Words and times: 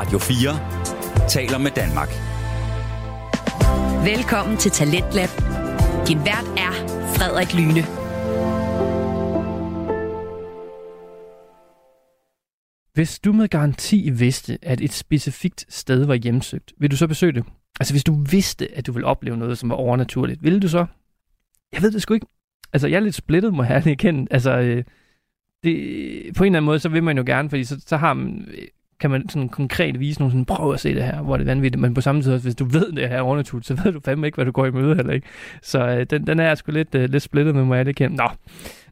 Radio 0.00 0.18
4 0.18 1.28
taler 1.28 1.58
med 1.58 1.70
Danmark. 1.70 2.08
Velkommen 4.14 4.56
til 4.56 4.70
Talentlab. 4.70 5.28
Din 6.08 6.18
vært 6.18 6.46
er 6.66 6.72
Frederik 7.16 7.54
Lyne. 7.54 7.82
Hvis 12.92 13.18
du 13.18 13.32
med 13.32 13.48
garanti 13.48 14.10
vidste, 14.10 14.58
at 14.62 14.80
et 14.80 14.92
specifikt 14.92 15.66
sted 15.68 16.04
var 16.04 16.14
hjemsøgt, 16.14 16.72
vil 16.78 16.90
du 16.90 16.96
så 16.96 17.06
besøge 17.06 17.32
det? 17.32 17.44
Altså 17.80 17.94
hvis 17.94 18.04
du 18.04 18.14
vidste, 18.30 18.74
at 18.76 18.86
du 18.86 18.92
ville 18.92 19.06
opleve 19.06 19.36
noget, 19.36 19.58
som 19.58 19.70
var 19.70 19.76
overnaturligt, 19.76 20.42
ville 20.42 20.60
du 20.60 20.68
så? 20.68 20.86
Jeg 21.72 21.82
ved 21.82 21.90
det 21.90 22.02
sgu 22.02 22.14
ikke. 22.14 22.26
Altså 22.72 22.88
jeg 22.88 22.96
er 22.96 23.00
lidt 23.00 23.14
splittet, 23.14 23.54
må 23.54 23.62
jeg 23.62 23.72
ærligt 23.72 23.92
erkende. 23.92 24.26
Altså 24.30 24.50
øh, 24.50 24.84
det, 25.64 26.36
på 26.36 26.44
en 26.44 26.46
eller 26.46 26.58
anden 26.58 26.64
måde, 26.64 26.78
så 26.78 26.88
vil 26.88 27.02
man 27.02 27.16
jo 27.16 27.24
gerne, 27.26 27.50
fordi 27.50 27.64
så, 27.64 27.80
så 27.86 27.96
har 27.96 28.14
man, 28.14 28.48
kan 29.00 29.10
man 29.10 29.28
sådan 29.28 29.48
konkret 29.48 30.00
vise 30.00 30.20
nogen 30.20 30.30
sådan, 30.30 30.44
prøv 30.44 30.72
at 30.72 30.80
se 30.80 30.94
det 30.94 31.04
her, 31.04 31.22
hvor 31.22 31.36
det 31.36 31.44
er 31.44 31.50
vanvittigt. 31.50 31.80
Men 31.80 31.94
på 31.94 32.00
samme 32.00 32.22
tid, 32.22 32.38
hvis 32.38 32.54
du 32.54 32.64
ved 32.64 32.92
det 32.92 33.08
her 33.08 33.20
overnaturligt, 33.20 33.66
så 33.66 33.74
ved 33.84 33.92
du 33.92 34.00
fandme 34.04 34.26
ikke, 34.26 34.36
hvad 34.36 34.44
du 34.44 34.50
går 34.50 34.66
i 34.66 34.70
møde 34.70 34.94
heller 34.94 35.12
ikke. 35.12 35.26
Så 35.62 35.86
øh, 35.86 36.06
den, 36.10 36.26
den 36.26 36.40
er 36.40 36.44
jeg 36.44 36.58
sgu 36.58 36.72
lidt, 36.72 36.94
øh, 36.94 37.10
lidt 37.10 37.22
splittet 37.22 37.54
med, 37.54 37.64
må 37.64 37.74
jeg 37.74 37.88
erkende. 37.88 38.16
Nå, 38.16 38.28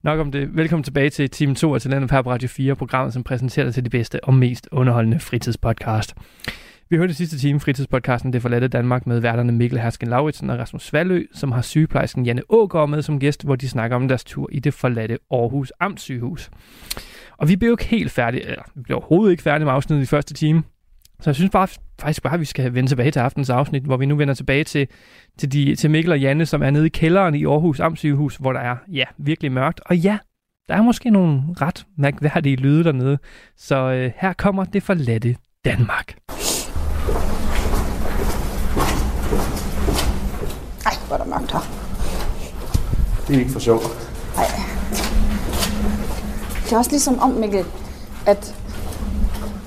nok 0.03 0.21
om 0.21 0.33
det. 0.33 0.57
Velkommen 0.57 0.85
tilbage 0.85 1.11
til 1.11 1.31
Team 1.31 1.55
2 1.55 1.79
til 1.79 1.91
Talentet 1.91 2.25
på 2.25 2.31
Radio 2.31 2.49
4, 2.49 2.77
programmet, 2.77 3.15
som 3.15 3.23
præsenterer 3.23 3.67
dig 3.67 3.75
til 3.75 3.85
de 3.85 3.91
bedste 3.91 4.25
og 4.25 4.35
mest 4.35 4.69
underholdende 4.73 5.21
fritidspodcast. 5.21 6.15
Vi 6.91 6.97
hørte 6.97 7.09
det 7.09 7.17
sidste 7.17 7.39
time 7.39 7.61
fritidspodcasten 7.61 8.33
Det 8.33 8.43
forladte 8.43 8.69
Danmark 8.69 9.07
med 9.07 9.21
værterne 9.21 9.53
Mikkel 9.53 9.79
Hersken 9.79 10.09
Lauritsen 10.09 10.51
og 10.51 10.59
Rasmus 10.59 10.83
Svalø, 10.83 11.25
som 11.35 11.53
har 11.53 11.63
sygeplejersken 11.63 12.27
Janne 12.27 12.43
Ågaard 12.49 12.89
med 12.89 13.03
som 13.03 13.21
gæst, 13.21 13.45
hvor 13.45 13.57
de 13.57 13.69
snakker 13.69 13.97
om 13.97 14.09
deres 14.09 14.25
tur 14.25 14.49
i 14.53 14.59
det 14.59 14.75
forladte 14.75 15.19
Aarhus 15.31 15.73
Amtssygehus. 15.81 16.51
Og 17.39 17.49
vi 17.49 17.57
blev 17.57 17.69
jo 17.69 17.75
ikke 17.75 17.85
helt 17.85 18.11
færdige, 18.11 18.47
eller 18.47 18.63
vi 18.75 18.83
blev 18.83 18.97
overhovedet 18.97 19.31
ikke 19.31 19.43
færdige 19.43 19.65
med 19.65 19.73
afsnittet 19.73 20.03
i 20.03 20.07
første 20.07 20.35
time. 20.35 20.63
Så 21.21 21.31
jeg 21.31 21.35
synes 21.35 21.51
bare, 21.51 21.69
faktisk 22.01 22.23
bare, 22.23 22.35
at 22.35 22.41
vi 22.41 22.45
skal 22.45 22.75
vende 22.75 22.91
tilbage 22.91 23.11
til 23.11 23.21
aftens 23.21 23.51
afsnit, 23.51 23.83
hvor 23.83 23.97
vi 23.97 24.07
nu 24.07 24.17
vender 24.17 24.35
tilbage 24.35 24.65
til, 24.65 24.89
til, 25.39 25.53
de, 25.53 25.75
til 25.75 25.91
Mikkel 25.91 26.13
og 26.13 26.21
Janne, 26.21 26.47
som 26.47 26.63
er 26.63 26.71
nede 26.71 26.87
i 26.87 26.89
kælderen 26.89 27.35
i 27.35 27.45
Aarhus 27.45 27.81
Amtssygehus, 27.81 28.37
hvor 28.37 28.53
der 28.53 28.61
er, 28.61 28.77
ja, 28.93 29.05
virkelig 29.19 29.53
mørkt. 29.53 29.81
Og 29.87 29.97
ja, 29.97 30.19
der 30.69 30.75
er 30.75 30.83
måske 30.83 31.11
nogle 31.11 31.43
ret 31.61 31.87
mærkværdige 31.97 32.57
lyde 32.57 32.85
dernede. 32.85 33.19
Så 33.57 33.77
øh, 33.77 34.13
her 34.17 34.33
kommer 34.33 34.65
det 34.65 34.83
forladte 34.83 35.37
Danmark. 35.65 36.15
Ej, 40.87 40.93
hvor 41.07 41.17
er 41.17 41.19
der 41.19 41.25
mørkt 41.25 41.53
her. 41.53 41.61
Det 43.29 43.37
er 43.37 43.41
ikke 43.41 43.53
for 43.53 43.61
sjovt. 43.61 43.83
Ej. 44.37 44.78
Det 46.69 46.73
er 46.75 46.79
også 46.79 46.91
ligesom 46.91 47.19
om, 47.21 47.31
Mikkel, 47.31 47.65
at 48.27 48.55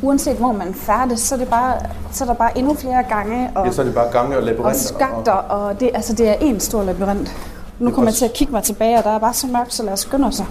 uanset 0.02 0.36
hvor 0.38 0.52
man 0.52 0.74
færdes, 0.74 1.20
så 1.20 1.36
er, 1.36 1.40
det 1.40 1.48
bare, 1.48 1.76
så 2.12 2.24
er 2.24 2.28
der 2.28 2.34
bare 2.36 2.58
endnu 2.58 2.74
flere 2.74 3.04
gange 3.04 3.50
og, 3.56 3.66
Ja, 3.66 3.72
så 3.72 3.82
er 3.82 3.86
det 3.86 3.96
bare 3.96 4.12
gange 4.12 4.36
og 4.36 4.38
og 4.38 4.44
labyrinter. 4.44 4.80
skakter, 4.80 5.32
og 5.32 5.80
det, 5.80 5.90
altså, 5.94 6.14
det 6.14 6.30
er 6.30 6.34
en 6.34 6.60
stor 6.60 6.84
labyrint. 6.84 7.36
Nu 7.80 7.92
kommer 7.92 8.12
jeg 8.12 8.16
til 8.16 8.26
at 8.26 8.34
kigge 8.34 8.54
mig 8.54 8.64
tilbage, 8.64 8.98
og 8.98 9.04
der 9.04 9.10
er 9.10 9.20
bare 9.20 9.34
så 9.34 9.48
mørkt, 9.48 9.74
så 9.74 9.84
lad 9.84 9.94
os 9.94 10.00
skynde 10.00 10.28
os. 10.28 10.42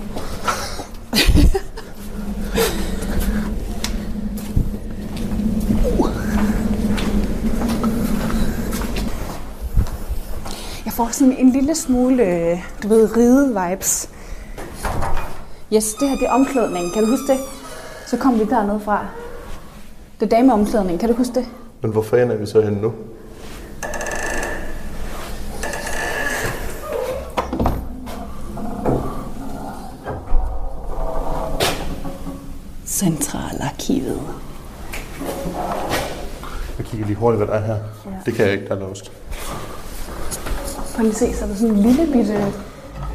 Jeg 10.84 10.92
får 10.92 11.08
sådan 11.12 11.36
en 11.38 11.50
lille 11.52 11.74
smule, 11.74 12.22
øh, 12.22 12.58
du 12.82 12.88
ved, 12.88 13.08
ride-vibes. 13.16 14.08
Yes, 15.72 15.94
det 15.94 16.08
her 16.08 16.16
det 16.16 16.26
er 16.26 16.30
omklædning. 16.30 16.92
Kan 16.92 17.02
du 17.04 17.10
huske 17.10 17.32
det? 17.32 17.40
Så 18.06 18.16
kom 18.16 18.38
vi 18.38 18.44
dernede 18.44 18.80
fra. 18.80 19.06
Det 20.20 20.32
er 20.32 20.36
dameomklædning. 20.36 21.00
Kan 21.00 21.08
du 21.08 21.14
huske 21.14 21.34
det? 21.34 21.46
Men 21.82 21.90
hvor 21.92 22.02
fanden 22.02 22.30
er 22.30 22.36
vi 22.36 22.46
så 22.46 22.60
henne 22.60 22.80
nu? 22.82 22.92
Centralarkivet. 32.86 34.20
Jeg 36.78 36.86
kigger 36.86 37.06
lige 37.06 37.16
hurtigt, 37.16 37.45
hvad 37.45 37.46
der 37.55 37.62
er 37.62 37.66
her. 37.66 37.74
Ja. 37.74 38.11
Det 38.27 38.34
kan 38.34 38.45
jeg 38.45 38.55
ikke, 38.55 38.68
der 38.68 38.74
er 38.74 38.80
låst. 38.80 39.12
Prøv 40.95 41.02
lige 41.02 41.14
se, 41.14 41.34
så 41.34 41.45
er 41.45 41.48
der 41.48 41.55
sådan 41.55 41.74
en 41.74 41.83
lille 41.83 42.12
bitte 42.12 42.52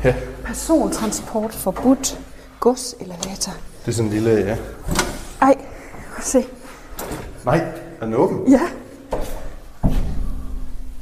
Ja, 0.04 0.16
persontransport 0.44 1.54
forbudt 1.54 2.20
godselevator. 2.66 3.54
det 3.86 3.88
er 3.88 3.92
sådan 3.92 4.06
en 4.06 4.14
lille, 4.14 4.32
ja. 4.32 4.58
Ej, 5.42 5.56
se. 6.22 6.46
Nej, 7.46 7.58
er 8.02 8.06
den 8.06 8.14
åben? 8.14 8.52
Ja. 8.52 8.62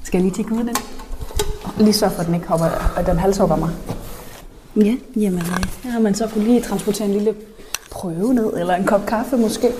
Skal 0.03 0.17
jeg 0.17 0.21
lige 0.23 0.35
tjekke 0.35 0.53
ud 0.53 0.59
af 0.59 0.65
den? 0.65 0.75
Lige 1.77 1.93
sørge 1.93 2.13
for, 2.13 2.21
at 2.21 2.27
den 2.27 2.35
ikke 2.35 2.47
hopper, 2.47 2.65
og 2.97 3.05
den 3.05 3.19
halshugger 3.19 3.55
mig. 3.55 3.69
Ja, 4.75 4.95
jamen, 5.15 5.39
øh, 5.39 5.63
her 5.83 5.91
har 5.91 5.99
man 5.99 6.15
så 6.15 6.27
kunne 6.27 6.43
lige 6.43 6.61
transportere 6.61 7.07
en 7.07 7.13
lille 7.13 7.35
prøve 7.91 8.33
ned, 8.33 8.53
eller 8.57 8.75
en 8.75 8.85
kop 8.85 9.05
kaffe 9.05 9.37
måske. 9.37 9.71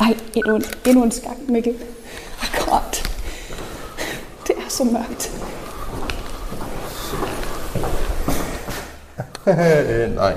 Ej, 0.00 0.16
endnu 0.34 0.56
en, 0.56 0.64
endnu 0.86 1.02
en 1.04 1.10
skak, 1.10 1.36
Mikkel. 1.48 1.74
Akkurat. 2.42 3.10
Det 4.46 4.56
er 4.56 4.68
så 4.68 4.84
mørkt. 4.84 5.43
Øh, 9.46 10.14
nej. 10.20 10.34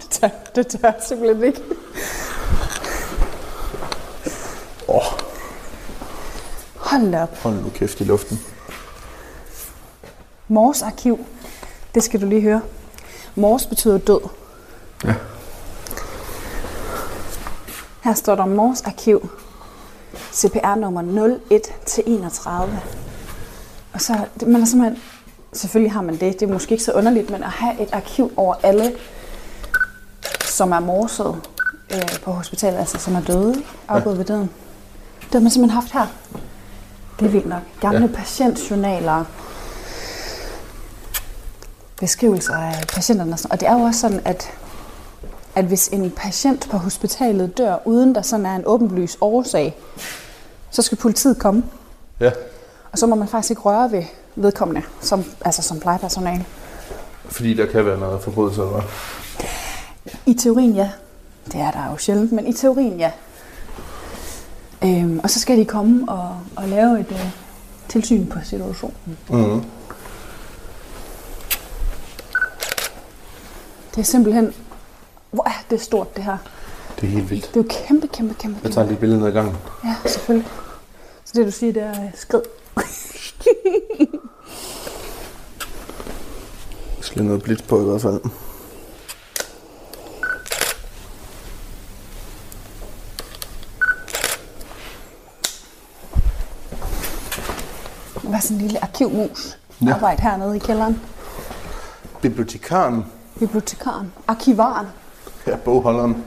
Det 0.00 0.08
tør, 0.10 0.28
det 0.54 0.66
tør 0.66 0.78
jeg 0.82 0.94
simpelthen 1.08 1.44
ikke. 1.44 1.62
Åh, 4.88 4.96
oh, 4.96 5.02
Hold 6.76 7.14
op. 7.14 7.36
hold 7.42 7.54
nu 7.54 7.70
kæft 7.74 8.00
i 8.00 8.04
luften. 8.04 8.40
Mors 10.48 10.82
arkiv. 10.82 11.26
Det 11.94 12.02
skal 12.02 12.20
du 12.20 12.26
lige 12.26 12.40
høre. 12.40 12.60
Mors 13.34 13.66
betyder 13.66 13.98
død. 13.98 14.20
Ja. 15.04 15.14
Her 18.04 18.14
står 18.14 18.34
der 18.34 18.46
Mors 18.46 18.82
arkiv. 18.82 19.30
CPR 20.32 20.74
nummer 20.74 21.02
01 21.50 21.62
til 21.86 22.02
31. 22.06 22.80
Og 23.92 24.00
så, 24.00 24.18
det- 24.40 24.48
man 24.48 24.62
er 24.62 24.66
simpelthen, 24.66 25.02
selvfølgelig 25.52 25.92
har 25.92 26.02
man 26.02 26.14
det, 26.14 26.40
det 26.40 26.42
er 26.48 26.52
måske 26.52 26.72
ikke 26.72 26.84
så 26.84 26.92
underligt, 26.92 27.30
men 27.30 27.42
at 27.42 27.50
have 27.50 27.80
et 27.82 27.88
arkiv 27.92 28.32
over 28.36 28.54
alle, 28.62 28.92
som 30.44 30.72
er 30.72 30.80
morset 30.80 31.40
øh, 31.94 32.20
på 32.24 32.30
hospitalet, 32.32 32.78
altså 32.78 32.98
som 32.98 33.14
er 33.14 33.20
døde, 33.20 33.54
afgået 33.88 34.18
ved 34.18 34.24
døden. 34.24 34.50
Det 35.20 35.32
har 35.32 35.40
man 35.40 35.50
simpelthen 35.50 35.80
haft 35.80 35.92
her. 35.92 36.06
Det 37.20 37.26
er 37.26 37.30
vildt 37.30 37.46
nok. 37.48 37.62
Gamle 37.80 38.00
ja. 38.00 38.06
patientjournaler, 38.16 39.24
beskrivelser 42.00 42.54
af 42.54 42.86
patienterne. 42.94 43.32
og 43.32 43.38
sådan- 43.38 43.52
Og 43.52 43.60
det 43.60 43.68
er 43.68 43.72
jo 43.72 43.80
også 43.80 44.00
sådan, 44.00 44.20
at, 44.24 44.50
at 45.54 45.64
hvis 45.64 45.88
en 45.88 46.10
patient 46.10 46.68
på 46.70 46.76
hospitalet 46.76 47.58
dør, 47.58 47.76
uden 47.84 48.14
der 48.14 48.22
sådan 48.22 48.46
er 48.46 48.56
en 48.56 48.62
åbenlys 48.66 49.18
årsag, 49.20 49.76
så 50.70 50.82
skal 50.82 50.98
politiet 50.98 51.38
komme. 51.38 51.62
Ja, 52.20 52.30
Og 52.92 52.98
så 52.98 53.06
må 53.06 53.14
man 53.16 53.28
faktisk 53.28 53.50
ikke 53.50 53.62
røre 53.62 53.92
ved 53.92 54.02
vedkommende, 54.42 54.82
som, 55.00 55.24
altså 55.44 55.62
som 55.62 55.80
plejepersonale. 55.80 56.44
fordi 57.24 57.54
der 57.54 57.66
kan 57.66 57.86
være 57.86 57.98
noget 57.98 58.22
forbrydelse, 58.22 58.60
eller 58.60 58.72
hvad? 58.72 58.82
I 60.26 60.34
teorien 60.34 60.74
ja. 60.74 60.90
Det 61.52 61.60
er 61.60 61.70
der 61.70 61.90
jo 61.90 61.96
sjældent, 61.96 62.32
men 62.32 62.46
i 62.46 62.52
teorien 62.52 62.98
ja. 62.98 63.10
Øhm, 64.84 65.20
og 65.22 65.30
så 65.30 65.40
skal 65.40 65.58
de 65.58 65.64
komme 65.64 66.08
og, 66.08 66.36
og 66.56 66.68
lave 66.68 67.00
et 67.00 67.06
øh, 67.10 67.30
tilsyn 67.88 68.26
på 68.26 68.38
situationen. 68.44 69.18
Mm. 69.30 69.64
Det 73.94 74.00
er 74.00 74.02
simpelthen... 74.02 74.52
Hvor 75.30 75.48
er 75.48 75.64
det 75.70 75.80
stort, 75.80 76.16
det 76.16 76.24
her? 76.24 76.36
Det 77.00 77.06
er 77.06 77.10
helt 77.10 77.30
vildt. 77.30 77.48
Det 77.54 77.60
er 77.60 77.64
jo 77.64 77.86
kæmpe, 77.86 78.06
kæmpe, 78.06 78.34
kæmpe, 78.34 78.60
Jeg 78.64 78.72
tager 78.72 78.86
lige 78.86 78.98
billedet 78.98 79.20
ned 79.20 79.28
ad 79.28 79.32
gangen. 79.32 79.56
Ja, 79.84 79.94
selvfølgelig. 80.06 80.48
Så 81.24 81.32
det 81.36 81.46
du 81.46 81.50
siger, 81.50 81.72
det 81.72 81.82
er 81.82 81.90
øh, 82.04 82.10
skrid. 82.14 82.42
Lige 87.14 87.26
noget 87.26 87.42
blitz 87.42 87.62
på 87.62 87.80
i 87.80 87.84
hvert 87.84 88.00
fald. 88.00 88.20
Der 98.22 98.30
var 98.30 98.40
sådan 98.40 98.56
en 98.56 98.62
lille 98.62 98.82
arkivmus. 98.82 99.58
Ja. 99.86 99.94
Arbejde 99.94 100.22
hernede 100.22 100.56
i 100.56 100.58
kælderen. 100.58 101.00
Bibliotekaren. 102.22 103.04
Bibliotekaren. 103.38 104.12
Arkivaren. 104.28 104.86
Ja, 105.46 105.56
bogholderen. 105.56 106.24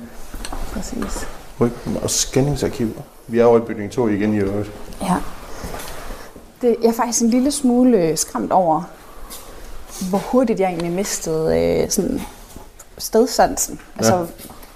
Præcis. 0.73 1.27
Ryggen 1.59 1.97
og 2.03 2.09
scanningsarkiv. 2.09 2.89
Vi 3.27 3.39
er 3.39 3.45
over 3.45 3.57
i 3.57 3.61
bygning 3.61 3.91
2 3.91 4.07
igen 4.07 4.33
i 4.33 4.37
øvrigt. 4.37 4.71
Ja. 5.01 5.15
Det, 6.61 6.75
jeg 6.81 6.89
er 6.89 6.93
faktisk 6.93 7.21
en 7.21 7.29
lille 7.29 7.51
smule 7.51 7.97
øh, 7.97 8.17
skræmt 8.17 8.51
over, 8.51 8.83
hvor 10.09 10.17
hurtigt 10.17 10.59
jeg 10.59 10.69
egentlig 10.69 10.91
mistede 10.91 11.59
øh, 11.59 11.89
sådan 11.89 12.21
stedsansen. 12.97 13.79
Altså, 13.97 14.15
ja. 14.15 14.25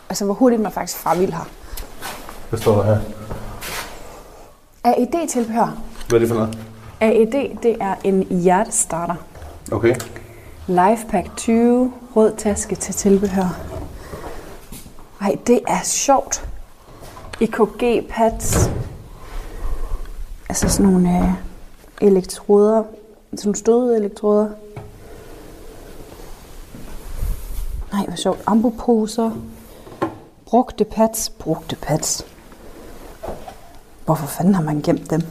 altså 0.10 0.26
hvor 0.26 0.34
hurtigt 0.34 0.62
man 0.62 0.72
faktisk 0.72 0.98
farvild 0.98 1.32
her. 1.32 1.50
Hvad 2.50 2.60
står 2.60 2.76
der 2.76 2.84
her? 2.84 3.00
AED-tilbehør. 4.84 5.82
Hvad 6.10 6.16
er 6.16 6.20
det 6.20 6.28
for 6.28 6.36
noget? 6.36 6.58
AED, 7.02 7.58
det 7.64 7.78
er 7.80 7.96
en 8.04 8.24
hjertestarter. 8.24 9.16
Okay. 9.72 9.96
Lifepack 10.68 11.36
20, 11.38 11.94
rød 12.16 12.34
taske 12.38 12.76
til 12.76 12.94
tilbehør. 12.94 13.60
Ej, 15.22 15.36
det 15.48 15.60
er 15.68 15.84
sjovt. 15.84 16.50
EKG-pads. 17.42 18.70
Altså 20.50 20.70
sådan 20.70 20.92
nogle 20.92 21.18
øh, 21.20 21.32
elektroder. 22.02 22.84
Sådan 23.32 23.48
nogle 23.48 23.56
støde 23.56 23.98
elektroder. 23.98 24.50
Nej, 27.92 28.06
hvor 28.06 28.16
sjovt. 28.16 28.40
Amboposer. 28.46 29.32
Brugte 30.46 30.84
pads. 30.86 31.30
Brugte 31.30 31.76
pads. 31.76 32.26
Hvorfor 34.06 34.28
fanden 34.28 34.56
har 34.56 34.64
man 34.64 34.82
gemt 34.82 35.10
dem? 35.10 35.22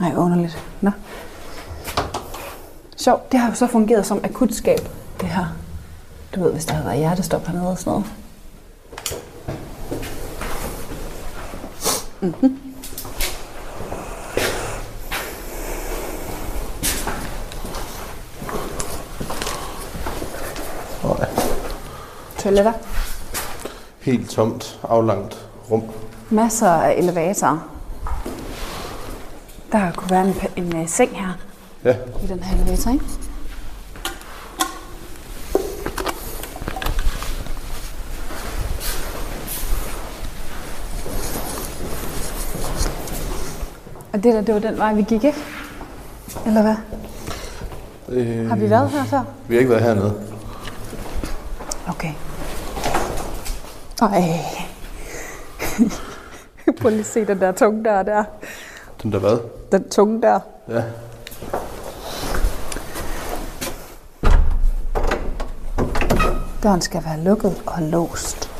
Nej, 0.00 0.14
underligt. 0.16 0.58
Nå. 0.80 0.90
Sjovt, 2.96 3.32
det 3.32 3.40
har 3.40 3.48
jo 3.48 3.54
så 3.54 3.66
fungeret 3.66 4.06
som 4.06 4.20
akutskab, 4.24 4.88
det 5.20 5.28
her. 5.28 5.46
Du 6.34 6.42
ved, 6.42 6.52
hvis 6.52 6.64
der 6.64 6.72
havde 6.72 6.86
været 6.86 6.98
hjertestop 6.98 7.46
hernede 7.46 7.68
og 7.68 7.78
sådan 7.78 7.90
noget. 7.90 8.06
Nej. 12.42 12.50
Toiletter. 22.44 22.72
Helt 24.00 24.30
tomt, 24.30 24.80
aflangt 24.82 25.46
rum. 25.70 25.82
Masser 26.30 26.68
af 26.70 26.94
elevatorer. 26.98 27.58
Der 29.72 29.92
kunne 29.92 30.10
være 30.10 30.28
en, 30.28 30.34
en 30.56 30.76
uh, 30.80 30.88
seng 30.88 31.10
her 31.20 31.32
Ja. 31.84 31.94
i 32.24 32.26
den 32.26 32.42
her 32.42 32.56
elevator, 32.62 32.90
ikke? 32.90 33.04
Og 44.12 44.24
det 44.24 44.34
der, 44.34 44.40
det 44.40 44.54
var 44.54 44.60
den 44.60 44.78
vej, 44.78 44.94
vi 44.94 45.02
gik, 45.02 45.24
ikke? 45.24 45.38
Eller 46.46 46.62
hvad? 46.62 46.74
Øh, 48.08 48.48
Har 48.48 48.56
vi 48.56 48.70
været 48.70 48.90
her 48.90 49.04
før? 49.04 49.22
Vi 49.48 49.54
har 49.54 49.58
ikke 49.60 49.70
været 49.70 49.82
hernede. 49.82 50.14
Okay. 51.88 52.12
Ej. 54.12 54.40
Prøv 56.80 56.90
lige 56.90 57.00
at 57.00 57.06
se 57.06 57.24
den 57.24 57.40
der 57.40 57.52
tunge 57.52 57.84
der, 57.84 58.02
der. 58.02 58.24
Den 59.02 59.12
der 59.12 59.18
hvad? 59.18 59.38
Den 59.72 59.88
tunge 59.90 60.22
der. 60.22 60.40
Ja. 60.68 60.82
Døren 66.62 66.80
skal 66.80 67.04
være 67.04 67.20
lukket 67.20 67.62
og 67.66 67.82
låst. 67.82 68.50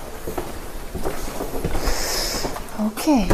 Okay. 2.86 3.26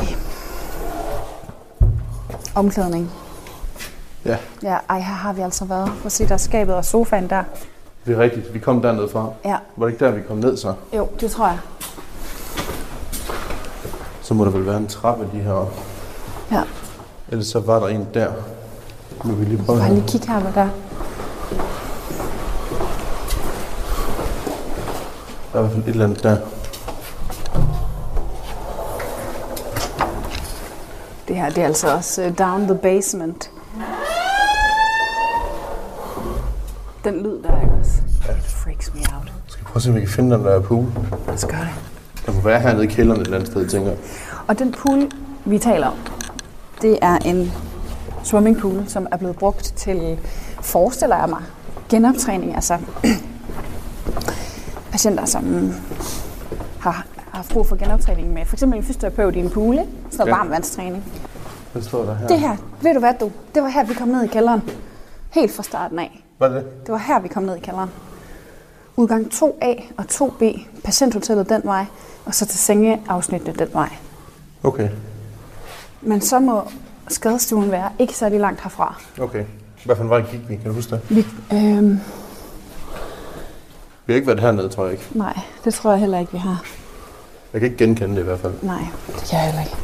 Omklædning. 2.54 3.10
Ja, 4.24 4.36
Ja, 4.62 4.76
ej, 4.88 4.98
her 4.98 5.14
har 5.14 5.32
vi 5.32 5.40
altså 5.40 5.64
været. 5.64 5.86
Prøv 5.88 6.06
at 6.06 6.12
se, 6.12 6.26
der 6.28 6.32
er 6.34 6.36
skabet 6.36 6.74
og 6.74 6.84
sofaen 6.84 7.30
der. 7.30 7.42
det 8.06 8.14
er 8.16 8.18
rigtigt. 8.20 8.54
Vi 8.54 8.58
kom 8.58 8.82
dernede 8.82 9.08
fra. 9.08 9.28
Ja, 9.44 9.56
Var 9.76 9.86
det 9.86 9.92
ikke 9.92 10.04
der, 10.04 10.10
vi 10.10 10.20
kom 10.28 10.36
ned 10.36 10.56
så? 10.56 10.74
jo, 10.96 11.08
det 11.20 11.30
tror 11.30 11.46
jeg. 11.46 11.58
Så 14.30 14.34
må 14.34 14.44
der 14.44 14.50
vel 14.50 14.66
være 14.66 14.76
en 14.76 14.86
trappe 14.86 15.28
lige 15.32 15.44
her. 15.44 15.72
Ja. 16.52 16.62
Ellers 17.28 17.46
så 17.46 17.60
var 17.60 17.80
der 17.80 17.86
en 17.86 18.06
der. 18.14 18.32
Nu 19.24 19.32
vil 19.32 19.40
vi 19.40 19.54
lige 19.54 19.64
prøve 19.64 19.82
her. 19.82 19.92
lige 19.94 20.04
kigge 20.08 20.26
her, 20.26 20.40
hvad 20.40 20.52
der 20.52 20.60
er. 20.60 20.68
Der 25.52 25.58
er 25.60 25.64
i 25.64 25.68
hvert 25.68 25.72
fald 25.72 25.82
et 25.82 25.88
eller 25.88 26.04
andet 26.04 26.22
der. 26.22 26.36
Det 31.28 31.36
her, 31.36 31.50
det 31.50 31.58
er 31.58 31.66
altså 31.66 31.94
også 31.94 32.26
uh, 32.26 32.38
down 32.38 32.66
the 32.66 32.74
basement. 32.74 33.50
Den 37.04 37.14
lyd 37.14 37.42
der, 37.42 37.60
ikke 37.60 37.74
også? 37.80 37.92
It 38.38 38.44
freaks 38.44 38.94
me 38.94 39.00
out. 39.00 39.32
Skal 39.46 39.60
vi 39.60 39.64
prøve 39.64 39.76
at 39.76 39.82
se, 39.82 39.90
om 39.90 39.94
vi 39.94 40.00
kan 40.00 40.08
finde 40.08 40.36
den 40.36 40.44
der 40.44 40.60
pool? 40.60 40.86
Lad 41.26 41.34
os 41.34 41.44
gøre 41.44 41.60
det. 41.60 41.89
Der 42.30 42.36
må 42.36 42.42
være 42.42 42.60
hernede 42.60 42.84
i 42.84 42.86
kælderen 42.86 43.20
et 43.20 43.24
eller 43.24 43.38
andet 43.38 43.50
sted, 43.52 43.68
tænker 43.68 43.88
jeg. 43.88 43.98
Og 44.46 44.58
den 44.58 44.72
pool, 44.72 45.10
vi 45.44 45.58
taler 45.58 45.86
om, 45.86 45.96
det 46.82 46.98
er 47.02 47.18
en 47.18 47.52
swimmingpool, 48.24 48.84
som 48.88 49.06
er 49.12 49.16
blevet 49.16 49.36
brugt 49.36 49.72
til, 49.76 50.18
forestiller 50.62 51.16
jeg 51.16 51.28
mig, 51.28 51.42
genoptræning. 51.88 52.54
Altså 52.54 52.78
patienter, 54.92 55.24
som 55.24 55.72
har, 56.80 56.90
har 56.90 57.04
haft 57.32 57.50
brug 57.52 57.66
for 57.66 57.76
genoptræning 57.76 58.32
med 58.32 58.44
for 58.46 58.54
eksempel 58.56 58.78
en 58.78 58.84
fysioterapeut 58.84 59.36
i 59.36 59.38
en 59.38 59.50
pool, 59.50 59.74
ikke? 59.74 59.86
sådan 60.10 60.18
noget 60.18 60.30
Ja. 60.32 60.36
varmvandstræning. 60.36 61.04
Hvad 61.72 61.82
står 61.82 62.04
der 62.04 62.14
her? 62.14 62.26
Det 62.26 62.40
her, 62.40 62.56
ved 62.82 62.94
du 62.94 63.00
hvad 63.00 63.14
du, 63.20 63.30
det 63.54 63.62
var 63.62 63.68
her, 63.68 63.84
vi 63.84 63.94
kom 63.94 64.08
ned 64.08 64.22
i 64.24 64.26
kælderen. 64.26 64.62
Helt 65.30 65.52
fra 65.52 65.62
starten 65.62 65.98
af. 65.98 66.24
Hvad 66.38 66.50
det? 66.50 66.86
Det 66.86 66.92
var 66.92 66.98
her, 66.98 67.20
vi 67.20 67.28
kom 67.28 67.42
ned 67.42 67.56
i 67.56 67.60
kælderen. 67.60 67.90
Udgang 68.96 69.26
2A 69.34 69.82
og 69.96 70.04
2B, 70.10 70.60
patienthotellet 70.84 71.48
den 71.48 71.60
vej, 71.64 71.84
og 72.24 72.34
så 72.34 72.46
til 72.46 72.58
sengeafsnittet 72.58 73.58
den 73.58 73.68
vej. 73.72 73.88
Okay. 74.62 74.88
Men 76.02 76.20
så 76.20 76.38
må 76.38 76.62
skadestuen 77.08 77.70
være 77.70 77.90
ikke 77.98 78.14
særlig 78.16 78.40
langt 78.40 78.60
herfra. 78.62 79.00
Okay. 79.20 79.44
Hvad 79.84 79.96
for 79.96 80.02
en 80.02 80.10
vej 80.10 80.20
gik 80.20 80.48
vi? 80.48 80.56
Kan 80.56 80.64
du 80.64 80.72
huske 80.72 80.90
det? 80.90 81.00
Vi, 81.08 81.26
øhm, 81.52 82.00
Vi 84.06 84.12
har 84.12 84.14
ikke 84.14 84.26
været 84.26 84.40
hernede, 84.40 84.68
tror 84.68 84.84
jeg 84.84 84.92
ikke. 84.92 85.06
nej, 85.14 85.38
det 85.64 85.74
tror 85.74 85.90
jeg 85.90 86.00
heller 86.00 86.18
ikke, 86.18 86.32
vi 86.32 86.38
har. 86.38 86.64
Jeg 87.52 87.60
kan 87.60 87.70
ikke 87.70 87.84
genkende 87.84 88.14
det 88.16 88.20
i 88.20 88.24
hvert 88.24 88.40
fald. 88.40 88.52
Nej, 88.62 88.84
det 89.06 89.28
kan 89.30 89.38
jeg 89.38 89.46
heller 89.46 89.60
ikke. 89.60 89.76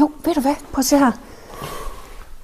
Jo, 0.00 0.10
ved 0.24 0.34
du 0.34 0.40
hvad? 0.40 0.54
Prøv 0.72 0.78
at 0.80 0.84
se 0.84 0.98
her. 0.98 1.12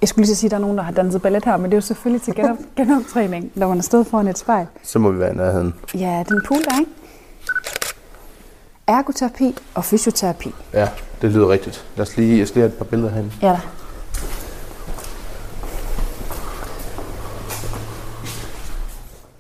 Jeg 0.01 0.09
skulle 0.09 0.25
lige 0.27 0.35
så 0.35 0.41
sige, 0.41 0.49
at 0.49 0.51
der 0.51 0.57
er 0.57 0.61
nogen, 0.61 0.77
der 0.79 0.85
har 0.85 0.93
danset 0.93 1.23
ballet 1.23 1.45
her, 1.45 1.57
men 1.57 1.65
det 1.65 1.73
er 1.73 1.77
jo 1.77 1.81
selvfølgelig 1.81 2.23
til 2.23 2.35
genop, 2.35 2.57
genoptræning, 2.77 3.53
når 3.55 3.69
man 3.69 3.79
er 3.79 3.83
stået 3.83 4.07
foran 4.07 4.29
et 4.29 4.39
spejl. 4.39 4.67
Så 4.83 4.99
må 4.99 5.11
vi 5.11 5.19
være 5.19 5.33
i 5.33 5.37
nærheden. 5.37 5.75
Ja, 5.95 6.25
den 6.29 6.41
pool 6.47 6.59
der, 6.65 6.79
ikke? 6.79 6.91
Ergoterapi 8.87 9.57
og 9.75 9.85
fysioterapi. 9.85 10.55
Ja, 10.75 10.89
det 11.23 11.33
lyder 11.33 11.49
rigtigt. 11.49 11.85
Lad 11.97 12.07
os 12.07 12.17
lige, 12.17 12.39
jeg 12.39 12.49
skal 12.49 12.61
lige 12.61 12.63
have 12.69 12.73
et 12.73 12.79
par 12.79 12.85
billeder 12.85 13.11
herinde. 13.11 13.31
Ja 13.43 13.49
da. 13.49 13.61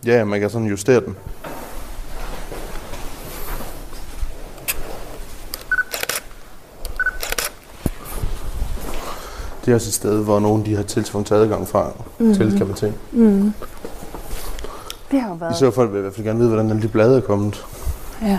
Ja, 0.06 0.24
man 0.24 0.40
kan 0.40 0.50
sådan 0.50 0.68
justere 0.68 1.00
den. 1.00 1.16
Det 9.68 9.72
er 9.72 9.76
også 9.76 9.88
et 9.88 9.94
sted, 9.94 10.24
hvor 10.24 10.40
nogen 10.40 10.66
de 10.66 10.76
har 10.76 10.82
tilsvunget 10.82 11.32
adgang 11.32 11.68
fra 11.68 11.90
mm-hmm. 12.18 12.34
til, 12.34 12.58
kan 12.58 12.66
man 12.66 12.76
sige. 12.76 12.94
Det 15.10 15.20
har 15.20 15.28
jo 15.28 15.34
været... 15.34 15.56
så 15.56 15.70
fald 15.70 15.88
vil 15.88 15.98
i 15.98 16.00
hvert 16.00 16.14
fald 16.14 16.26
gerne 16.26 16.38
vide, 16.38 16.48
hvordan 16.48 16.70
alle 16.70 16.82
de 16.82 16.88
blade 16.88 17.16
er 17.16 17.20
kommet. 17.20 17.66
Ja. 18.22 18.38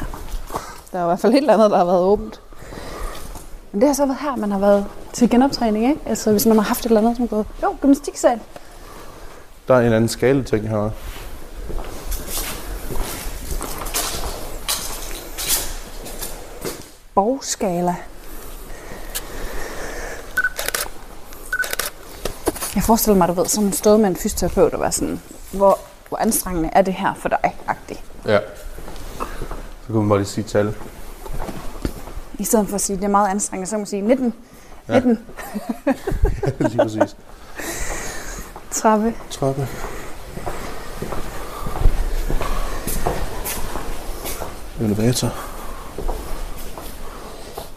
Der 0.92 1.00
er 1.00 1.04
i 1.04 1.06
hvert 1.06 1.20
fald 1.20 1.34
helt 1.34 1.50
andet, 1.50 1.72
der 1.72 1.78
har 1.78 1.86
været 1.86 2.00
åbent. 2.00 2.42
Men 3.72 3.82
det 3.82 3.90
har 3.90 3.94
så 3.94 4.06
været 4.06 4.18
her, 4.22 4.36
man 4.36 4.52
har 4.52 4.60
været 4.60 4.86
til 5.14 5.30
genoptræning, 5.30 5.90
ikke? 5.90 6.02
Altså 6.06 6.32
hvis 6.32 6.46
man 6.46 6.58
har 6.58 6.64
haft 6.64 6.80
et 6.80 6.86
eller 6.86 7.02
andet, 7.02 7.16
som 7.16 7.24
er 7.24 7.30
gået... 7.30 7.46
Jo, 7.64 7.76
gymnastiksal. 7.82 8.40
Der 9.68 9.76
er 9.76 9.88
en 9.88 9.94
anden 9.94 10.10
skala 10.10 10.44
ting 10.44 10.70
her. 10.70 10.90
Borgskala. 17.16 17.96
Jeg 22.76 22.84
forestiller 22.84 23.18
mig, 23.18 23.28
du 23.28 23.34
ved, 23.34 23.46
sådan 23.46 23.74
stod 23.74 23.98
med 23.98 24.10
en 24.10 24.16
fysioterapeut 24.16 24.74
og 24.74 24.80
var 24.80 24.90
sådan, 24.90 25.22
hvor, 25.52 25.80
hvor 26.10 26.18
anstrengende 26.18 26.70
er 26.74 26.82
det 26.82 26.94
her 26.94 27.14
for 27.14 27.30
dig, 27.30 27.38
agtigt. 27.68 28.04
Ja. 28.26 28.40
Så 29.82 29.88
kan 29.88 29.96
man 29.96 30.10
bare 30.10 30.18
lige 30.20 30.28
sige 30.28 30.44
tal. 30.44 30.76
I 32.38 32.44
stedet 32.44 32.68
for 32.68 32.76
at 32.76 32.82
sige, 32.82 32.94
at 32.96 33.00
det 33.02 33.06
er 33.06 33.12
meget 33.12 33.30
anstrengende, 33.30 33.68
så 33.68 33.72
kan 33.72 33.80
man 33.80 33.86
sige 33.86 34.02
19, 34.02 34.34
Ja. 34.90 34.94
19, 35.00 35.20
lige 36.60 36.78
præcis. 36.78 37.16
30. 38.72 39.14
Trappe. 39.30 39.68
Elevator. 44.82 45.34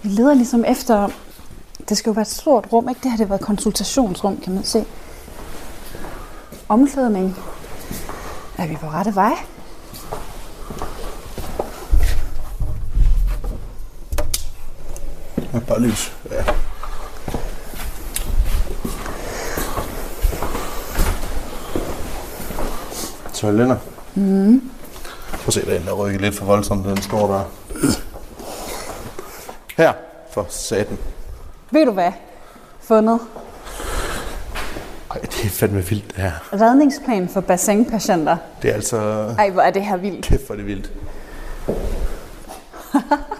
Vi 0.02 0.08
leder 0.08 0.34
ligesom 0.34 0.64
efter, 0.64 1.08
det 1.88 1.96
skal 1.96 2.10
jo 2.10 2.14
være 2.14 2.22
et 2.22 2.28
stort 2.28 2.66
rum, 2.72 2.88
ikke? 2.88 3.00
Det 3.02 3.10
her 3.10 3.16
det 3.16 3.26
har 3.26 3.28
været 3.28 3.40
konsultationsrum, 3.40 4.36
kan 4.36 4.54
man 4.54 4.64
se. 4.64 4.84
omklædning. 6.68 7.36
Er 8.58 8.66
vi 8.66 8.76
på 8.76 8.86
rette 8.86 9.14
vej? 9.14 9.32
Ja, 15.54 15.58
bare 15.58 15.80
lys. 15.80 16.12
Ja. 16.30 16.44
Toiletter. 23.34 23.76
Mm. 24.14 24.70
Prøv 25.30 25.48
at 25.48 25.54
se, 25.54 25.66
der 25.66 25.90
er 25.90 25.92
rykker 25.92 26.20
lidt 26.20 26.34
for 26.34 26.44
voldsomt, 26.44 26.84
den 26.84 27.02
står 27.02 27.26
der. 27.26 27.44
Her, 29.76 29.92
for 30.30 30.46
satan. 30.48 30.98
Ved 31.72 31.86
du 31.86 31.92
hvad? 31.92 32.12
Fundet. 32.80 33.20
Ej, 35.10 35.18
det 35.20 35.44
er 35.44 35.48
fandme 35.48 35.84
vildt, 35.84 36.16
det 36.16 36.22
her. 36.22 36.32
Redningsplan 36.60 37.28
for 37.28 37.40
bassinpatienter. 37.40 38.36
Det 38.62 38.70
er 38.70 38.74
altså... 38.74 38.96
Ej, 39.38 39.50
hvor 39.50 39.62
er 39.62 39.70
det 39.70 39.84
her 39.84 39.96
vildt. 39.96 40.24
Kæft, 40.24 40.46
hvor 40.46 40.54
er 40.54 40.56
det 40.56 40.66
vildt. 40.66 40.92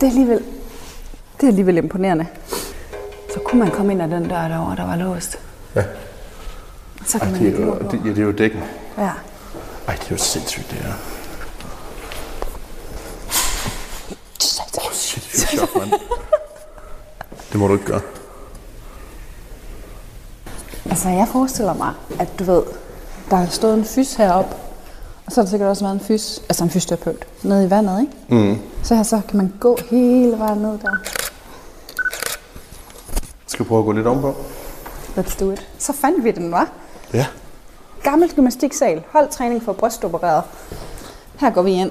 Det 0.00 0.06
er 0.06 0.10
alligevel, 0.10 0.42
det 1.40 1.42
er 1.42 1.46
alligevel 1.48 1.76
imponerende. 1.78 2.26
Så 3.32 3.40
kunne 3.44 3.58
man 3.58 3.70
komme 3.70 3.92
ind 3.92 4.02
ad 4.02 4.08
den 4.08 4.28
dør 4.28 4.48
derovre, 4.48 4.76
der 4.76 4.86
var 4.86 4.96
låst. 4.96 5.38
Ja. 5.74 5.84
Så 7.06 7.18
Ej, 7.18 7.24
kan 7.24 7.32
man 7.32 7.44
det 7.44 7.60
er 7.60 7.66
jo, 7.66 7.78
det, 7.78 8.00
ja, 8.04 8.08
det 8.08 8.18
er 8.18 8.22
jo 8.22 8.32
dækken. 8.32 8.60
Ja. 8.98 9.10
Ej, 9.88 9.94
det 9.94 10.04
er 10.04 10.10
jo 10.10 10.16
sindssygt, 10.16 10.70
det 10.70 10.78
her. 10.78 10.92
Åh, 14.78 14.92
jo 15.52 15.58
chok, 15.58 15.76
mand. 15.76 15.92
Det 17.52 17.60
må 17.60 17.66
du 17.68 17.72
ikke 17.72 17.84
gøre. 17.86 18.00
Altså, 20.90 21.08
jeg 21.08 21.28
forestiller 21.28 21.74
mig, 21.74 21.92
at 22.18 22.38
du 22.38 22.44
ved, 22.44 22.62
der 23.30 23.36
har 23.36 23.46
stået 23.46 23.74
en 23.74 23.84
fys 23.84 24.14
heroppe, 24.14 24.56
og 25.26 25.32
så 25.32 25.40
har 25.40 25.44
der 25.44 25.50
sikkert 25.50 25.68
også 25.68 25.84
været 25.84 25.94
en 25.94 26.00
fys, 26.00 26.38
altså 26.48 26.64
en 26.64 26.70
fysioterapeut, 26.70 27.26
nede 27.42 27.66
i 27.66 27.70
vandet, 27.70 28.00
ikke? 28.00 28.44
Mm. 28.46 28.58
Så 28.82 28.94
her 28.94 29.02
så 29.02 29.20
kan 29.28 29.36
man 29.36 29.52
gå 29.60 29.78
hele 29.90 30.38
vejen 30.38 30.58
ned 30.58 30.78
der. 30.78 30.96
Skal 33.46 33.64
vi 33.64 33.68
prøve 33.68 33.78
at 33.78 33.84
gå 33.84 33.92
lidt 33.92 34.06
ovenpå? 34.06 34.36
Let's 35.16 35.38
do 35.40 35.50
it. 35.50 35.68
Så 35.78 35.92
fandt 35.92 36.24
vi 36.24 36.30
den, 36.30 36.52
var. 36.52 36.68
Ja. 37.12 37.26
Gammel 38.02 38.34
gymnastiksal. 38.34 39.02
Holdtræning 39.12 39.62
for 39.62 39.72
brystopereret. 39.72 40.42
Her 41.40 41.50
går 41.50 41.62
vi 41.62 41.70
ind. 41.70 41.90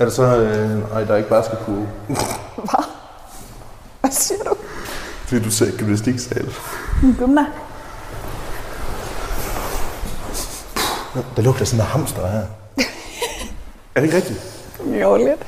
Er 0.00 0.04
det 0.04 0.12
så... 0.14 0.22
Øh, 0.22 0.92
ej, 0.92 1.04
der 1.04 1.12
er 1.12 1.16
ikke 1.16 1.28
basketball. 1.28 1.86
Hvad? 2.56 2.84
Hvad 4.00 4.10
siger 4.10 4.42
du? 4.44 4.54
Fordi 5.26 5.42
du 5.44 5.50
sagde 5.50 5.78
gymnastiksal. 5.78 6.54
Gymna. 7.18 7.46
Der 11.36 11.42
lugter 11.42 11.64
sådan 11.64 11.80
en 11.80 11.86
hamster 11.86 12.26
her. 12.26 12.38
er 13.94 14.00
det 14.00 14.02
ikke 14.02 14.16
rigtigt? 14.16 14.40
Jo, 15.00 15.16
lidt. 15.16 15.46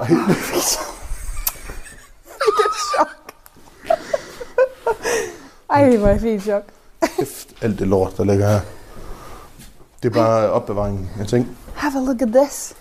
Ej, 0.00 0.08
Ej, 5.70 5.96
hvor 5.96 6.08
jeg 6.08 6.20
fint 6.20 6.42
chok. 6.42 6.62
kæft, 7.18 7.48
alt 7.62 7.78
det 7.78 7.88
lort, 7.88 8.16
der 8.16 8.24
ligger 8.24 8.48
her. 8.48 8.60
Det 10.02 10.08
er 10.08 10.14
bare 10.14 10.50
opbevaringen 10.50 11.10
af 11.20 11.26
ting. 11.26 11.56
Have 11.74 12.02
a 12.02 12.04
look 12.04 12.22
at 12.22 12.28
this. 12.28 12.74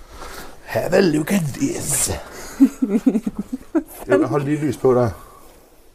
Have 0.68 0.94
a 0.94 1.02
look 1.02 1.32
at 1.32 1.42
this. 1.42 2.12
Jeg 4.08 4.28
hold 4.28 4.44
lige 4.44 4.58
lys 4.58 4.78
på 4.78 4.94
der. 4.94 5.10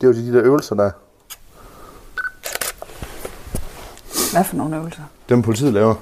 Det 0.00 0.06
er 0.06 0.06
jo 0.06 0.12
de 0.12 0.32
der 0.32 0.42
øvelser 0.44 0.74
der. 0.74 0.90
Hvad 4.32 4.44
for 4.44 4.56
nogle 4.56 4.76
øvelser? 4.76 5.02
Dem 5.28 5.42
politiet 5.42 5.72
laver. 5.72 5.94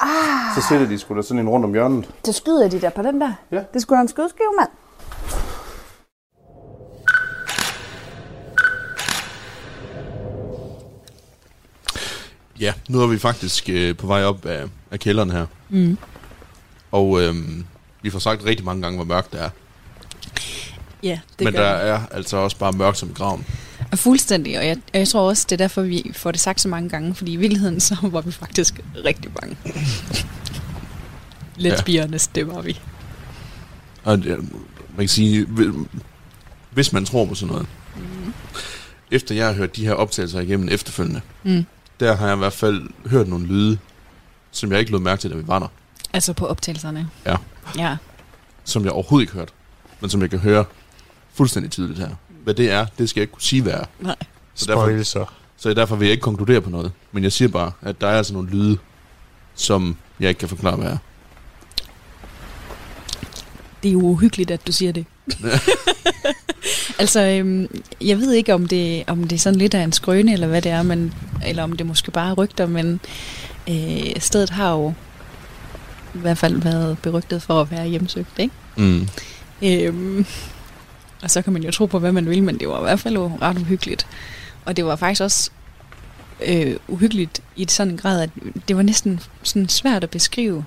Ah. 0.00 0.54
Så 0.54 0.68
sætter 0.68 0.86
de 0.86 0.98
sgu 0.98 1.16
da 1.16 1.22
sådan 1.22 1.38
en 1.38 1.48
rundt 1.48 1.64
om 1.64 1.72
hjørnet. 1.72 2.10
Det 2.24 2.34
skyder 2.34 2.68
de 2.68 2.80
der 2.80 2.90
på 2.90 3.02
den 3.02 3.20
der. 3.20 3.32
Ja. 3.50 3.62
Det 3.74 3.82
skulle 3.82 3.96
da 3.96 4.02
en 4.02 4.08
skudskive, 4.08 4.52
mand. 4.58 4.70
Ja, 12.60 12.74
nu 12.88 13.02
er 13.02 13.06
vi 13.06 13.18
faktisk 13.18 13.68
øh, 13.68 13.96
på 13.96 14.06
vej 14.06 14.24
op 14.24 14.46
af, 14.46 14.64
af 14.90 15.00
kælderen 15.00 15.30
her. 15.30 15.46
Mm. 15.68 15.98
Og 16.92 17.22
øh, 17.22 17.34
vi 18.02 18.10
får 18.10 18.18
sagt 18.18 18.44
rigtig 18.44 18.64
mange 18.64 18.82
gange, 18.82 18.96
hvor 18.96 19.04
mørkt 19.04 19.32
det 19.32 19.40
er. 19.42 19.50
Ja, 21.02 21.20
det 21.38 21.44
Men 21.44 21.54
gør 21.54 21.62
der 21.62 21.80
det. 21.82 21.90
er 21.90 22.00
altså 22.10 22.36
også 22.36 22.56
bare 22.58 22.72
mørkt 22.72 22.98
som 22.98 23.10
i 23.10 23.12
graven. 23.12 23.46
Og 23.92 23.98
fuldstændig, 23.98 24.58
og 24.58 24.66
jeg, 24.66 24.76
og 24.92 24.98
jeg 24.98 25.08
tror 25.08 25.20
også, 25.28 25.46
det 25.50 25.52
er 25.52 25.56
derfor, 25.56 25.82
vi 25.82 26.10
får 26.14 26.30
det 26.32 26.40
sagt 26.40 26.60
så 26.60 26.68
mange 26.68 26.88
gange, 26.88 27.14
fordi 27.14 27.32
i 27.32 27.36
virkeligheden 27.36 27.80
så 27.80 27.96
var 28.02 28.20
vi 28.20 28.32
faktisk 28.32 28.80
rigtig 29.04 29.32
bange. 29.34 29.56
Let's 31.58 31.64
Ja. 31.68 31.82
be 31.86 32.00
honest, 32.00 32.34
det 32.34 32.46
var 32.46 32.60
vi. 32.62 32.80
Og 34.04 34.18
det, 34.18 34.38
man 34.88 34.98
kan 34.98 35.08
sige, 35.08 35.46
hvi- 35.46 35.86
hvis 36.70 36.92
man 36.92 37.04
tror 37.04 37.24
på 37.26 37.34
sådan 37.34 37.52
noget, 37.52 37.66
mm. 37.96 38.32
efter 39.10 39.34
jeg 39.34 39.46
har 39.46 39.52
hørt 39.52 39.76
de 39.76 39.86
her 39.86 39.92
optagelser 39.94 40.40
igennem 40.40 40.68
efterfølgende, 40.68 41.20
Mm. 41.42 41.64
der 42.00 42.16
har 42.16 42.26
jeg 42.26 42.36
i 42.36 42.38
hvert 42.38 42.52
fald 42.52 42.88
hørt 43.06 43.28
nogle 43.28 43.46
lyde, 43.46 43.78
som 44.50 44.72
jeg 44.72 44.80
ikke 44.80 44.92
lod 44.92 45.00
mærke 45.00 45.20
til, 45.20 45.30
da 45.30 45.36
vi 45.36 45.46
var 45.46 45.58
der. 45.58 45.68
Altså 46.16 46.32
på 46.32 46.46
optagelserne. 46.46 47.08
Ja. 47.26 47.36
Ja. 47.78 47.96
Som 48.64 48.84
jeg 48.84 48.92
overhovedet 48.92 49.22
ikke 49.22 49.32
hørte, 49.32 49.52
men 50.00 50.10
som 50.10 50.22
jeg 50.22 50.30
kan 50.30 50.38
høre 50.38 50.64
fuldstændig 51.34 51.70
tydeligt 51.70 51.98
her. 51.98 52.10
Hvad 52.44 52.54
det 52.54 52.70
er, 52.70 52.86
det 52.98 53.08
skal 53.10 53.20
jeg 53.20 53.22
ikke 53.22 53.32
kunne 53.32 53.42
sige, 53.42 53.62
hvad 53.62 53.72
er. 53.72 53.84
Nej. 54.00 54.16
Så 54.54 54.66
derfor, 54.66 55.02
så. 55.02 55.24
så 55.56 55.74
derfor 55.74 55.96
vil 55.96 56.06
jeg 56.06 56.12
ikke 56.12 56.22
konkludere 56.22 56.60
på 56.60 56.70
noget. 56.70 56.92
Men 57.12 57.22
jeg 57.22 57.32
siger 57.32 57.48
bare, 57.48 57.72
at 57.82 58.00
der 58.00 58.06
er 58.06 58.18
altså 58.18 58.32
nogle 58.32 58.50
lyde, 58.50 58.78
som 59.54 59.96
jeg 60.20 60.28
ikke 60.28 60.38
kan 60.38 60.48
forklare, 60.48 60.76
hvad 60.76 60.90
er. 60.90 60.96
Det 63.82 63.88
er 63.88 63.92
jo 63.92 64.00
uhyggeligt, 64.00 64.50
at 64.50 64.66
du 64.66 64.72
siger 64.72 64.92
det. 64.92 65.06
altså, 66.98 67.20
øhm, 67.20 67.82
jeg 68.00 68.18
ved 68.18 68.32
ikke, 68.32 68.54
om 68.54 68.68
det, 68.68 69.04
om 69.06 69.24
det 69.24 69.36
er 69.36 69.40
sådan 69.40 69.58
lidt 69.58 69.74
af 69.74 69.82
en 69.82 69.92
skrøne, 69.92 70.32
eller 70.32 70.46
hvad 70.46 70.62
det 70.62 70.72
er, 70.72 70.82
men, 70.82 71.14
eller 71.46 71.62
om 71.62 71.72
det 71.72 71.86
måske 71.86 72.10
bare 72.10 72.30
er 72.30 72.34
rygter, 72.34 72.66
men 72.66 73.00
øh, 73.68 74.20
stedet 74.20 74.50
har 74.50 74.72
jo 74.72 74.94
i 76.16 76.20
hvert 76.20 76.38
fald 76.38 76.62
været 76.62 76.98
berygtet 76.98 77.42
for 77.42 77.60
at 77.60 77.70
være 77.70 77.86
hjemsøgt, 77.88 78.38
ikke? 78.38 78.54
Mm. 78.76 79.08
Øhm, 79.62 80.26
og 81.22 81.30
så 81.30 81.42
kan 81.42 81.52
man 81.52 81.62
jo 81.62 81.70
tro 81.70 81.86
på, 81.86 81.98
hvad 81.98 82.12
man 82.12 82.28
vil, 82.30 82.42
men 82.42 82.58
det 82.60 82.68
var 82.68 82.78
i 82.78 82.82
hvert 82.82 83.00
fald 83.00 83.18
ret 83.18 83.58
uhyggeligt. 83.58 84.06
Og 84.64 84.76
det 84.76 84.84
var 84.84 84.96
faktisk 84.96 85.22
også 85.22 85.50
øh, 86.46 86.76
uhyggeligt 86.88 87.42
i 87.56 87.62
et 87.62 87.70
sådan 87.70 87.96
grad, 87.96 88.20
at 88.20 88.30
det 88.68 88.76
var 88.76 88.82
næsten 88.82 89.20
sådan 89.42 89.68
svært 89.68 90.02
at 90.04 90.10
beskrive, 90.10 90.64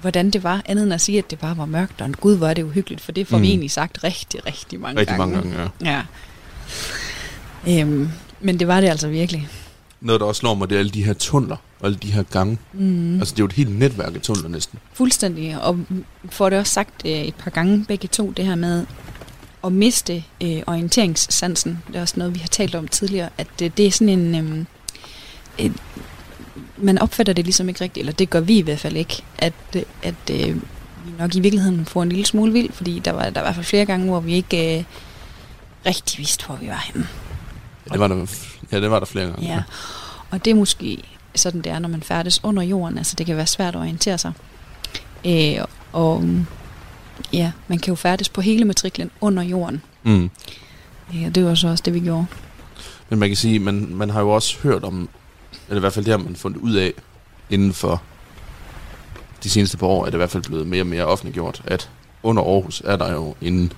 hvordan 0.00 0.30
det 0.30 0.42
var, 0.42 0.62
andet 0.66 0.84
end 0.84 0.92
at 0.94 1.00
sige, 1.00 1.18
at 1.18 1.30
det 1.30 1.38
bare 1.38 1.56
var 1.56 1.66
mørkt, 1.66 2.00
og 2.00 2.06
en 2.06 2.14
gud, 2.14 2.36
hvor 2.36 2.46
er 2.48 2.54
det 2.54 2.62
uhyggeligt, 2.62 3.00
for 3.00 3.12
det 3.12 3.26
får 3.26 3.36
mm. 3.36 3.42
vi 3.42 3.48
egentlig 3.48 3.70
sagt 3.70 4.04
rigtig, 4.04 4.46
rigtig 4.46 4.80
mange 4.80 5.00
Rigtig 5.00 5.16
gange. 5.16 5.34
mange 5.36 5.50
gange, 5.56 5.70
ja. 5.84 6.02
Ja. 7.66 7.80
Øhm, 7.82 8.08
men 8.40 8.60
det 8.60 8.68
var 8.68 8.80
det 8.80 8.88
altså 8.88 9.08
virkelig. 9.08 9.48
Noget, 10.00 10.20
der 10.20 10.26
også 10.26 10.38
slår 10.38 10.54
mig, 10.54 10.70
det 10.70 10.74
er 10.74 10.78
alle 10.78 10.90
de 10.90 11.04
her 11.04 11.12
tunneler 11.12 11.56
og 11.80 11.86
alle 11.86 11.98
de 11.98 12.12
her 12.12 12.22
gange. 12.22 12.58
Mm. 12.72 13.18
Altså, 13.18 13.34
det 13.34 13.38
er 13.40 13.42
jo 13.42 13.46
et 13.46 13.52
helt 13.52 13.78
netværk 13.78 14.14
af 14.14 14.20
tunneler 14.20 14.48
næsten. 14.48 14.78
Fuldstændig, 14.92 15.62
og 15.62 15.78
får 16.30 16.50
det 16.50 16.58
også 16.58 16.72
sagt 16.72 17.02
øh, 17.04 17.12
et 17.12 17.34
par 17.34 17.50
gange 17.50 17.84
begge 17.88 18.08
to, 18.08 18.30
det 18.30 18.46
her 18.46 18.54
med 18.54 18.86
at 19.64 19.72
miste 19.72 20.24
øh, 20.42 20.62
orienteringssansen. 20.66 21.78
Det 21.88 21.96
er 21.96 22.00
også 22.00 22.14
noget, 22.16 22.34
vi 22.34 22.38
har 22.38 22.48
talt 22.48 22.74
om 22.74 22.88
tidligere, 22.88 23.28
at 23.38 23.62
øh, 23.62 23.70
det 23.76 23.86
er 23.86 23.90
sådan 23.90 24.18
en... 24.18 24.34
Øh, 24.34 24.64
et, 25.58 25.72
man 26.76 26.98
opfatter 26.98 27.32
det 27.32 27.44
ligesom 27.44 27.68
ikke 27.68 27.80
rigtigt, 27.80 28.02
eller 28.02 28.12
det 28.12 28.30
gør 28.30 28.40
vi 28.40 28.58
i 28.58 28.62
hvert 28.62 28.78
fald 28.78 28.96
ikke, 28.96 29.22
at, 29.38 29.52
øh, 29.76 29.82
at 30.02 30.30
øh, 30.30 30.54
vi 31.04 31.12
nok 31.18 31.34
i 31.34 31.40
virkeligheden 31.40 31.84
får 31.86 32.02
en 32.02 32.08
lille 32.08 32.26
smule 32.26 32.52
vild, 32.52 32.72
fordi 32.72 32.98
der 32.98 33.12
var, 33.12 33.30
der 33.30 33.40
var 33.40 33.40
i 33.40 33.42
hvert 33.42 33.54
fald 33.54 33.66
flere 33.66 33.84
gange, 33.84 34.06
hvor 34.06 34.20
vi 34.20 34.34
ikke 34.34 34.78
øh, 34.78 34.84
rigtig 35.86 36.18
vidste, 36.18 36.46
hvor 36.46 36.56
vi 36.56 36.66
var 36.68 36.90
henne. 36.92 37.06
Ja, 37.86 37.92
det 37.92 38.00
var 38.00 38.08
der, 38.08 38.26
ja, 38.72 38.80
det 38.80 38.90
var 38.90 38.98
der 38.98 39.06
flere 39.06 39.26
gange. 39.26 39.46
Ja. 39.46 39.62
Og 40.30 40.44
det 40.44 40.50
er 40.50 40.54
måske 40.54 41.02
sådan, 41.34 41.62
det 41.62 41.72
er, 41.72 41.78
når 41.78 41.88
man 41.88 42.02
færdes 42.02 42.44
under 42.44 42.62
jorden. 42.62 42.98
Altså, 42.98 43.14
det 43.16 43.26
kan 43.26 43.36
være 43.36 43.46
svært 43.46 43.74
at 43.74 43.78
orientere 43.80 44.18
sig. 44.18 44.32
Øh, 45.26 45.64
og 45.92 46.24
ja, 47.32 47.52
man 47.68 47.78
kan 47.78 47.90
jo 47.92 47.94
færdes 47.94 48.28
på 48.28 48.40
hele 48.40 48.64
matriklen 48.64 49.10
under 49.20 49.42
jorden. 49.42 49.82
Mm. 50.02 50.30
Ja, 51.14 51.28
det 51.28 51.44
var 51.44 51.54
så 51.54 51.68
også 51.68 51.82
det, 51.84 51.94
vi 51.94 52.00
gjorde. 52.00 52.26
Men 53.08 53.18
man 53.18 53.28
kan 53.28 53.36
sige, 53.36 53.58
man, 53.58 53.88
man 53.94 54.10
har 54.10 54.20
jo 54.20 54.30
også 54.30 54.58
hørt 54.62 54.84
om, 54.84 55.08
eller 55.68 55.76
i 55.78 55.80
hvert 55.80 55.92
fald 55.92 56.04
det 56.04 56.12
har 56.12 56.18
man 56.18 56.36
fundet 56.36 56.60
ud 56.60 56.72
af, 56.74 56.92
inden 57.50 57.72
for 57.72 58.02
de 59.44 59.50
seneste 59.50 59.76
par 59.76 59.86
år, 59.86 60.00
er 60.00 60.04
det 60.06 60.14
i 60.14 60.16
hvert 60.16 60.30
fald 60.30 60.42
blevet 60.42 60.66
mere 60.66 60.82
og 60.82 60.86
mere 60.86 61.04
offentliggjort, 61.04 61.62
at 61.64 61.90
under 62.22 62.42
Aarhus 62.42 62.82
er 62.84 62.96
der 62.96 63.12
jo 63.12 63.34
en 63.40 63.72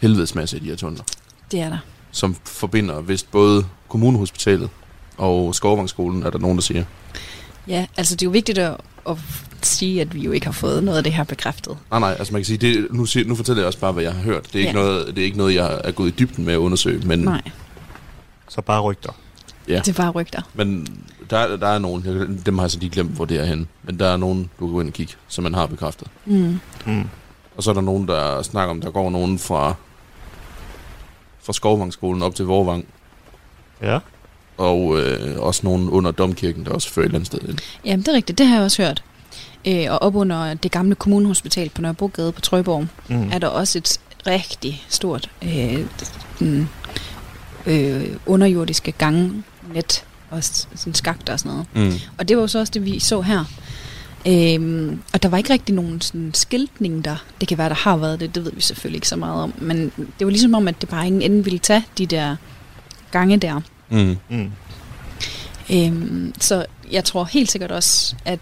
helvedesmasse 0.00 0.56
af 0.56 0.62
de 0.62 0.68
her 0.68 0.76
tunneler, 0.76 1.04
Det 1.52 1.60
er 1.60 1.68
der. 1.68 1.78
som 2.10 2.36
forbinder 2.44 3.00
vist 3.00 3.30
både 3.30 3.64
kommunehospitalet 3.88 4.70
og 5.18 5.54
Skovvangsskolen, 5.54 6.22
er 6.22 6.30
der 6.30 6.38
nogen, 6.38 6.56
der 6.56 6.62
siger. 6.62 6.84
Ja, 7.68 7.86
altså 7.96 8.14
det 8.16 8.22
er 8.22 8.26
jo 8.26 8.30
vigtigt 8.30 8.58
at, 8.58 8.76
at 9.08 9.16
sige, 9.62 10.00
at 10.00 10.14
vi 10.14 10.20
jo 10.20 10.32
ikke 10.32 10.46
har 10.46 10.52
fået 10.52 10.84
noget 10.84 10.98
af 10.98 11.04
det 11.04 11.12
her 11.12 11.24
bekræftet. 11.24 11.76
Nej, 11.90 12.00
nej, 12.00 12.16
altså 12.18 12.32
man 12.32 12.40
kan 12.40 12.46
sige, 12.46 12.56
det, 12.58 12.86
nu, 12.90 13.06
siger, 13.06 13.26
nu 13.28 13.34
fortæller 13.34 13.62
jeg 13.62 13.66
også 13.66 13.78
bare, 13.78 13.92
hvad 13.92 14.02
jeg 14.02 14.12
har 14.12 14.20
hørt. 14.22 14.44
Det 14.46 14.54
er, 14.54 14.58
ikke, 14.58 14.68
Ja. 14.68 14.72
noget, 14.84 15.06
det 15.06 15.18
er 15.18 15.24
ikke 15.24 15.38
noget, 15.38 15.54
jeg 15.54 15.80
er 15.84 15.90
gået 15.90 16.08
i 16.08 16.14
dybden 16.18 16.44
med 16.44 16.52
at 16.54 16.58
undersøge, 16.58 17.06
men, 17.06 17.18
Nej, 17.18 17.42
Så 18.48 18.60
bare 18.62 18.80
rygter. 18.80 19.12
Ja. 19.68 19.78
det 19.78 19.88
er 19.88 19.92
bare 20.02 20.10
rygter. 20.10 20.42
men 20.54 20.86
der, 21.30 21.56
der 21.56 21.66
er 21.68 21.78
nogen, 21.78 22.04
jeg- 22.06 22.46
dem 22.46 22.58
har 22.58 22.64
jeg 22.64 22.70
så 22.70 22.78
lige 22.78 22.90
glemt, 22.90 23.10
hvor 23.10 23.24
det 23.24 23.40
er 23.40 23.44
henne, 23.44 23.66
men 23.84 23.98
der 23.98 24.06
er 24.08 24.16
nogen, 24.16 24.50
du 24.60 24.66
kan 24.66 24.72
gå 24.74 24.80
ind 24.80 24.88
og 24.88 24.94
kigge, 24.94 25.12
som 25.28 25.44
man 25.44 25.54
har 25.54 25.66
bekræftet. 25.66 26.08
Mm. 26.26 26.60
Mm. 26.86 27.04
Og 27.56 27.62
så 27.62 27.70
er 27.70 27.74
der 27.74 27.80
nogen, 27.80 28.08
der 28.08 28.42
snakker 28.42 28.70
om, 28.70 28.80
der 28.80 28.90
går 28.90 29.10
nogen 29.10 29.38
fra, 29.38 29.74
fra 31.42 31.52
Skovvangskolen 31.52 32.22
op 32.22 32.34
til 32.34 32.44
Vorvang, 32.44 32.84
Ja. 33.82 33.98
og 34.56 35.00
øh, 35.00 35.38
også 35.40 35.60
nogen 35.64 35.88
under 35.90 36.10
Domkirken, 36.10 36.64
der 36.64 36.70
også 36.70 36.90
fører 36.90 37.04
et 37.04 37.08
eller 37.08 37.18
andet 37.18 37.26
sted 37.26 37.48
ind. 37.48 37.58
Jamen, 37.84 38.00
det 38.00 38.08
er 38.08 38.12
rigtigt. 38.12 38.38
Det 38.38 38.46
har 38.46 38.54
jeg 38.56 38.64
også 38.64 38.82
hørt. 38.82 39.02
Øh, 39.66 39.86
og 39.90 40.02
op 40.02 40.14
under 40.16 40.54
det 40.54 40.70
gamle 40.70 40.94
kommunehospital 40.94 41.68
på 41.70 41.80
Nørrebrogade 41.82 42.32
på 42.32 42.40
Trøjborg, 42.40 42.86
Mm. 43.08 43.30
er 43.32 43.38
der 43.38 43.46
også 43.48 43.78
et 43.78 44.00
rigtig 44.26 44.84
stort 44.88 45.30
øh, 45.42 45.78
øh, 47.66 48.06
underjordiske 48.26 48.92
gangnet 48.92 49.42
og 50.30 50.44
sådan 50.44 50.94
skakter 50.94 51.32
og 51.32 51.38
sådan 51.40 51.52
noget. 51.74 51.92
Mm. 51.92 51.98
Og 52.18 52.28
det 52.28 52.36
var 52.36 52.42
jo 52.42 52.46
så 52.46 52.58
også 52.58 52.70
det, 52.74 52.84
vi 52.84 52.98
så 52.98 53.20
her. 53.20 53.44
Øhm, 54.28 55.02
og 55.12 55.22
der 55.22 55.28
var 55.28 55.38
ikke 55.38 55.52
rigtig 55.52 55.74
nogen 55.74 56.00
sådan 56.00 56.30
skiltning 56.34 57.04
der. 57.04 57.16
Det 57.40 57.48
kan 57.48 57.58
være, 57.58 57.68
der 57.68 57.74
har 57.74 57.96
været 57.96 58.20
det, 58.20 58.34
det 58.34 58.44
ved 58.44 58.52
vi 58.52 58.60
selvfølgelig 58.60 58.96
ikke 58.96 59.08
så 59.08 59.16
meget 59.16 59.42
om. 59.42 59.52
Men 59.58 59.92
det 60.18 60.24
var 60.26 60.30
ligesom 60.30 60.54
om, 60.54 60.68
at 60.68 60.80
det 60.80 60.88
bare 60.88 61.06
ingen 61.06 61.22
ende 61.22 61.44
ville 61.44 61.58
tage 61.58 61.84
de 61.98 62.06
der 62.06 62.36
gange 63.10 63.36
der. 63.36 63.60
Mm. 63.88 64.16
Mm. 64.28 64.50
Øhm, 65.72 66.34
så 66.40 66.66
jeg 66.92 67.04
tror 67.04 67.24
helt 67.24 67.50
sikkert 67.50 67.70
også, 67.72 68.16
at 68.24 68.40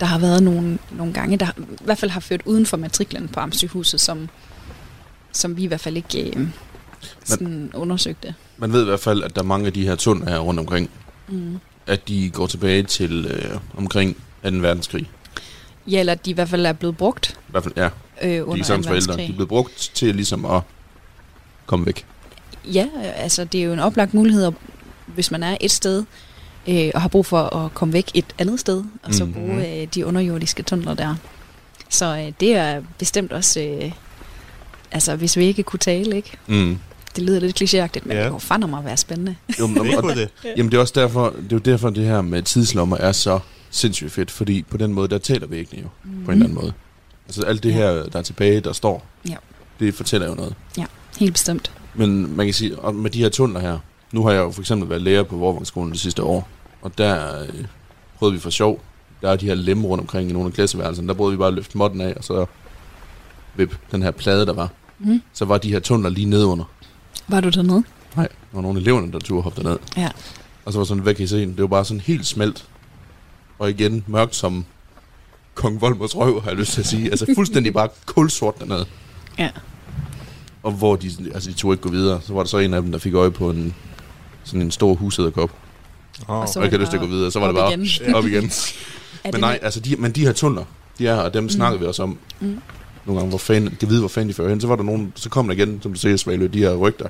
der 0.00 0.06
har 0.06 0.18
været 0.18 0.42
nogle, 0.42 0.78
nogle 0.90 1.12
gange, 1.12 1.36
der 1.36 1.46
i 1.58 1.84
hvert 1.84 1.98
fald 1.98 2.10
har 2.10 2.20
ført 2.20 2.42
uden 2.44 2.66
for 2.66 2.76
matriklen 2.76 3.28
på 3.28 3.40
Amtssygehuset, 3.40 4.00
som, 4.00 4.28
som 5.32 5.56
vi 5.56 5.62
i 5.62 5.66
hvert 5.66 5.80
fald 5.80 5.96
ikke 5.96 6.32
øh, 6.36 6.48
sådan 7.24 7.70
undersøgte. 7.74 8.34
Man 8.58 8.72
ved 8.72 8.82
i 8.82 8.84
hvert 8.84 9.00
fald, 9.00 9.22
at 9.22 9.36
der 9.36 9.42
er 9.42 9.46
mange 9.46 9.66
af 9.66 9.72
de 9.72 9.84
her 9.86 9.94
tunder 9.96 10.30
her 10.30 10.38
rundt 10.38 10.60
omkring, 10.60 10.90
Mm. 11.28 11.58
at 11.86 12.08
de 12.08 12.30
går 12.30 12.46
tilbage 12.46 12.82
til 12.82 13.26
øh, 13.26 13.58
omkring 13.76 14.16
2. 14.16 14.20
verdenskrig. 14.42 15.10
Ja, 15.86 16.00
eller 16.00 16.12
at 16.12 16.24
de 16.26 16.30
i 16.30 16.34
hvert 16.34 16.48
fald 16.48 16.66
er 16.66 16.72
blevet 16.72 16.96
brugt 16.96 17.30
I 17.48 17.50
hvert 17.50 17.62
fald, 17.62 17.74
ja, 17.76 17.88
øh, 18.22 18.30
de 18.30 18.44
under 18.44 18.62
er 18.62 18.66
sagens 18.66 18.86
2. 18.86 18.90
forældre. 18.90 19.16
De 19.16 19.22
er 19.24 19.32
blevet 19.32 19.48
brugt 19.48 19.90
til 19.94 20.14
ligesom 20.14 20.44
at 20.44 20.62
komme 21.66 21.86
væk. 21.86 22.06
Ja, 22.64 22.86
altså 23.16 23.44
det 23.44 23.60
er 23.60 23.64
jo 23.64 23.72
en 23.72 23.78
oplagt 23.78 24.14
mulighed, 24.14 24.44
at- 24.44 24.54
hvis 25.06 25.30
man 25.30 25.42
er 25.42 25.56
et 25.60 25.70
sted 25.70 26.04
øh, 26.68 26.90
og 26.94 27.00
har 27.00 27.08
brug 27.08 27.26
for 27.26 27.56
at 27.56 27.74
komme 27.74 27.92
væk 27.94 28.10
et 28.14 28.24
andet 28.38 28.60
sted, 28.60 28.84
og 29.02 29.14
så 29.14 29.24
Mhm. 29.24 29.32
bruge 29.34 29.80
øh, 29.82 29.86
de 29.94 30.06
underjordiske 30.06 30.62
tunneler 30.62 30.94
der. 30.94 31.14
Så 31.88 32.16
øh, 32.16 32.32
det 32.40 32.54
er 32.56 32.82
bestemt 32.98 33.32
også, 33.32 33.60
øh, 33.60 33.92
altså 34.92 35.16
hvis 35.16 35.36
vi 35.36 35.44
ikke 35.44 35.62
kunne 35.62 35.78
tale, 35.80 36.16
ikke? 36.16 36.30
Mm. 36.46 36.78
Det 37.16 37.24
lyder 37.24 37.40
lidt 37.40 37.62
klichéagtigt, 37.62 38.08
men 38.08 38.16
Ja. 38.16 38.22
det 38.22 38.30
kunne 38.30 38.40
fandme 38.40 38.68
mig 38.70 38.84
være 38.84 38.96
spændende. 38.96 39.36
Jo, 39.58 39.66
men, 39.66 39.76
Det 39.86 39.94
og, 39.96 40.16
det. 40.16 40.28
jamen 40.56 40.72
det 40.72 40.76
er 40.76 40.80
også 40.80 40.92
derfor, 40.96 41.30
det 41.30 41.38
er 41.52 41.56
jo 41.56 41.58
derfor, 41.58 41.90
det 41.90 42.04
her 42.04 42.22
med 42.22 42.42
tidslommer 42.42 42.96
er 42.96 43.12
så 43.12 43.38
sindssygt 43.70 44.12
fedt, 44.12 44.30
fordi 44.30 44.62
på 44.62 44.76
den 44.76 44.92
måde, 44.92 45.08
der 45.08 45.18
taler 45.18 45.46
væggene 45.46 45.82
jo, 45.82 45.88
mm. 46.04 46.24
på 46.24 46.30
en 46.30 46.36
eller 46.36 46.46
anden 46.46 46.62
måde. 46.62 46.72
Altså 47.26 47.42
alt 47.42 47.62
det 47.62 47.68
Ja. 47.70 47.74
her, 47.74 47.90
der 47.90 48.18
er 48.18 48.22
tilbage, 48.22 48.60
der 48.60 48.72
står, 48.72 49.06
Ja. 49.28 49.34
det 49.80 49.94
fortæller 49.94 50.28
jo 50.28 50.34
noget. 50.34 50.54
Helt 51.18 51.32
bestemt. 51.32 51.72
Men 51.94 52.36
man 52.36 52.46
kan 52.46 52.54
sige, 52.54 52.78
og 52.78 52.94
med 52.94 53.10
de 53.10 53.18
her 53.18 53.28
tunneler 53.28 53.60
her, 53.60 53.78
nu 54.12 54.22
har 54.24 54.30
jeg 54.30 54.40
jo 54.40 54.50
for 54.50 54.60
eksempel 54.60 54.90
været 54.90 55.02
lærer 55.02 55.22
på 55.22 55.36
Vorvangsskolen 55.36 55.92
det 55.92 56.00
sidste 56.00 56.22
år, 56.22 56.48
og 56.82 56.98
der 56.98 57.42
øh, 57.42 57.64
prøvede 58.18 58.34
vi 58.34 58.40
for 58.40 58.50
sjov, 58.50 58.80
der 59.22 59.30
er 59.30 59.36
de 59.36 59.46
her 59.46 59.54
lemme 59.54 59.86
rundt 59.86 60.00
omkring 60.00 60.30
i 60.30 60.32
nogle 60.32 60.46
af 60.46 60.52
klasseværelserne, 60.52 61.08
der 61.08 61.14
prøvede 61.14 61.32
vi 61.32 61.38
bare 61.38 61.48
at 61.48 61.54
løfte 61.54 61.78
modden 61.78 62.00
af, 62.00 62.14
og 62.16 62.24
så 62.24 62.46
vip 63.54 63.78
den 63.92 64.02
her 64.02 64.10
plade, 64.10 64.46
der 64.46 64.52
var. 64.52 64.68
Mm. 64.98 65.22
Så 65.32 65.44
var 65.44 65.58
de 65.58 65.70
her 65.70 65.80
tunneler 65.80 66.10
lige 66.10 66.26
nede 66.26 66.46
under. 66.46 66.64
Var 67.28 67.40
du 67.40 67.48
dernede? 67.48 67.84
Nej, 68.16 68.26
der 68.28 68.34
var 68.52 68.62
nogle 68.62 68.78
af 68.78 68.80
eleverne, 68.82 69.12
der 69.12 69.18
turde 69.18 69.42
hoppe 69.42 69.62
derned. 69.62 69.78
Ja. 69.96 70.08
Og 70.64 70.72
så 70.72 70.78
var 70.78 70.84
sådan, 70.84 71.02
hvad 71.02 71.14
kan 71.14 71.24
I 71.24 71.26
se? 71.26 71.46
Det 71.46 71.60
var 71.60 71.66
bare 71.66 71.84
sådan 71.84 72.00
helt 72.00 72.26
smelt. 72.26 72.68
Og 73.58 73.70
igen, 73.70 74.04
mørkt 74.06 74.34
som 74.34 74.64
Kong 75.54 75.80
Volmers 75.80 76.16
røv, 76.16 76.42
har 76.42 76.50
jeg 76.50 76.58
lyst 76.58 76.72
til 76.72 76.80
at 76.80 76.86
sige. 76.86 77.10
Altså 77.10 77.26
fuldstændig 77.34 77.74
bare 77.74 77.88
kulsort 78.06 78.58
dernede. 78.58 78.86
Ja. 79.38 79.50
Og 80.62 80.72
hvor 80.72 80.96
de, 80.96 81.10
altså 81.34 81.50
de 81.50 81.54
tog 81.54 81.72
ikke 81.72 81.82
gå 81.82 81.90
videre. 81.90 82.20
Så 82.22 82.32
var 82.32 82.40
der 82.40 82.48
så 82.48 82.58
en 82.58 82.74
af 82.74 82.82
dem, 82.82 82.92
der 82.92 82.98
fik 82.98 83.14
øje 83.14 83.30
på 83.30 83.50
en, 83.50 83.74
sådan 84.44 84.62
en 84.62 84.70
stor 84.70 84.94
husæderkop. 84.94 85.50
Oh. 86.28 86.40
Og 86.40 86.48
så 86.48 86.58
Og 86.58 86.62
det 86.62 86.70
havde 86.72 86.82
lyst 86.82 86.90
til 86.90 86.98
at 86.98 87.02
gå 87.02 87.08
videre. 87.08 87.30
Så 87.30 87.40
var 87.40 87.46
det 87.46 87.56
bare 87.56 87.72
igen. 87.72 88.14
op 88.16 88.26
igen. 88.26 88.50
Men 89.32 89.40
nej, 89.40 89.58
altså 89.62 89.80
de, 89.80 89.96
men 89.96 90.12
de 90.12 90.26
her 90.26 90.32
tunneler, 90.32 90.64
de 90.98 91.06
er 91.06 91.14
her, 91.14 91.22
og 91.22 91.34
dem 91.34 91.42
mm. 91.42 91.48
snakkede 91.48 91.80
vi 91.80 91.86
også 91.86 92.02
om. 92.02 92.18
Mm. 92.40 92.58
Nogle 93.06 93.20
gange, 93.20 93.28
hvor 93.28 93.38
fanden, 93.38 93.76
de 93.80 93.88
ved, 93.88 93.98
hvor 93.98 94.08
fanden 94.08 94.28
de 94.28 94.34
fører 94.34 94.48
hen. 94.48 94.60
Så 94.60 94.66
var 94.66 94.76
der 94.76 94.82
nogen, 94.82 95.12
så 95.16 95.28
kom 95.28 95.48
der 95.48 95.54
igen, 95.54 95.78
som 95.82 95.92
du 95.92 95.98
siger, 95.98 96.16
Svalø, 96.16 96.46
de 96.52 96.58
her 96.58 96.76
rygter. 96.76 97.08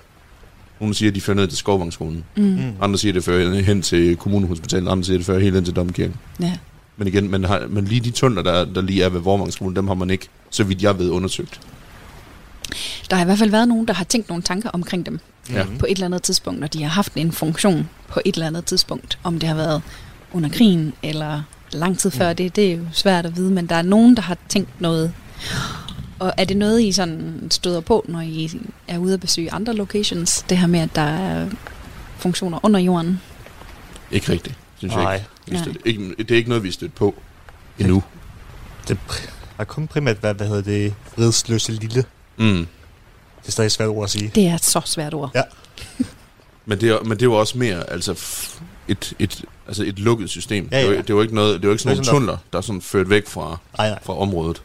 Nogle 0.81 0.95
siger, 0.95 1.11
at 1.11 1.15
de 1.15 1.21
fører 1.21 1.37
ned 1.37 1.49
til 1.49 1.59
Skovvangsskolen. 1.59 2.25
Mm. 2.37 2.43
Mm. 2.43 2.73
Andre 2.81 2.99
siger, 2.99 3.13
at 3.13 3.15
det 3.15 3.25
fører 3.25 3.63
hen 3.63 3.83
til 3.83 4.17
kommunehospitalet. 4.17 4.91
Andre 4.91 5.05
siger, 5.05 5.17
at 5.17 5.19
det 5.19 5.27
fører 5.27 5.39
helt 5.39 5.57
ind 5.57 5.65
til 5.65 5.77
Domkirken. 5.77 6.17
Ja. 6.41 6.53
Men 6.97 7.09
igen, 7.09 7.31
man 7.31 7.45
har, 7.45 7.67
men 7.69 7.85
lige 7.85 8.01
de 8.01 8.11
tunneler, 8.11 8.43
der, 8.43 8.65
der 8.65 8.81
lige 8.81 9.03
er 9.03 9.09
ved 9.09 9.21
Vorvangsskolen, 9.21 9.77
dem 9.77 9.89
har 9.89 9.95
man 9.95 10.11
ikke, 10.11 10.29
så 10.51 10.65
vidt 10.65 10.83
jeg 10.83 10.99
ved, 10.99 11.11
undersøgt. 11.11 11.61
Der 13.11 13.17
har 13.17 13.23
i 13.23 13.27
hvert 13.27 13.39
fald 13.39 13.51
været 13.51 13.69
nogen, 13.69 13.89
der 13.89 13.95
har 13.95 14.05
tænkt 14.05 14.29
nogle 14.29 14.43
tanker 14.43 14.71
omkring 14.71 15.07
dem 15.07 15.21
Ja. 15.51 15.65
Mm. 15.65 15.79
på 15.79 15.87
et 15.87 15.93
eller 15.93 16.07
andet 16.07 16.23
tidspunkt, 16.23 16.65
og 16.65 16.73
de 16.73 16.83
har 16.83 16.91
haft 16.91 17.13
en 17.15 17.33
funktion 17.33 17.89
på 18.09 18.21
et 18.25 18.35
eller 18.35 18.47
andet 18.47 18.65
tidspunkt. 18.65 19.19
Om 19.23 19.39
det 19.39 19.49
har 19.49 19.57
været 19.57 19.83
under 20.33 20.49
krigen 20.51 20.93
eller 21.03 21.43
lang 21.73 21.99
tid 21.99 22.11
før, 22.11 22.29
Mm. 22.31 22.37
det, 22.37 22.57
det 22.57 22.73
er 22.73 22.77
jo 22.77 22.85
svært 22.93 23.27
at 23.27 23.37
vide, 23.37 23.51
men 23.51 23.67
der 23.67 23.75
er 23.75 23.83
nogen, 23.83 24.17
der 24.17 24.23
har 24.23 24.37
tænkt 24.49 24.81
noget. 24.81 25.13
Og 26.19 26.33
er 26.37 26.45
det 26.45 26.57
noget, 26.57 26.83
I 26.83 26.93
sådan 26.93 27.49
støder 27.51 27.81
på, 27.81 28.05
når 28.09 28.21
I 28.21 28.51
er 28.89 28.99
ude 28.99 29.15
at 29.15 29.21
besøge 29.21 29.53
andre 29.53 29.75
locations? 29.75 30.43
Det 30.49 30.59
her 30.59 30.67
med, 30.67 30.81
at 30.81 30.95
der 30.95 31.03
er 31.03 31.47
funktioner 32.19 32.65
under 32.65 32.81
jorden? 32.81 33.21
Ikke 34.11 34.33
rigtigt, 34.33 34.55
synes 34.79 34.95
jeg 34.95 35.03
Nej, 35.03 35.15
ikke. 35.15 35.27
Jeg 35.51 35.59
synes, 35.59 35.77
det, 35.77 35.87
ikke. 35.87 36.15
Det 36.19 36.31
er 36.31 36.37
ikke 36.37 36.49
noget, 36.49 36.65
vi 36.65 36.69
er 36.69 36.73
stødt 36.73 36.95
på 36.95 37.15
endnu. 37.79 38.03
det 38.89 38.99
pr- 39.11 39.31
har 39.57 39.65
kun 39.65 39.87
primært 39.87 40.23
været, 40.23 40.37
hvad 40.37 40.47
hedder 40.49 40.63
det, 40.63 40.95
vridsløse 41.17 41.73
lille. 41.73 42.05
Mm. 42.41 42.67
Det 43.43 43.49
er 43.49 43.53
stadig 43.53 43.67
et 43.67 43.73
svært 43.73 43.89
ord 43.89 44.05
at 44.05 44.11
sige. 44.11 44.31
Det 44.35 44.47
er 44.47 44.55
et 44.55 44.65
så 44.65 44.81
svært 44.85 45.15
ord. 45.15 45.31
Men, 46.67 46.81
det 46.81 46.89
er, 46.91 47.01
men 47.03 47.11
det 47.11 47.23
er 47.23 47.27
jo 47.27 47.35
også 47.35 47.59
mere 47.59 47.91
altså, 47.91 48.13
et, 48.89 49.13
et, 49.19 49.45
altså 49.67 49.85
et 49.85 49.99
lukket 49.99 50.31
system. 50.31 50.69
Ja, 50.73 50.77
Det, 50.79 50.85
er 50.85 50.89
jo, 50.89 50.93
ja. 50.95 50.99
det 51.03 51.11
er 51.11 51.15
jo 51.15 51.21
ikke, 51.23 51.35
noget, 51.35 51.55
det 51.55 51.65
er 51.65 51.69
jo 51.69 51.73
ikke 51.73 51.83
sådan 51.83 51.97
nogle 51.97 52.01
er 52.01 52.05
sådan, 52.05 52.21
tunneler, 52.21 52.37
der 52.53 52.59
er 52.59 52.63
sådan 52.63 52.81
ført 52.83 53.11
væk 53.11 53.27
fra, 53.29 53.59
Nej, 53.79 53.89
nej. 53.91 53.99
fra 54.03 54.19
området. 54.19 54.63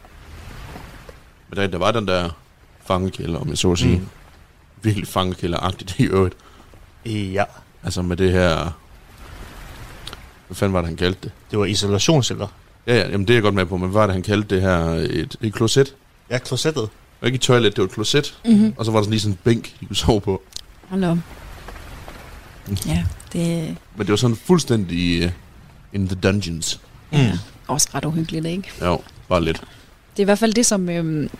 Men 1.48 1.56
der, 1.58 1.66
der 1.66 1.78
var 1.78 1.92
den 1.92 2.08
der 2.08 2.30
fangekælder, 2.86 3.38
om 3.40 3.48
jeg 3.48 3.58
så 3.58 3.72
at 3.72 3.78
sige. 3.78 3.94
Mm. 3.96 4.00
Mm. 4.00 4.08
Virkelig 4.82 5.08
fangekælderagtigt 5.08 5.94
i 5.98 6.02
øvrigt. 6.04 6.34
Ja, 7.06 7.44
Altså 7.84 8.02
med 8.02 8.16
det 8.16 8.32
her... 8.32 8.78
Hvad 10.46 10.56
fanden 10.56 10.72
var 10.72 10.80
det, 10.80 10.88
han 10.88 10.96
kaldte 10.96 11.20
det? 11.22 11.30
det 11.50 11.58
var 11.58 11.64
isolationsceller. 11.64 12.46
Ja, 12.86 12.94
ja, 12.94 13.08
jamen 13.08 13.28
det 13.28 13.30
er 13.30 13.36
jeg 13.36 13.42
godt 13.42 13.54
med 13.54 13.66
på, 13.66 13.76
men 13.76 13.90
hvad 13.90 14.00
var 14.00 14.06
det, 14.06 14.14
han 14.14 14.22
kaldte 14.22 14.54
det 14.54 14.62
her? 14.62 14.78
Et, 14.94 15.36
et 15.40 15.54
kloset? 15.54 15.94
Ja, 16.30 16.38
klosettet. 16.38 16.88
Det 17.16 17.22
var 17.22 17.26
ikke 17.26 17.36
et 17.36 17.40
toilet, 17.42 17.72
det 17.76 17.82
var 17.82 17.84
et 17.88 17.92
kloset. 17.94 18.38
Mm-hmm. 18.44 18.74
Og 18.76 18.84
så 18.84 18.90
var 18.90 18.98
der 18.98 19.02
sådan 19.04 19.10
lige 19.10 19.20
sådan 19.20 19.32
en 19.32 19.38
bænk, 19.44 19.80
de 19.80 19.86
kunne 19.86 19.96
sove 19.96 20.20
på. 20.20 20.42
Hold 20.88 21.04
op. 21.04 21.18
Ja, 22.86 23.04
det 23.32 23.76
Men 23.96 24.06
det 24.06 24.08
var 24.08 24.16
sådan 24.16 24.36
fuldstændig 24.36 25.24
uh, 25.24 25.30
in 25.92 26.08
the 26.08 26.16
dungeons. 26.22 26.80
er 27.12 27.22
ja, 27.22 27.32
også 27.66 27.88
ret 27.94 28.04
uhyggeligt, 28.04 28.46
ikke? 28.46 28.70
Jo, 28.82 29.00
bare 29.28 29.44
lidt. 29.44 29.56
Det 30.16 30.18
er 30.18 30.22
i 30.22 30.24
hvert 30.24 30.38
fald 30.38 30.54
det, 30.54 30.66
som, 30.66 30.88
øhm, 30.88 31.30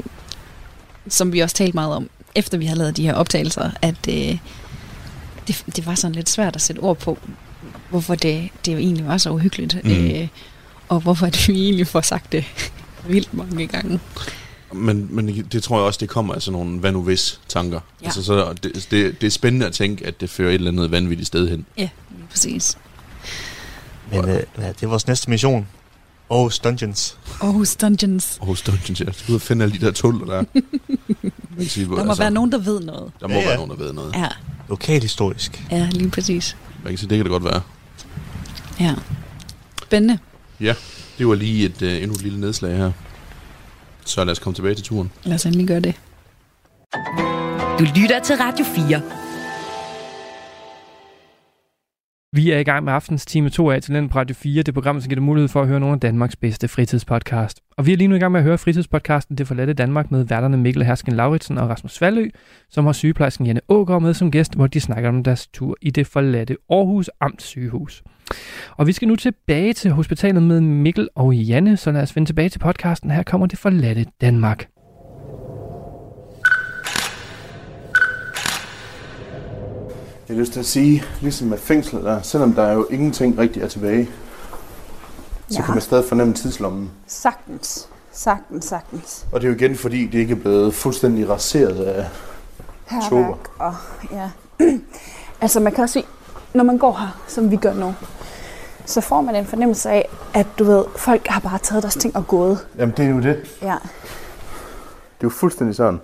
som 1.08 1.32
vi 1.32 1.40
også 1.40 1.56
talte 1.56 1.74
meget 1.74 1.94
om, 1.94 2.10
efter 2.34 2.58
vi 2.58 2.66
har 2.66 2.74
lavet 2.76 2.96
de 2.96 3.02
her 3.02 3.14
optagelser, 3.14 3.70
at 3.82 4.08
øh, 4.08 4.38
det, 5.48 5.64
det 5.76 5.86
var 5.86 5.94
sådan 5.94 6.14
lidt 6.14 6.28
svært 6.28 6.56
at 6.56 6.62
sætte 6.62 6.80
ord 6.80 6.98
på, 6.98 7.18
hvorfor 7.90 8.14
det, 8.14 8.48
det 8.64 8.72
jo 8.72 8.78
egentlig 8.78 9.06
var 9.06 9.18
så 9.18 9.30
uhyggeligt, 9.30 9.84
Mm. 9.84 9.90
mm. 9.90 10.06
øh, 10.10 10.28
og 10.88 11.00
hvorfor 11.00 11.26
at 11.26 11.38
vi 11.48 11.64
egentlig 11.64 11.86
får 11.86 12.00
sagt 12.00 12.32
det 12.32 12.44
vildt 13.08 13.34
mange 13.34 13.66
gange. 13.66 14.00
Men, 14.72 15.09
men 15.11 15.44
det 15.52 15.62
tror 15.62 15.76
jeg 15.76 15.85
også, 15.87 15.98
det 16.00 16.09
kommer 16.09 16.35
af 16.35 16.42
sådan 16.42 16.52
nogle 16.52 16.79
hvad 16.79 16.92
nu 16.92 17.02
hvis 17.02 17.40
tanker. 17.48 17.81
Ja. 17.81 17.81
Ja. 18.02 18.07
Altså, 18.07 18.22
så 18.22 18.52
det, 18.62 18.87
det, 18.90 19.20
det 19.20 19.26
er 19.26 19.31
spændende 19.31 19.66
at 19.66 19.72
tænke, 19.72 20.07
at 20.07 20.20
det 20.20 20.31
fører 20.31 20.48
et 20.50 20.55
eller 20.55 20.70
andet 20.70 20.90
vanvittigt 20.90 21.26
sted 21.26 21.48
hen. 21.48 21.66
Ja, 21.79 21.88
lige 22.11 22.26
præcis. 22.31 22.79
Men 24.11 24.24
øh, 24.29 24.42
ja, 24.59 24.68
det 24.68 24.83
er 24.83 24.87
vores 24.87 25.07
næste 25.07 25.31
mission. 25.31 25.66
Aarhus 26.31 26.59
Dungeons. 26.59 27.18
Aarhus 27.40 27.76
Dungeons. 27.76 28.38
Aarhus 28.40 28.62
Dungeons, 28.62 29.00
ja. 29.00 29.05
Du 29.05 29.11
ud 29.29 29.35
og 29.35 29.40
finde 29.40 29.62
alle 29.64 29.79
de 29.81 29.87
der 29.87 29.92
tuller 29.92 30.26
der. 30.26 30.44
Sige, 31.68 31.85
Der 31.87 31.90
må 31.90 31.98
altså, 31.98 32.22
være 32.22 32.31
nogen, 32.31 32.52
der 32.52 32.59
ved 32.59 32.81
noget. 32.81 33.12
Der 33.20 33.29
må 33.29 33.35
Ja, 33.35 33.40
ja, 33.40 33.44
ja. 33.44 33.48
være 33.48 33.57
nogen, 33.66 33.70
der 33.70 33.76
ved 33.85 33.92
noget. 33.92 34.14
Ja, 34.14 34.29
Lokalhistorisk. 34.68 35.64
ja 35.70 35.88
lige 35.92 36.11
præcis. 36.11 36.57
Man 36.85 36.92
kan 36.92 36.98
sige, 36.98 37.09
det 37.11 37.16
kan 37.18 37.24
det 37.24 37.31
godt 37.31 37.44
være. 37.44 37.61
Ja. 38.81 38.94
Spændende. 39.83 40.18
Det 41.18 41.29
var 41.29 41.35
lige 41.35 41.64
et 41.64 41.83
uh, 41.83 41.88
endnu 41.88 42.12
et 42.14 42.22
lille 42.22 42.40
nedslag 42.40 42.76
her. 42.76 42.92
Så 44.07 44.25
lad 44.25 44.33
os 44.33 44.38
komme 44.38 44.55
tilbage 44.55 44.75
til 44.75 44.85
turen. 44.85 45.12
Lad 45.25 45.35
os 45.35 45.47
endelig 45.47 45.66
gøre 45.69 45.81
det. 45.81 45.95
Du 47.79 47.85
lytter 48.01 48.21
til 48.25 48.37
Radio 48.37 48.64
4. 48.64 49.03
Vi 52.37 52.51
er 52.51 52.59
i 52.59 52.62
gang 52.62 52.85
med 52.85 52.92
aftens 52.92 53.27
time 53.27 53.51
2 53.51 53.70
af 53.70 53.83
til 53.83 54.09
på 54.09 54.18
Radio 54.18 54.35
4, 54.35 54.62
det 54.62 54.75
program, 54.75 55.01
som 55.01 55.09
giver 55.09 55.16
dig 55.16 55.22
mulighed 55.22 55.49
for 55.49 55.62
at 55.62 55.68
høre 55.68 55.81
nogle 55.81 55.94
af 55.94 56.01
Danmarks 56.01 56.37
bedste 56.37 56.68
fritidspodcast. 56.68 57.61
Og 57.77 57.87
vi 57.87 57.92
er 57.92 57.96
lige 57.96 58.09
nu 58.09 58.14
i 58.14 58.18
gang 58.18 58.33
med 58.33 58.40
at 58.40 58.44
høre 58.44 58.59
fritidspodcasten 58.59 59.38
Det 59.38 59.46
forladte 59.46 59.72
Danmark 59.72 60.11
med 60.11 60.25
værterne 60.25 60.57
Mikkel 60.57 60.85
Hersken 60.85 61.12
Lauritsen 61.12 61.59
og 61.59 61.68
Rasmus 61.68 62.01
Valø, 62.01 62.29
som 62.70 62.85
har 62.85 62.92
sygeplejersken 62.92 63.46
Janne 63.46 63.61
Ågaard 63.68 64.03
med 64.03 64.14
som 64.14 64.31
gæst, 64.31 64.55
hvor 64.55 64.66
de 64.66 64.81
snakker 64.81 65.09
om 65.09 65.22
deres 65.22 65.46
tur 65.46 65.77
i 65.83 65.90
det 65.90 66.07
forladte 66.07 66.57
Aarhus 66.70 67.11
Amt 67.20 67.42
sygehus. 67.42 68.03
Og 68.77 68.87
vi 68.87 68.92
skal 68.92 69.09
nu 69.09 69.16
tilbage 69.16 69.72
til 69.72 69.90
hospitalet 69.90 70.42
med 70.42 70.61
Mikkel 70.61 71.09
og 71.14 71.35
Janne, 71.35 71.77
så 71.77 71.92
lad 71.92 72.03
os 72.03 72.16
vende 72.16 72.29
tilbage 72.29 72.49
til 72.49 72.59
podcasten. 72.59 73.11
Her 73.11 73.22
kommer 73.22 73.46
det 73.46 73.59
forladte 73.59 74.07
Danmark. 74.20 74.66
Jeg 80.28 80.36
har 80.36 80.40
lyst 80.40 80.52
til 80.52 80.60
at 80.60 80.66
sige, 80.66 81.04
ligesom 81.20 81.48
med 81.48 81.58
fængslet 81.58 82.04
der, 82.04 82.22
selvom 82.22 82.52
der 82.52 82.72
jo 82.72 82.86
ingenting 82.90 83.38
rigtig 83.38 83.62
er 83.62 83.68
tilbage, 83.68 84.10
så 85.48 85.58
Ja. 85.58 85.64
kan 85.64 85.74
man 85.74 85.80
stadig 85.82 86.04
fornemme 86.08 86.34
tidslommen. 86.34 86.90
Sagtens. 87.06 87.88
Sagtens, 88.12 88.64
sagtens. 88.64 89.26
Og 89.32 89.40
det 89.40 89.46
er 89.46 89.50
jo 89.50 89.56
igen, 89.56 89.76
fordi 89.76 90.06
det 90.06 90.18
ikke 90.18 90.32
er 90.34 90.38
blevet 90.38 90.74
fuldstændig 90.74 91.28
raseret 91.30 91.84
af... 91.84 92.06
Herværk 92.86 93.48
og 93.58 93.74
ja. 94.12 94.30
altså 95.40 95.60
man 95.60 95.72
kan 95.72 95.82
også 95.82 95.92
sige, 95.92 96.04
når 96.54 96.64
man 96.64 96.78
går 96.78 96.92
her, 96.92 97.22
som 97.28 97.50
vi 97.50 97.56
gør 97.56 97.74
nu, 97.74 97.94
så 98.86 99.00
får 99.00 99.20
man 99.20 99.34
en 99.36 99.46
fornemmelse 99.46 99.90
af, 99.90 100.08
at 100.34 100.46
du 100.58 100.64
ved, 100.64 100.84
folk 100.96 101.26
har 101.26 101.40
bare 101.40 101.58
taget 101.58 101.82
deres 101.82 101.94
ting 101.96 102.16
og 102.16 102.26
gået. 102.26 102.66
Jamen, 102.78 102.94
det 102.96 103.04
er 103.04 103.10
jo 103.10 103.20
det. 103.20 103.36
Ja. 103.62 103.66
Det 103.66 105.20
er 105.20 105.24
jo 105.24 105.30
fuldstændig 105.30 105.76
sådan. 105.76 106.00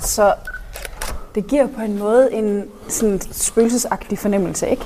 Så 0.00 0.34
det 1.34 1.46
giver 1.46 1.66
på 1.66 1.80
en 1.82 1.98
måde 1.98 2.32
en 2.32 2.64
sådan 2.88 3.20
spøgelsesagtig 3.32 4.18
fornemmelse, 4.18 4.68
ikke? 4.68 4.84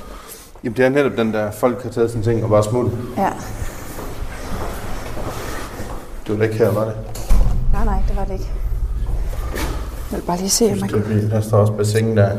Jamen, 0.63 0.77
det 0.77 0.85
er 0.85 0.89
netop 0.89 1.17
den 1.17 1.33
der, 1.33 1.51
folk 1.51 1.83
har 1.83 1.89
taget 1.89 2.11
sine 2.11 2.23
ting 2.23 2.43
og 2.43 2.49
bare 2.49 2.63
smut. 2.63 2.91
Ja. 3.17 3.29
Det 6.27 6.33
var 6.33 6.37
da 6.37 6.43
ikke 6.43 6.55
her, 6.55 6.71
var 6.71 6.85
det? 6.85 6.95
Nej, 7.73 7.85
nej, 7.85 8.03
det 8.07 8.15
var 8.15 8.25
det 8.25 8.33
ikke. 8.33 8.51
Jeg 10.11 10.19
vil 10.19 10.25
bare 10.25 10.37
lige 10.37 10.49
se, 10.49 10.71
om 10.71 10.79
man 10.79 10.89
kan... 10.89 11.03
er. 11.25 11.29
Der 11.29 11.41
står 11.41 11.57
også 11.57 11.73
bassin 11.73 12.17
der. 12.17 12.29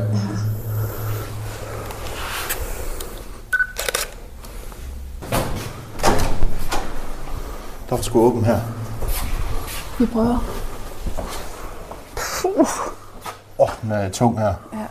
Der 7.89 7.95
var 7.95 8.01
sgu 8.01 8.19
åben 8.19 8.45
her. 8.45 8.59
Vi 9.99 10.05
prøver. 10.05 10.43
Puh. 12.15 12.88
Åh, 13.59 13.69
oh, 13.69 13.69
den 13.81 13.91
er 13.91 14.09
tung 14.09 14.39
her. 14.39 14.53
Ja. 14.73 14.85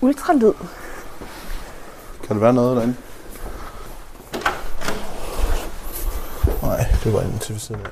Ultralyd. 0.00 0.52
Kan 2.26 2.36
der 2.36 2.40
være 2.40 2.52
noget 2.52 2.76
derinde? 2.76 2.96
Nej, 6.62 6.86
det 7.04 7.12
var 7.12 7.20
inde 7.20 7.38
til 7.38 7.54
ved 7.54 7.60
siden 7.60 7.80
af. 7.80 7.90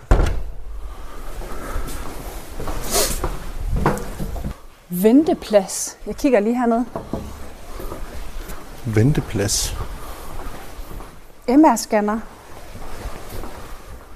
Venteplads. 4.88 5.96
Jeg 6.06 6.16
kigger 6.16 6.40
lige 6.40 6.56
hernede. 6.56 6.84
Venteplads. 8.84 9.76
MR-scanner. 11.48 12.18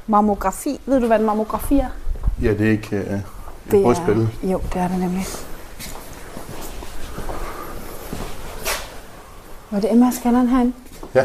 Mammografi. 0.06 0.80
Ved 0.86 1.00
du, 1.00 1.06
hvad 1.06 1.18
en 1.20 1.26
mammografi 1.26 1.78
er? 1.78 1.88
Ja, 2.42 2.52
det 2.52 2.66
er 2.66 2.70
ikke 2.70 2.96
uh, 2.96 3.02
et 3.02 3.22
Det 3.70 3.86
er, 3.86 4.50
jo, 4.50 4.60
det 4.72 4.80
er 4.80 4.88
det 4.88 4.98
nemlig. 4.98 5.24
Var 9.70 9.80
det 9.80 9.90
MR-scanneren 9.98 10.48
herinde? 10.48 10.72
Ja. 11.14 11.24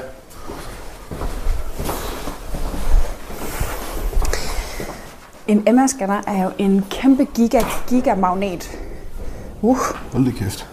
En 5.47 5.59
MR-scanner 5.75 6.21
er 6.27 6.43
jo 6.43 6.51
en 6.57 6.85
kæmpe 6.89 7.25
giga, 7.25 7.61
gigamagnet. 7.89 8.79
Uh, 9.61 9.77
Hold 10.13 10.25
da 10.25 10.31
kæft. 10.31 10.67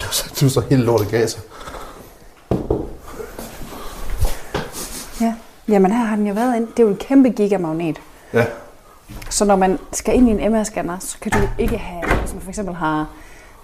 Du 0.00 0.06
så, 0.10 0.34
du 0.40 0.48
så 0.48 0.62
helt 0.70 0.84
lortet 0.84 1.10
gaser. 1.10 1.40
ja. 5.20 5.34
Jamen 5.72 5.92
her 5.92 6.04
har 6.04 6.16
den 6.16 6.26
jo 6.26 6.34
været 6.34 6.56
ind. 6.56 6.66
Det 6.66 6.78
er 6.78 6.82
jo 6.82 6.88
en 6.88 6.96
kæmpe 6.96 7.28
gigamagnet. 7.30 8.00
Ja. 8.32 8.44
Så 9.30 9.44
når 9.44 9.56
man 9.56 9.78
skal 9.92 10.14
ind 10.14 10.28
i 10.28 10.32
en 10.32 10.54
MR-scanner, 10.54 10.96
så 11.00 11.16
kan 11.20 11.32
du 11.32 11.38
ikke 11.58 11.78
have, 11.78 12.20
hvis 12.20 12.32
man 12.32 12.42
for 12.42 12.48
eksempel 12.48 12.74
har 12.74 13.06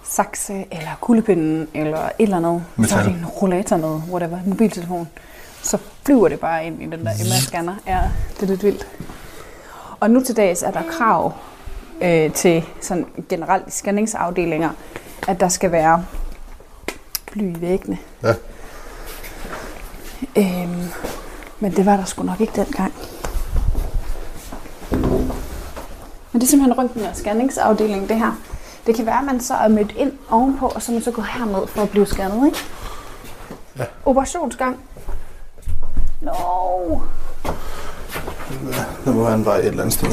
sakse, 0.03 0.65
eller 0.71 0.89
kuglepinden, 1.01 1.67
eller 1.73 1.99
et 1.99 2.11
eller 2.19 2.37
andet, 2.37 2.63
så 2.87 2.95
er 2.95 2.99
Metal. 2.99 3.13
det 3.13 3.19
en 3.19 3.25
rollator 3.25 3.77
noget, 3.77 4.03
whatever, 4.11 4.39
mobiltelefon. 4.45 5.07
Så 5.63 5.77
flyver 6.05 6.27
det 6.29 6.39
bare 6.39 6.65
ind 6.65 6.81
i 6.81 6.85
den 6.85 7.05
der 7.05 7.11
MR-scanner. 7.11 7.73
Ja, 7.87 7.99
det 8.35 8.43
er 8.43 8.47
lidt 8.47 8.63
vildt. 8.63 8.87
Og 9.99 10.11
nu 10.11 10.23
til 10.23 10.37
dags 10.37 10.63
er 10.63 10.71
der 10.71 10.81
krav 10.91 11.33
øh, 12.01 12.33
til 12.33 12.65
sådan 12.81 13.05
generelt 13.29 13.73
scanningsafdelinger, 13.73 14.69
at 15.27 15.39
der 15.39 15.47
skal 15.47 15.71
være 15.71 16.05
bly 17.31 17.57
i 17.57 17.61
væggene. 17.61 17.97
Ja. 18.23 18.33
Øhm, 20.37 20.89
men 21.59 21.75
det 21.75 21.85
var 21.85 21.97
der 21.97 22.05
sgu 22.05 22.23
nok 22.23 22.41
ikke 22.41 22.53
dengang. 22.55 22.93
Men 26.31 26.41
det 26.41 26.43
er 26.43 26.47
simpelthen 26.47 26.79
røntgen- 26.79 27.09
og 27.09 27.15
scanningsafdelingen, 27.15 28.09
det 28.09 28.17
her. 28.17 28.31
Det 28.85 28.95
kan 28.95 29.05
være, 29.05 29.19
at 29.19 29.25
man 29.25 29.39
så 29.39 29.53
er 29.53 29.67
mødt 29.67 29.91
ind 29.97 30.11
ovenpå, 30.29 30.67
og 30.67 30.81
så 30.81 30.91
man 30.91 31.01
så 31.01 31.11
gået 31.11 31.27
herned 31.27 31.67
for 31.67 31.81
at 31.81 31.89
blive 31.89 32.05
scannet, 32.05 32.45
ikke? 32.45 32.57
Ja. 33.77 33.83
Operationsgang. 34.05 34.79
No. 36.21 36.31
Der 39.05 39.13
må 39.13 39.23
være 39.23 39.35
en 39.35 39.45
vej 39.45 39.57
et 39.57 39.65
eller 39.65 39.83
andet 39.83 39.93
sted. 39.93 40.09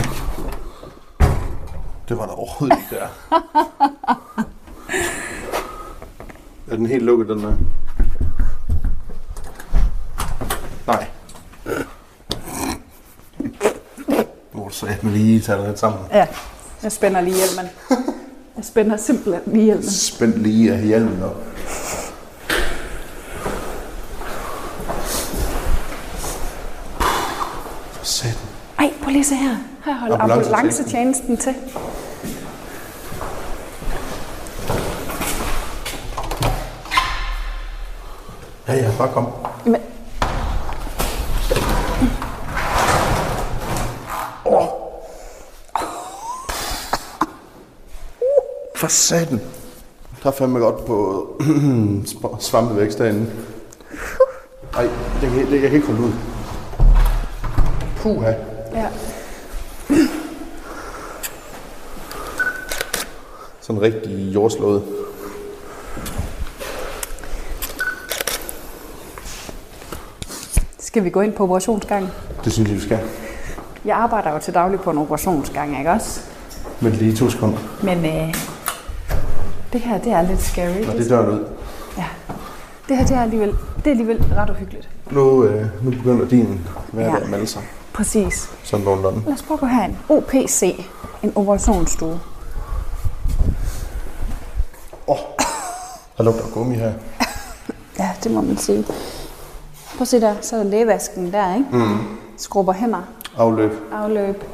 Det 2.08 2.18
var 2.18 2.26
der 2.26 2.32
overhovedet 2.32 2.78
ikke 2.78 2.96
der. 2.96 3.06
er 6.72 6.76
den 6.76 6.86
helt 6.86 7.04
lukket, 7.04 7.28
den 7.28 7.42
der? 7.42 7.56
Nej. 10.86 11.06
Må 14.66 14.70
du 14.70 14.74
så 14.74 14.86
med 15.02 15.12
lige 15.12 15.40
tage 15.40 15.58
det 15.58 15.66
lidt 15.66 15.78
sammen. 15.78 16.00
Ja, 16.12 16.26
jeg 16.82 16.92
spænder 16.92 17.20
lige 17.20 17.36
hjelmen. 17.36 17.66
Jeg 18.56 18.64
spænder 18.64 18.96
simpelthen 18.96 19.52
lige 19.52 19.64
hjelmen. 19.64 19.90
Spændt 19.90 20.42
lige 20.42 20.72
af 20.72 20.82
hjelmen 20.82 21.22
op. 21.22 21.42
For 27.92 28.04
satan. 28.04 28.48
Ej, 28.78 28.92
prøv 29.02 29.10
lige 29.10 29.24
se 29.24 29.34
her. 29.34 29.56
Her 29.84 29.94
holder 29.94 30.18
ambulancetjenesten 30.18 31.36
til. 31.36 31.54
Ja, 38.68 38.74
ja, 38.74 38.90
bare 38.98 39.12
kom. 39.12 39.26
Men, 39.64 39.80
For 48.76 48.88
satan. 48.88 49.40
Der 50.22 50.28
er 50.28 50.34
fandme 50.34 50.58
godt 50.58 50.86
på 50.86 51.26
svampevækst 52.40 52.98
derinde. 52.98 53.26
Ej, 54.74 54.82
det 55.20 55.30
kan, 55.30 55.46
det, 55.46 55.62
jeg 55.62 55.70
kan 55.70 55.72
ikke 55.72 55.86
holde 55.86 56.02
ud. 56.02 56.12
Puha. 57.96 58.32
ja. 58.72 58.88
Sådan 63.60 63.82
rigtig 63.82 64.34
jordslået. 64.34 64.82
Skal 70.78 71.04
vi 71.04 71.10
gå 71.10 71.20
ind 71.20 71.32
på 71.32 71.42
operationsgangen? 71.42 72.10
Det 72.44 72.52
synes 72.52 72.68
jeg, 72.68 72.76
vi 72.76 72.82
skal. 72.82 72.98
Jeg 73.84 73.96
arbejder 73.96 74.32
jo 74.32 74.38
til 74.38 74.54
daglig 74.54 74.80
på 74.80 74.90
en 74.90 74.98
operationsgang, 74.98 75.78
ikke 75.78 75.90
også? 75.90 76.20
Men 76.80 76.92
lige 76.92 77.16
to 77.16 77.30
sekunder. 77.30 77.58
Men 77.82 78.06
øh, 78.06 78.34
det 79.78 79.84
her, 79.84 79.98
det 79.98 80.12
er 80.12 80.22
lidt 80.22 80.42
scary. 80.42 80.84
Nå, 80.86 80.92
det 80.92 81.10
døren 81.10 81.30
ud. 81.30 81.44
Ja. 81.98 82.04
Det 82.88 82.96
her, 82.96 83.06
det 83.06 83.16
er 83.16 83.22
alligevel, 83.22 83.48
det 83.76 83.86
er 83.86 83.90
alligevel 83.90 84.24
ret 84.36 84.50
uhyggeligt. 84.50 84.88
Nu, 85.10 85.44
øh, 85.44 85.66
nu 85.84 85.90
begynder 85.90 86.28
din 86.28 86.60
hverdag 86.92 87.12
Ja. 87.12 87.24
at 87.24 87.30
melde 87.30 87.46
sig. 87.46 87.62
Præcis. 87.92 88.50
Sådan 88.64 88.84
nogenlunde. 88.84 89.22
Lad 89.26 89.34
os 89.34 89.42
prøve 89.42 89.56
at 89.56 89.60
gå 89.60 89.66
herind. 89.66 89.94
OPC. 90.08 90.84
En 91.22 91.32
operationsstue. 91.34 92.20
Åh, 95.08 95.14
oh, 95.14 95.18
der 96.18 96.24
lugter 96.24 96.44
gummi 96.54 96.74
her. 96.74 96.92
Ja, 97.98 98.10
det 98.24 98.30
må 98.32 98.40
man 98.40 98.56
sige. 98.56 98.84
Prøv 99.96 100.02
at 100.02 100.08
se 100.08 100.20
der, 100.20 100.34
så 100.40 100.56
er 100.56 100.62
der 100.62 100.70
lægevasken 100.70 101.32
der, 101.32 101.54
ikke? 101.54 101.66
Mm. 101.72 101.98
Skrubber 102.36 102.72
hænder, 102.72 103.02
Afløb. 103.36 103.72
afløb, 103.92 104.44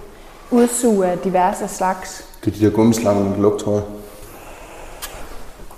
udsug 0.50 1.02
af 1.04 1.18
diverse 1.18 1.68
slags. 1.68 2.24
Det 2.44 2.54
er 2.54 2.58
de 2.58 2.64
der 2.64 2.70
gummislanger, 2.70 3.22
man 3.24 3.32
kan 3.32 3.42
lugte, 3.42 3.64
tror 3.64 3.72
jeg. 3.74 3.82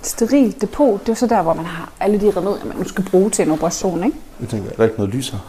Steril 0.05 0.61
depot, 0.61 0.99
det 0.99 1.09
er 1.09 1.15
så 1.15 1.27
der, 1.27 1.41
hvor 1.41 1.53
man 1.53 1.65
har 1.65 1.91
alle 1.99 2.21
de 2.21 2.31
remedier, 2.37 2.65
man 2.65 2.77
nu 2.77 2.83
skal 2.83 3.05
bruge 3.11 3.29
til 3.29 3.45
en 3.45 3.51
operation, 3.51 4.03
ikke? 4.03 4.17
Jeg 4.39 4.49
tænker, 4.49 4.71
er 4.71 4.75
der 4.75 4.83
ikke 4.83 4.95
noget 4.97 5.13
lys 5.13 5.29
her? 5.29 5.39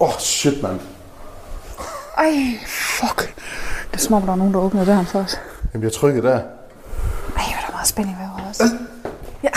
Åh, 0.00 0.08
oh, 0.08 0.14
shit, 0.18 0.62
mand. 0.62 0.80
Ej, 2.18 2.32
fuck. 2.66 3.34
Det 3.90 3.96
er 3.96 3.98
som 3.98 4.14
om, 4.14 4.22
der 4.22 4.32
er 4.32 4.36
nogen, 4.36 4.54
der 4.54 4.60
åbner 4.60 4.84
døren 4.84 5.06
for 5.06 5.18
os. 5.18 5.40
Jamen, 5.74 5.84
jeg 5.84 5.92
trykker 5.92 6.22
der. 6.22 6.34
Ej, 6.34 6.42
hvor 7.34 7.42
er 7.42 7.66
der 7.66 7.72
meget 7.72 7.88
spænding 7.88 8.16
ved 8.18 8.50
os. 8.50 8.60
Ja. 9.42 9.48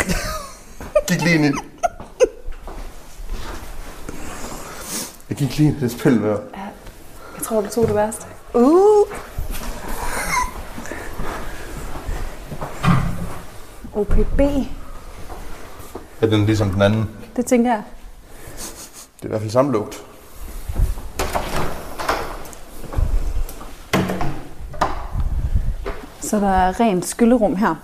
Gik 1.08 1.22
lige 1.22 1.36
ind 1.36 1.46
i 1.46 1.52
Jeg 5.30 5.38
gik 5.38 5.58
lige 5.58 5.70
ind 5.70 5.78
i 5.78 5.80
det 5.80 5.92
spil 5.92 6.20
med. 6.20 6.30
Jeg 7.38 7.44
tror, 7.44 7.62
du 7.62 7.68
tog 7.70 7.88
det 7.88 7.96
værste. 7.96 8.26
Uh. 8.54 9.08
OPB, 13.96 14.40
Er 16.22 16.28
den 16.28 16.46
ligesom 16.46 16.70
den 16.70 16.82
anden? 16.82 17.10
det 17.36 17.46
tænker 17.46 17.72
jeg. 17.72 17.84
Det 19.18 19.22
er 19.22 19.26
i 19.26 19.28
hvert 19.28 19.42
fald 19.42 19.52
samme 19.52 19.72
lugt. 19.72 20.04
Så 26.22 26.40
der 26.40 26.50
er 26.50 26.80
rent 26.80 27.06
skyllerum 27.06 27.56
her. 27.56 27.76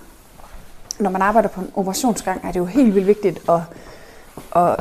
Når 0.98 1.10
man 1.10 1.22
arbejder 1.22 1.48
på 1.48 1.60
en 1.60 1.70
operationsgang, 1.74 2.40
er 2.44 2.52
det 2.52 2.58
jo 2.60 2.64
helt 2.64 2.94
vildt 2.94 3.06
vigtigt 3.06 3.40
at, 3.48 3.60
at 4.56 4.76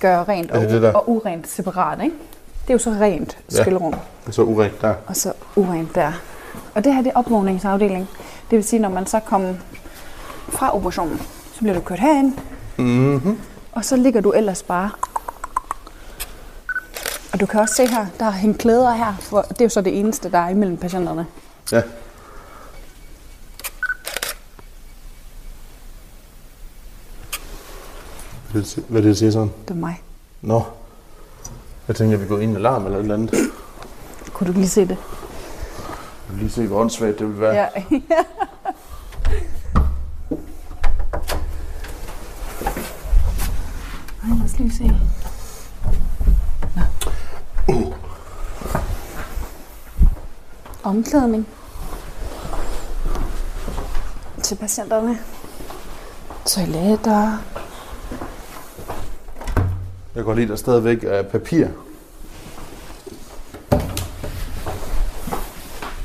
gøre 0.00 0.24
rent 0.24 0.52
det 0.52 0.56
og, 0.64 0.70
det 0.70 0.82
der? 0.82 0.92
og 0.92 1.08
urent 1.10 1.48
separat. 1.48 2.02
Ikke? 2.04 2.16
Det 2.62 2.70
er 2.70 2.74
jo 2.74 2.78
så 2.78 2.90
rent 2.90 3.38
Ja. 3.52 3.62
skyllerum, 3.62 3.92
Det 3.92 4.28
er 4.28 4.32
så 4.32 4.42
urent 4.42 4.80
der. 4.82 4.94
og 5.06 5.16
så 5.16 5.32
urent 5.56 5.94
der. 5.94 6.12
Og 6.74 6.84
det 6.84 6.94
her 6.94 7.02
det 7.02 7.10
er 7.14 7.18
opvågningsafdeling. 7.18 8.08
Det 8.50 8.56
vil 8.56 8.64
sige, 8.64 8.80
når 8.80 8.88
man 8.88 9.06
så 9.06 9.20
kommer 9.20 9.54
fra 10.50 10.76
operationen, 10.76 11.18
så 11.52 11.58
bliver 11.60 11.74
du 11.74 11.80
kørt 11.80 12.00
herind, 12.00 12.32
Mm-hmm. 12.76 13.38
og 13.72 13.84
så 13.84 13.96
ligger 13.96 14.20
du 14.20 14.30
ellers 14.32 14.62
bare. 14.62 14.90
Og 17.32 17.40
du 17.40 17.46
kan 17.46 17.60
også 17.60 17.74
se 17.74 17.86
her, 17.86 18.06
der 18.18 18.24
er 18.26 18.30
hængt 18.30 18.58
klæder 18.58 18.92
her, 18.94 19.14
for 19.20 19.42
det 19.42 19.60
er 19.60 19.64
jo 19.64 19.68
så 19.68 19.80
det 19.80 19.98
eneste, 19.98 20.30
der 20.30 20.38
er 20.38 20.48
imellem 20.48 20.76
patienterne. 20.76 21.26
Ja. 21.72 21.82
Hvad 28.52 28.62
er 28.62 28.64
det, 28.88 28.96
er 28.96 29.00
der 29.00 29.14
siger 29.14 29.30
sådan? 29.30 29.50
Det 29.68 29.70
er 29.70 29.78
mig. 29.78 30.02
Nå. 30.40 30.62
Jeg 31.88 31.96
tænker, 31.96 32.16
at 32.16 32.22
vi 32.22 32.28
går 32.28 32.38
ind 32.38 32.52
i 32.52 32.56
alarm 32.56 32.84
eller 32.84 32.98
et 32.98 33.02
eller 33.02 33.14
andet. 33.14 33.34
Kunne 34.32 34.46
du 34.46 34.52
lige 34.52 34.68
se 34.68 34.80
det? 34.80 34.88
Jeg 34.88 34.96
vil 36.28 36.38
lige 36.38 36.50
se, 36.50 36.66
hvor 36.66 36.80
åndssvagt 36.80 37.18
det 37.18 37.26
vil 37.28 37.40
være. 37.40 37.54
Ja. 37.54 37.68
Os 44.60 44.64
lige 44.64 44.76
se. 44.76 44.96
Nå. 46.76 47.94
Omklædning. 50.82 51.46
Til 54.42 54.54
patienterne. 54.56 55.18
Toiletter. 56.46 57.36
Jeg 60.14 60.24
lide, 60.34 60.42
at 60.44 60.48
der 60.48 60.56
stadigvæk 60.56 61.04
er 61.04 61.22
papir. 61.22 61.66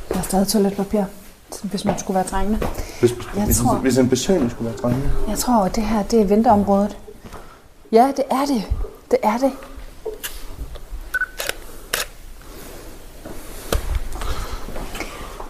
Der 0.10 0.18
er 0.18 0.22
stadig 0.22 0.48
toiletpapir, 0.48 1.04
hvis 1.64 1.86
man 1.86 2.00
skulle 2.00 2.16
være 2.16 2.28
trængende. 2.28 2.60
Hvis, 3.00 3.12
Jeg 3.36 3.46
hvis, 3.46 3.58
tror- 3.58 3.76
hvis 3.76 3.98
en 3.98 4.10
besøgende 4.10 4.50
skulle 4.50 4.70
være 4.70 4.78
trængende. 4.80 5.10
Jeg 5.28 5.38
tror, 5.40 5.64
at 5.64 5.76
det 5.76 5.84
her 5.84 6.04
det 6.04 6.22
er 6.22 6.26
venteområdet. 6.26 6.98
Ja, 7.96 8.12
det 8.18 8.26
er 8.30 8.46
det. 8.46 8.64
Det 9.12 9.20
er 9.24 9.38
det. 9.38 9.52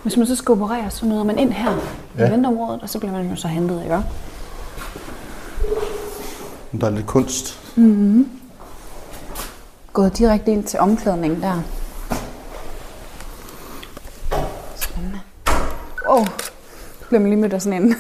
Hvis 0.04 0.18
man 0.18 0.28
så 0.28 0.36
skal 0.36 0.52
operere, 0.52 0.92
så 0.92 1.06
møder 1.06 1.24
man 1.24 1.40
ind 1.40 1.52
her 1.52 1.72
ja. 1.72 1.78
Ja. 2.18 2.28
i 2.28 2.32
venteområdet, 2.32 2.82
og 2.82 2.90
så 2.90 3.00
bliver 3.00 3.12
man 3.12 3.30
jo 3.30 3.36
så 3.36 3.48
hentet, 3.48 3.84
ikke? 3.84 4.04
Der 6.82 6.88
er 6.88 6.90
lidt 6.90 7.08
kunst. 7.08 7.60
Gået 9.94 10.18
direkte 10.18 10.52
ind 10.52 10.64
til 10.64 10.80
omklædningen 10.80 11.42
der. 11.42 11.62
Spændende. 14.76 15.20
Åh, 16.08 16.22
oh, 16.22 16.28
bliver 17.08 17.20
man 17.22 17.30
lige 17.30 17.42
mødt 17.42 17.54
af 17.54 17.62
sådan 17.62 17.84
en. 17.84 17.90
Det 17.90 17.98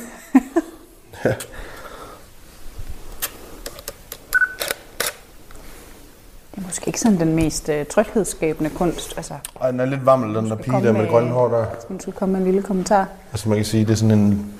er 6.58 6.62
måske 6.65 6.88
ikke 6.88 6.94
sådan 7.05 7.19
den 7.19 7.35
mest 7.35 7.69
uh, 7.69 7.75
tryghedsskabende 7.89 8.69
kunst. 8.69 9.13
Altså, 9.17 9.33
Ej, 9.61 9.71
den 9.71 9.79
er 9.79 9.85
lidt 9.85 10.05
vammel, 10.05 10.35
den 10.35 10.49
der 10.49 10.55
pige 10.55 10.83
der 10.83 10.91
med 10.91 11.01
det 11.01 11.09
grønne 11.09 11.31
hår 11.31 11.47
der. 11.47 11.65
man 11.89 11.99
skulle 11.99 12.17
komme 12.17 12.31
med 12.33 12.39
en 12.39 12.45
lille 12.45 12.61
kommentar. 12.61 13.07
Altså 13.31 13.49
man 13.49 13.57
kan 13.57 13.65
sige, 13.65 13.85
det 13.85 13.91
er 13.91 13.95
sådan 13.95 14.19
en, 14.19 14.53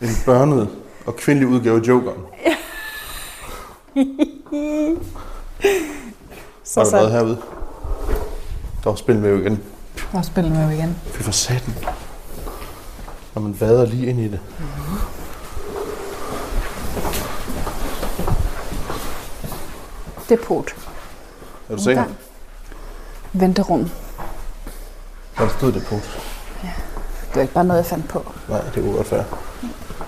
en 0.00 0.08
børnet 0.26 0.68
og 1.06 1.16
kvindelig 1.16 1.48
udgave 1.48 1.80
af 1.80 1.88
Jokeren. 1.88 2.20
Så, 6.64 6.80
Har 6.80 6.84
du 6.84 6.90
været 6.90 7.12
herude? 7.12 7.38
Der 8.84 8.90
var 8.90 8.94
spil 8.96 9.18
med 9.18 9.30
jo 9.30 9.40
igen. 9.40 9.62
Og 10.12 10.24
spille 10.24 10.50
med 10.50 10.70
igen. 10.70 10.96
Fy 11.06 11.22
for 11.22 11.32
satan. 11.32 11.74
Når 13.34 13.42
man 13.42 13.56
vader 13.60 13.86
lige 13.86 14.06
ind 14.06 14.20
i 14.20 14.28
det. 14.28 14.40
Depot. 20.28 20.74
Er 21.68 21.76
du 21.76 21.82
sikker? 21.82 22.04
Venterum. 23.32 23.90
Der 25.38 25.48
stod 25.58 25.72
det 25.72 25.86
på. 25.86 25.94
Det 27.28 27.36
er 27.36 27.40
ikke 27.40 27.54
bare 27.54 27.64
noget, 27.64 27.78
jeg 27.78 27.86
fandt 27.86 28.08
på. 28.08 28.32
Nej, 28.48 28.60
det 28.74 28.74
kunne 28.74 28.92
godt 28.96 29.12
være. 29.12 29.24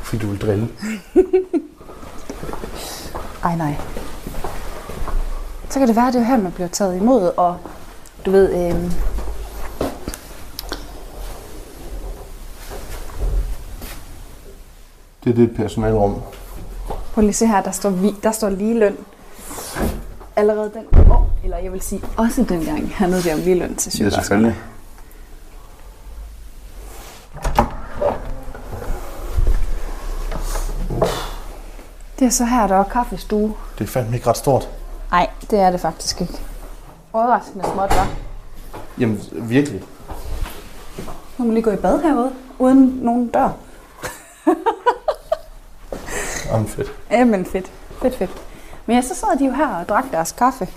Fordi 0.02 0.22
du 0.22 0.28
vil 0.30 0.40
drille. 0.40 0.68
Ej, 3.44 3.56
nej. 3.56 3.74
Så 5.70 5.78
kan 5.78 5.88
det 5.88 5.96
være, 5.96 6.08
at 6.08 6.14
det 6.14 6.20
er 6.20 6.24
her, 6.24 6.36
man 6.36 6.52
bliver 6.52 6.68
taget 6.68 6.96
imod, 6.96 7.30
og 7.36 7.56
du 8.26 8.30
ved, 8.30 8.54
øh, 8.54 8.92
Det 15.24 15.30
er 15.30 15.34
det 15.34 15.56
personalrum. 15.56 16.22
prøv 17.14 17.22
lige 17.22 17.32
se 17.34 17.46
her, 17.46 17.62
der 17.62 17.70
står, 17.70 17.90
vi, 17.90 18.14
der 18.22 18.32
står 18.32 18.48
lige 18.48 18.78
løn. 18.78 18.96
Allerede 20.38 20.70
den 20.74 21.10
år, 21.10 21.30
eller 21.44 21.58
jeg 21.58 21.72
vil 21.72 21.80
sige 21.80 22.02
også 22.16 22.42
dengang, 22.48 22.88
hernede 22.98 23.22
der 23.22 23.34
om 23.34 23.40
lige 23.40 23.58
løn 23.58 23.76
til 23.76 23.90
Ja, 23.90 23.94
sygeplejersker. 23.96 24.22
selvfølgelig. 24.22 24.56
Det 32.18 32.26
er 32.26 32.30
så 32.30 32.44
her, 32.44 32.66
der 32.66 32.74
er 32.76 32.84
kaffestue. 32.84 33.54
Det 33.78 33.84
er 33.84 33.88
fandme 33.88 34.14
ikke 34.16 34.26
ret 34.28 34.36
stort. 34.36 34.68
Nej, 35.10 35.30
det 35.50 35.58
er 35.60 35.70
det 35.70 35.80
faktisk 35.80 36.20
ikke. 36.20 36.34
Overraskende 37.12 37.64
småt, 37.72 37.90
hva'? 37.90 38.06
Jamen, 38.98 39.20
virkelig. 39.32 39.80
Nu 40.98 41.04
må 41.38 41.44
man 41.44 41.54
lige 41.54 41.64
gå 41.64 41.70
i 41.70 41.76
bad 41.76 42.02
herude, 42.02 42.32
uden 42.58 42.98
nogen 43.02 43.28
dør. 43.28 43.48
Jamen 46.52 46.68
fedt. 46.68 46.88
Jamen 47.10 47.46
fedt. 47.46 47.72
Fedt, 48.02 48.14
fedt. 48.16 48.30
Men 48.88 48.96
ja, 48.96 49.02
så 49.02 49.14
sad 49.14 49.38
de 49.38 49.44
jo 49.44 49.52
her 49.52 49.68
og 49.68 49.88
drak 49.88 50.04
deres 50.10 50.32
kaffe. 50.32 50.68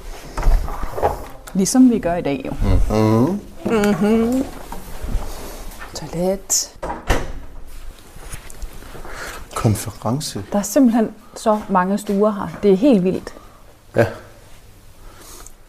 Ligesom 1.53 1.89
vi 1.89 1.99
gør 1.99 2.15
i 2.15 2.21
dag 2.21 2.41
jo. 2.45 2.51
Mm-hmm. 2.51 3.39
Mm-hmm. 3.65 4.43
Toilet. 5.93 6.77
Konference. 9.55 10.43
Der 10.51 10.59
er 10.59 10.63
simpelthen 10.63 11.09
så 11.35 11.59
mange 11.69 11.97
stuer 11.97 12.31
her. 12.31 12.47
Det 12.63 12.71
er 12.71 12.77
helt 12.77 13.03
vildt. 13.03 13.33
Ja. 13.95 14.05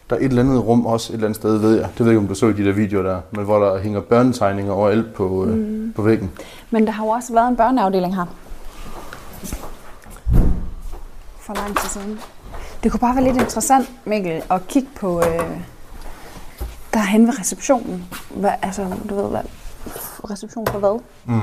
Der 0.09 0.15
er 0.15 0.19
et 0.19 0.25
eller 0.25 0.41
andet 0.41 0.65
rum 0.65 0.85
også 0.85 1.13
et 1.13 1.15
eller 1.15 1.27
andet 1.27 1.39
sted, 1.39 1.57
ved 1.57 1.75
jeg. 1.75 1.89
Det 1.97 1.99
ved 1.99 2.05
jeg 2.05 2.11
ikke, 2.11 2.19
om 2.21 2.27
du 2.27 2.35
så 2.35 2.47
i 2.47 2.53
de 2.53 2.65
der 2.65 2.71
videoer 2.71 3.03
der. 3.03 3.21
Men 3.31 3.45
hvor 3.45 3.59
der 3.59 3.79
hænger 3.79 4.01
børnetegninger 4.01 4.73
overalt 4.73 5.13
på, 5.13 5.45
mm. 5.47 5.93
på 5.95 6.01
væggen. 6.01 6.31
Men 6.69 6.85
der 6.85 6.91
har 6.91 7.05
jo 7.05 7.09
også 7.09 7.33
været 7.33 7.47
en 7.47 7.55
børneafdeling 7.55 8.15
her. 8.15 8.25
For 11.43 11.53
lang 11.53 11.77
tid 11.77 11.89
siden. 11.89 12.19
Det 12.83 12.91
kunne 12.91 12.99
bare 12.99 13.15
være 13.15 13.23
lidt 13.23 13.37
interessant, 13.37 13.89
Mikkel, 14.05 14.43
at 14.51 14.67
kigge 14.67 14.89
på 14.99 15.21
øh, 15.21 15.57
derhen 16.93 17.27
ved 17.27 17.39
receptionen. 17.39 18.05
Hvad, 18.29 18.51
altså, 18.61 18.87
du 19.09 19.15
ved 19.15 19.29
hvad? 19.29 19.41
Reception 20.31 20.67
for 20.67 20.79
hvad? 20.79 21.01
Mm. 21.25 21.41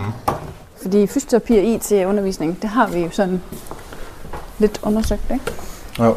Fordi 0.82 1.06
fysioterapi 1.06 1.58
og 1.58 1.64
IT-undervisning, 1.64 2.62
det 2.62 2.70
har 2.70 2.86
vi 2.86 3.00
jo 3.00 3.10
sådan 3.10 3.42
lidt 4.58 4.80
undersøgt, 4.82 5.30
ikke? 5.30 5.52
Ja. 5.98 6.12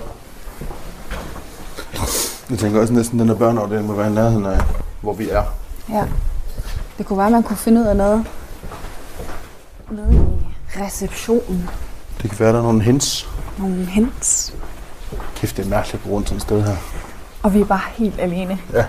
Jeg 2.49 2.59
tænker 2.59 2.81
også 2.81 2.93
næsten, 2.93 3.19
at 3.19 3.21
den 3.21 3.29
her 3.29 3.35
børneafdeling 3.35 3.87
må 3.87 3.93
være 3.93 4.07
i 4.07 4.13
nærheden 4.13 4.45
af, 4.45 4.59
hvor 5.01 5.13
vi 5.13 5.29
er. 5.29 5.43
Ja. 5.89 6.07
Det 6.97 7.05
kunne 7.05 7.17
være, 7.17 7.27
at 7.27 7.31
man 7.31 7.43
kunne 7.43 7.57
finde 7.57 7.81
ud 7.81 7.85
af 7.85 7.95
noget, 7.95 8.27
noget 9.91 10.13
i 10.13 10.81
receptionen. 10.81 11.69
Det 12.21 12.29
kan 12.29 12.39
være, 12.39 12.53
der 12.53 12.59
er 12.59 12.63
nogle 12.63 12.81
hints. 12.81 13.32
Nogle 13.57 13.85
hints. 13.85 14.53
Kæft, 15.35 15.57
det 15.57 15.65
er 15.65 15.69
mærkeligt 15.69 15.95
at 16.03 16.09
gå 16.09 16.15
rundt 16.15 16.27
sådan 16.27 16.37
et 16.37 16.41
sted 16.41 16.61
her. 16.63 16.75
Og 17.43 17.53
vi 17.53 17.61
er 17.61 17.65
bare 17.65 17.81
helt 17.95 18.19
alene. 18.19 18.59
Ja. 18.73 18.85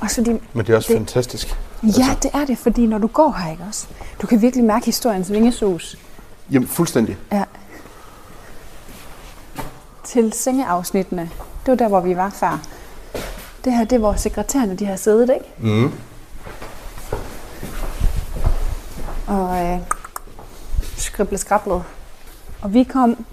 Også 0.00 0.14
fordi, 0.16 0.30
Men 0.52 0.66
det 0.66 0.72
er 0.72 0.76
også 0.76 0.88
Det- 0.92 0.96
fantastisk. 0.98 1.58
ja, 1.82 2.16
det 2.22 2.30
er 2.34 2.44
det, 2.44 2.58
fordi 2.58 2.86
når 2.86 2.98
du 2.98 3.06
går 3.06 3.32
her, 3.32 3.50
ikke 3.50 3.64
også? 3.68 3.86
Du 4.22 4.26
kan 4.26 4.42
virkelig 4.42 4.64
mærke 4.64 4.86
historiens 4.86 5.32
vingesus. 5.32 5.98
Jamen, 6.50 6.68
fuldstændig. 6.68 7.16
Ja. 7.32 7.44
Til 10.04 10.32
sengeafsnittene. 10.32 11.22
Det 11.66 11.70
var 11.70 11.74
der, 11.74 11.88
hvor 11.88 12.00
vi 12.00 12.16
var 12.16 12.30
før. 12.30 12.58
Det 13.64 13.72
her, 13.72 13.84
det 13.84 13.92
er, 13.92 13.98
hvor 14.00 14.14
sekretærerne 14.14 14.74
de 14.74 14.86
har 14.86 14.96
siddet, 14.96 15.30
ikke? 15.34 15.74
Mm. 15.76 15.92
Og 19.26 19.64
øh, 19.64 19.78
skrible 21.02 21.38
skrablet. 21.38 21.82
Og 22.62 22.74
vi 22.74 22.84
kom 22.84 23.24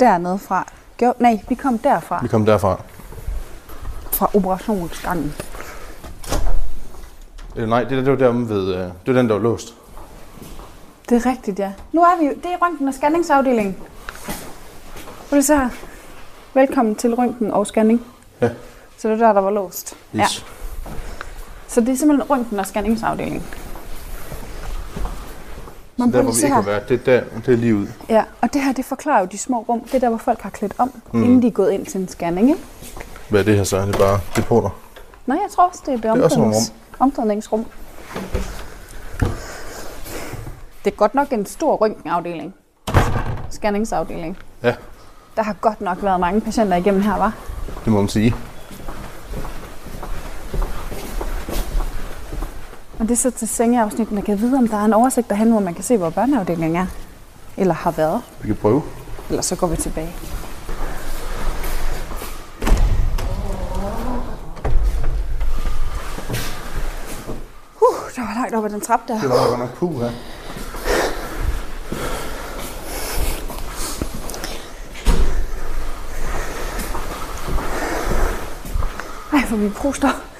dernede 0.00 0.38
fra. 0.38 0.66
Gjorde, 0.98 1.22
nej, 1.22 1.40
vi 1.48 1.54
kom 1.54 1.78
derfra. 1.78 2.18
Vi 2.22 2.28
kom 2.28 2.46
derfra. 2.46 2.80
Fra 4.12 4.30
operationsgangen. 4.34 5.34
Øh, 7.56 7.68
nej, 7.68 7.80
det, 7.84 7.90
der, 7.90 7.96
det 7.96 8.10
var 8.10 8.16
derom 8.18 8.48
ved... 8.48 8.74
Øh, 8.74 8.78
det 8.78 8.90
var 9.06 9.12
den, 9.12 9.28
der 9.28 9.34
var 9.34 9.42
låst. 9.42 9.74
Det 11.08 11.26
er 11.26 11.30
rigtigt, 11.30 11.58
ja. 11.58 11.72
Nu 11.92 12.00
er 12.00 12.18
vi 12.20 12.26
jo, 12.26 12.32
det 12.34 12.46
er 12.52 12.56
røntgen- 12.62 12.88
og 12.88 12.94
scanningsafdelingen. 12.94 13.76
Hvor 15.28 15.36
det 15.36 15.44
så 15.44 15.56
her? 15.56 15.68
Velkommen 16.54 16.94
til 16.96 17.14
røntgen 17.14 17.50
og 17.50 17.66
scanning. 17.66 18.02
Ja. 18.40 18.48
Så 18.98 19.08
det 19.08 19.20
var 19.20 19.26
der, 19.26 19.32
der 19.32 19.40
var 19.40 19.50
låst. 19.50 19.96
Ja. 20.14 20.20
Yes. 20.20 20.44
Så 21.68 21.80
det 21.80 21.88
er 21.88 21.96
simpelthen 21.96 22.30
røntgen- 22.30 22.58
og 22.58 22.66
scanningsafdelingen. 22.66 23.42
Så 25.96 26.04
Men 26.04 26.12
der, 26.12 26.22
hvor 26.22 26.32
vi 26.32 26.36
ikke 26.42 26.54
har 26.54 26.62
været, 26.62 26.88
det 26.88 27.00
er, 27.00 27.04
der, 27.20 27.22
det 27.46 27.52
er 27.52 27.56
lige 27.56 27.74
ud. 27.76 27.86
Ja, 28.08 28.24
og 28.40 28.52
det 28.54 28.62
her, 28.62 28.72
det 28.72 28.84
forklarer 28.84 29.20
jo 29.20 29.26
de 29.32 29.38
små 29.38 29.64
rum. 29.68 29.80
Det 29.80 29.94
er 29.94 29.98
der, 29.98 30.08
hvor 30.08 30.18
folk 30.18 30.40
har 30.40 30.50
klædt 30.50 30.74
om, 30.78 31.02
mm. 31.12 31.22
inden 31.24 31.42
de 31.42 31.46
er 31.46 31.50
gået 31.50 31.72
ind 31.72 31.86
til 31.86 32.00
en 32.00 32.08
scanning, 32.08 32.48
ikke? 32.50 32.62
Hvad 33.28 33.40
er 33.40 33.44
det 33.44 33.56
her 33.56 33.64
så? 33.64 33.80
Det 33.86 33.94
er 33.94 33.98
bare 33.98 34.20
depoter. 34.36 34.70
Nej, 35.26 35.38
jeg 35.42 35.50
tror 35.50 35.68
også, 35.68 35.82
det 35.86 35.92
er 35.92 35.96
det 35.96 36.02
Det 36.02 36.20
er 36.20 36.24
også 36.24 36.36
omklædnings- 36.40 36.72
omklædningsrum. 36.98 37.64
Det 40.84 40.92
er 40.92 40.96
godt 40.96 41.14
nok 41.14 41.32
en 41.32 41.46
stor 41.46 41.76
røntgenafdeling. 41.76 42.54
Scanningsafdeling. 43.50 44.38
Ja, 44.62 44.74
Der 45.36 45.42
har 45.42 45.52
godt 45.60 45.80
nok 45.80 46.02
været 46.02 46.20
mange 46.20 46.40
patienter 46.40 46.76
igennem 46.76 47.02
her, 47.02 47.16
var. 47.16 47.32
det 47.84 47.92
må 47.92 48.00
man 48.00 48.08
sige. 48.08 48.34
Og 53.04 53.08
det 53.08 53.14
er 53.14 53.18
så 53.18 53.30
til 53.30 53.48
sengeafsnitten, 53.48 54.16
der 54.16 54.22
kan 54.22 54.40
vide, 54.40 54.58
om 54.58 54.68
der 54.68 54.76
er 54.76 54.84
en 54.84 54.92
oversigt 54.92 55.30
derhen, 55.30 55.50
hvor 55.50 55.60
man 55.60 55.74
kan 55.74 55.84
se, 55.84 55.96
hvor 55.96 56.10
børneafdelingen 56.10 56.76
er. 56.76 56.86
Eller 57.56 57.74
har 57.74 57.90
været. 57.90 58.22
Vi 58.40 58.46
kan 58.46 58.56
prøve. 58.56 58.82
Eller 59.28 59.42
så 59.42 59.56
går 59.56 59.66
vi 59.66 59.76
tilbage. 59.76 60.12
Uh, 67.80 68.10
der 68.16 68.20
var 68.20 68.34
langt 68.34 68.54
op 68.54 68.64
ad 68.64 68.70
den 68.70 68.80
trap 68.80 69.00
der. 69.08 69.20
Det 69.20 69.28
var 69.28 69.36
da 69.36 69.42
godt 69.42 69.58
nok 69.58 69.74
puh 69.74 70.00
her. 70.00 70.10
Ej, 79.32 79.46
for 79.48 79.56
vi 79.56 79.68
pruster. 79.68 80.33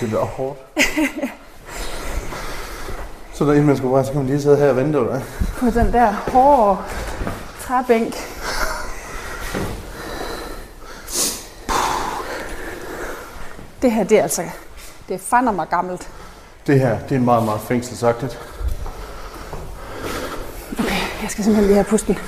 Det 0.00 0.12
er 0.12 0.24
hårdt. 0.24 0.58
Så 3.34 3.44
der 3.44 3.52
inden 3.52 3.66
man 3.66 3.76
skulle 3.76 3.94
bare, 3.94 4.04
så 4.04 4.12
kan 4.12 4.20
man 4.20 4.26
lige 4.26 4.42
sidde 4.42 4.56
her 4.56 4.68
og 4.68 4.76
vente, 4.76 4.98
eller? 4.98 5.20
På 5.58 5.66
den 5.66 5.92
der 5.92 6.12
hårde 6.12 6.78
træbænk. 7.60 8.14
Det 13.82 13.92
her, 13.92 14.04
det 14.04 14.18
er 14.18 14.22
altså... 14.22 14.42
Det 15.08 15.14
er 15.14 15.18
fandme 15.18 15.52
mig 15.52 15.68
gammelt. 15.68 16.08
Det 16.66 16.80
her, 16.80 16.98
det 17.08 17.16
er 17.16 17.20
meget, 17.20 17.44
meget 17.44 17.60
fængselsagtigt. 17.60 18.38
Jeg 21.22 21.30
skal 21.30 21.44
simpelthen 21.44 21.66
lige 21.66 21.74
have 21.74 21.84
pusten. 21.84 22.18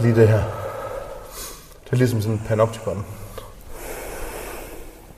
Lige 0.00 0.14
det 0.14 0.28
her. 0.28 0.42
Det 1.84 1.92
er 1.92 1.96
ligesom 1.96 2.20
sådan 2.20 2.34
en 2.34 2.44
panoptikon. 2.48 3.06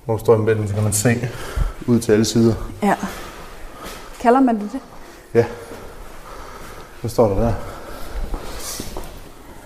Hvor 0.05 0.17
står 0.17 0.35
i 0.37 0.39
midten, 0.39 0.69
så 0.69 0.75
kan 0.75 0.83
man 0.83 0.93
se 0.93 1.29
ud 1.87 1.99
til 2.01 2.13
alle 2.13 2.25
sider. 2.25 2.55
Ja. 2.83 2.95
Kalder 4.21 4.41
man 4.41 4.61
det 4.61 4.69
det? 4.73 4.81
Ja. 5.35 5.45
Hvad 7.01 7.11
står 7.11 7.29
der 7.29 7.35
der? 7.41 7.53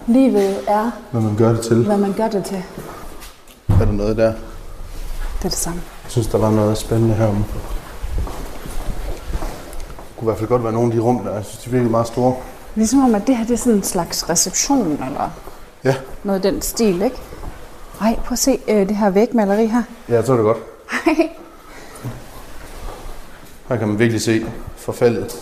Livet 0.06 0.56
er, 0.68 0.90
Hvad 1.10 1.20
man 1.22 1.36
gør 1.36 1.52
det 1.52 1.60
til. 1.60 1.84
hvad 1.84 1.96
man 1.96 2.12
gør 2.12 2.28
det 2.28 2.44
til. 2.44 2.62
Er 3.68 3.84
der 3.84 3.92
noget 3.92 4.16
der? 4.16 4.26
Det 4.32 5.44
er 5.44 5.48
det 5.48 5.52
samme. 5.52 5.80
Jeg 6.04 6.10
synes, 6.10 6.26
der 6.26 6.38
var 6.38 6.50
noget 6.50 6.78
spændende 6.78 7.14
herom. 7.14 7.36
Det 7.36 7.44
kunne 10.16 10.24
i 10.24 10.24
hvert 10.24 10.38
fald 10.38 10.48
godt 10.48 10.64
være 10.64 10.72
nogle 10.72 10.92
af 10.92 10.96
de 10.96 11.02
rum, 11.02 11.24
der 11.24 11.34
jeg 11.34 11.44
synes, 11.44 11.64
de 11.64 11.70
virkelig 11.70 11.90
meget 11.90 12.06
store. 12.06 12.34
Ligesom 12.74 13.04
om, 13.04 13.14
at 13.14 13.26
det 13.26 13.36
her 13.36 13.44
det 13.46 13.52
er 13.54 13.58
sådan 13.58 13.72
en 13.72 13.82
slags 13.82 14.30
reception, 14.30 14.92
eller 14.92 15.30
Ja, 15.84 15.94
noget 16.24 16.44
i 16.44 16.48
den 16.48 16.62
stil, 16.62 17.02
ikke? 17.02 17.16
Ej, 18.00 18.16
prøv 18.24 18.32
at 18.32 18.38
se 18.38 18.58
øh, 18.68 18.88
det 18.88 18.96
her 18.96 19.10
vægmaleri 19.10 19.66
her. 19.66 19.82
ja 20.08 20.22
så 20.24 20.32
er 20.32 20.36
det 20.36 20.44
godt. 20.44 20.58
Her 23.68 23.76
kan 23.76 23.88
man 23.88 23.98
virkelig 23.98 24.22
se 24.22 24.46
forfaldet. 24.76 25.36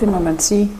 det 0.00 0.08
må 0.08 0.18
man 0.18 0.38
sige. 0.38 0.72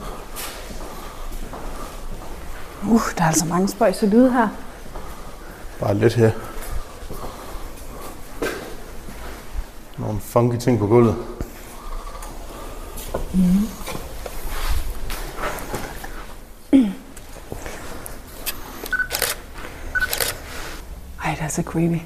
Uh, 2.89 3.01
der 3.17 3.23
er 3.23 3.27
altså 3.27 3.45
mange 3.45 3.67
spøjse 3.67 4.05
lyde 4.05 4.31
her. 4.31 4.47
Bare 5.79 5.93
lidt 5.93 6.13
her. 6.13 6.31
Nogle 9.97 10.19
funky 10.19 10.57
ting 10.57 10.79
på 10.79 10.87
gulvet. 10.87 11.15
Det 21.55 21.65
er 21.65 21.67
altså 21.67 21.71
creepy. 21.71 22.01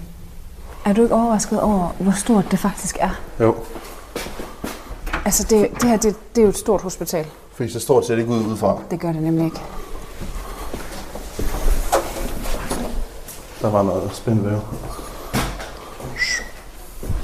Er 0.86 0.94
du 0.94 1.02
ikke 1.04 1.16
overrasket 1.16 1.62
over, 1.62 1.88
hvor 2.00 2.12
stort 2.12 2.46
det 2.52 2.60
faktisk 2.60 2.98
er? 3.00 3.10
Jo, 3.40 3.56
Altså, 5.26 5.44
det, 5.50 5.68
det 5.82 5.90
her, 5.90 5.98
det, 5.98 6.16
det 6.36 6.42
er 6.42 6.44
jo 6.44 6.50
et 6.50 6.58
stort 6.58 6.82
hospital. 6.82 7.26
fordi 7.54 7.72
så 7.72 7.80
stort 7.80 8.06
set 8.06 8.18
ikke 8.20 8.32
ud 8.32 8.46
udefra. 8.46 8.78
Det 8.92 9.00
gør 9.00 9.12
det 9.12 9.22
nemlig 9.24 9.46
ikke. 9.46 9.62
Der 13.62 13.70
var 13.70 13.84
noget 13.84 14.10
spændende 14.16 14.50
ved. 14.52 14.60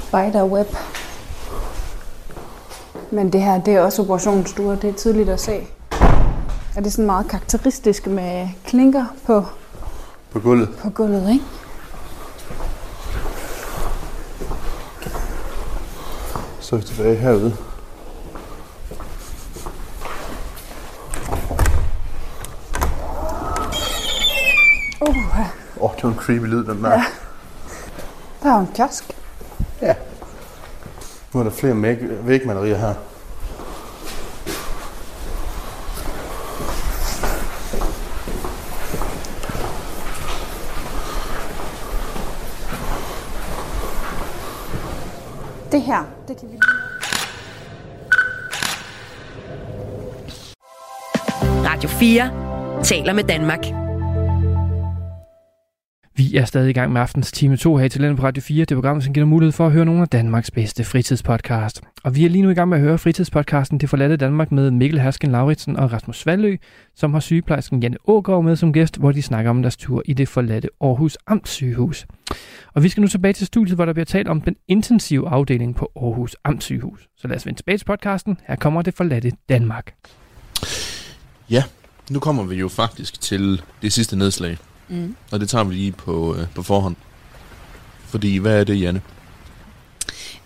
Spiderweb. 0.08 0.66
Men 3.10 3.32
det 3.32 3.42
her, 3.42 3.60
det 3.60 3.74
er 3.74 3.80
også 3.80 4.02
operationsstue, 4.02 4.78
det 4.82 4.90
er 4.90 4.94
tydeligt 4.94 5.28
at 5.28 5.40
se. 5.40 5.66
Og 6.76 6.82
det 6.82 6.86
er 6.86 6.90
sådan 6.90 7.06
meget 7.06 7.28
karakteristisk 7.28 8.06
med 8.06 8.48
klinker 8.64 9.04
på, 9.26 9.44
På 10.32 10.40
gulvet. 10.40 10.68
på 10.82 10.90
gulvet, 10.90 11.30
ikke? 11.32 11.44
Så 16.66 16.76
er 16.76 16.80
vi 16.80 16.86
tilbage 16.86 17.16
herude. 17.16 17.56
Uh, 25.00 25.40
Åh, 25.40 25.46
oh, 25.84 25.90
det 25.96 26.02
var 26.04 26.10
en 26.10 26.16
creepy 26.16 26.46
lyd, 26.46 26.64
den 26.64 26.84
der. 26.84 26.90
Ja. 26.90 27.04
der 28.42 28.48
er 28.50 28.54
jo 28.54 28.60
en 28.60 28.68
kiosk. 28.74 29.16
ja. 29.82 29.94
Nu 31.34 31.40
er 31.40 31.44
der 31.44 31.50
flere 31.50 31.74
væg- 31.82 32.26
vægmalerier 32.26 32.76
her. 32.76 32.94
Det 45.76 45.84
her, 45.84 46.04
det 46.28 46.40
kan 46.40 46.48
vi 46.52 46.58
Radio 51.64 51.88
4 51.88 52.82
taler 52.82 53.12
med 53.12 53.24
Danmark. 53.24 53.85
Vi 56.18 56.36
er 56.36 56.44
stadig 56.44 56.70
i 56.70 56.72
gang 56.72 56.92
med 56.92 57.00
aftens 57.00 57.32
time 57.32 57.56
2 57.56 57.76
her 57.76 57.84
i 57.84 57.88
Talent 57.88 58.18
på 58.18 58.26
Radio 58.26 58.42
4, 58.42 58.64
det 58.64 58.76
program, 58.76 59.00
som 59.00 59.12
giver 59.12 59.26
mulighed 59.26 59.52
for 59.52 59.66
at 59.66 59.72
høre 59.72 59.84
nogle 59.84 60.02
af 60.02 60.08
Danmarks 60.08 60.50
bedste 60.50 60.84
fritidspodcast. 60.84 61.82
Og 62.04 62.16
vi 62.16 62.24
er 62.24 62.28
lige 62.28 62.42
nu 62.42 62.50
i 62.50 62.54
gang 62.54 62.68
med 62.68 62.78
at 62.78 62.84
høre 62.84 62.98
fritidspodcasten 62.98 63.80
Det 63.80 63.90
forladte 63.90 64.16
Danmark 64.16 64.52
med 64.52 64.70
Mikkel 64.70 65.00
Hersken 65.00 65.30
Lauritsen 65.30 65.76
og 65.76 65.92
Rasmus 65.92 66.18
Svalø, 66.18 66.56
som 66.94 67.12
har 67.12 67.20
sygeplejersken 67.20 67.82
Janne 67.82 67.96
Ågaard 68.08 68.44
med 68.44 68.56
som 68.56 68.72
gæst, 68.72 68.96
hvor 68.96 69.12
de 69.12 69.22
snakker 69.22 69.50
om 69.50 69.62
deres 69.62 69.76
tur 69.76 70.02
i 70.04 70.12
det 70.12 70.28
forladte 70.28 70.68
Aarhus 70.80 71.16
Amtssygehus. 71.26 72.06
Og 72.74 72.82
vi 72.82 72.88
skal 72.88 73.00
nu 73.00 73.06
tilbage 73.08 73.32
til 73.32 73.46
studiet, 73.46 73.76
hvor 73.76 73.84
der 73.84 73.92
bliver 73.92 74.04
talt 74.04 74.28
om 74.28 74.40
den 74.40 74.56
intensive 74.68 75.28
afdeling 75.28 75.76
på 75.76 75.92
Aarhus 75.96 76.36
Amtssygehus. 76.44 77.08
Så 77.16 77.28
lad 77.28 77.36
os 77.36 77.46
vende 77.46 77.58
tilbage 77.58 77.78
til 77.78 77.84
podcasten. 77.84 78.38
Her 78.46 78.56
kommer 78.56 78.82
det 78.82 78.94
forladte 78.94 79.32
Danmark. 79.48 79.94
Ja, 81.50 81.62
nu 82.10 82.18
kommer 82.18 82.42
vi 82.42 82.54
jo 82.54 82.68
faktisk 82.68 83.20
til 83.20 83.62
det 83.82 83.92
sidste 83.92 84.16
nedslag. 84.16 84.58
Mm. 84.88 85.16
Og 85.32 85.40
det 85.40 85.48
tager 85.48 85.64
vi 85.64 85.74
lige 85.74 85.92
på, 85.92 86.36
øh, 86.36 86.46
på 86.54 86.62
forhånd. 86.62 86.96
Fordi, 88.08 88.36
hvad 88.36 88.60
er 88.60 88.64
det, 88.64 88.80
Janne? 88.80 89.00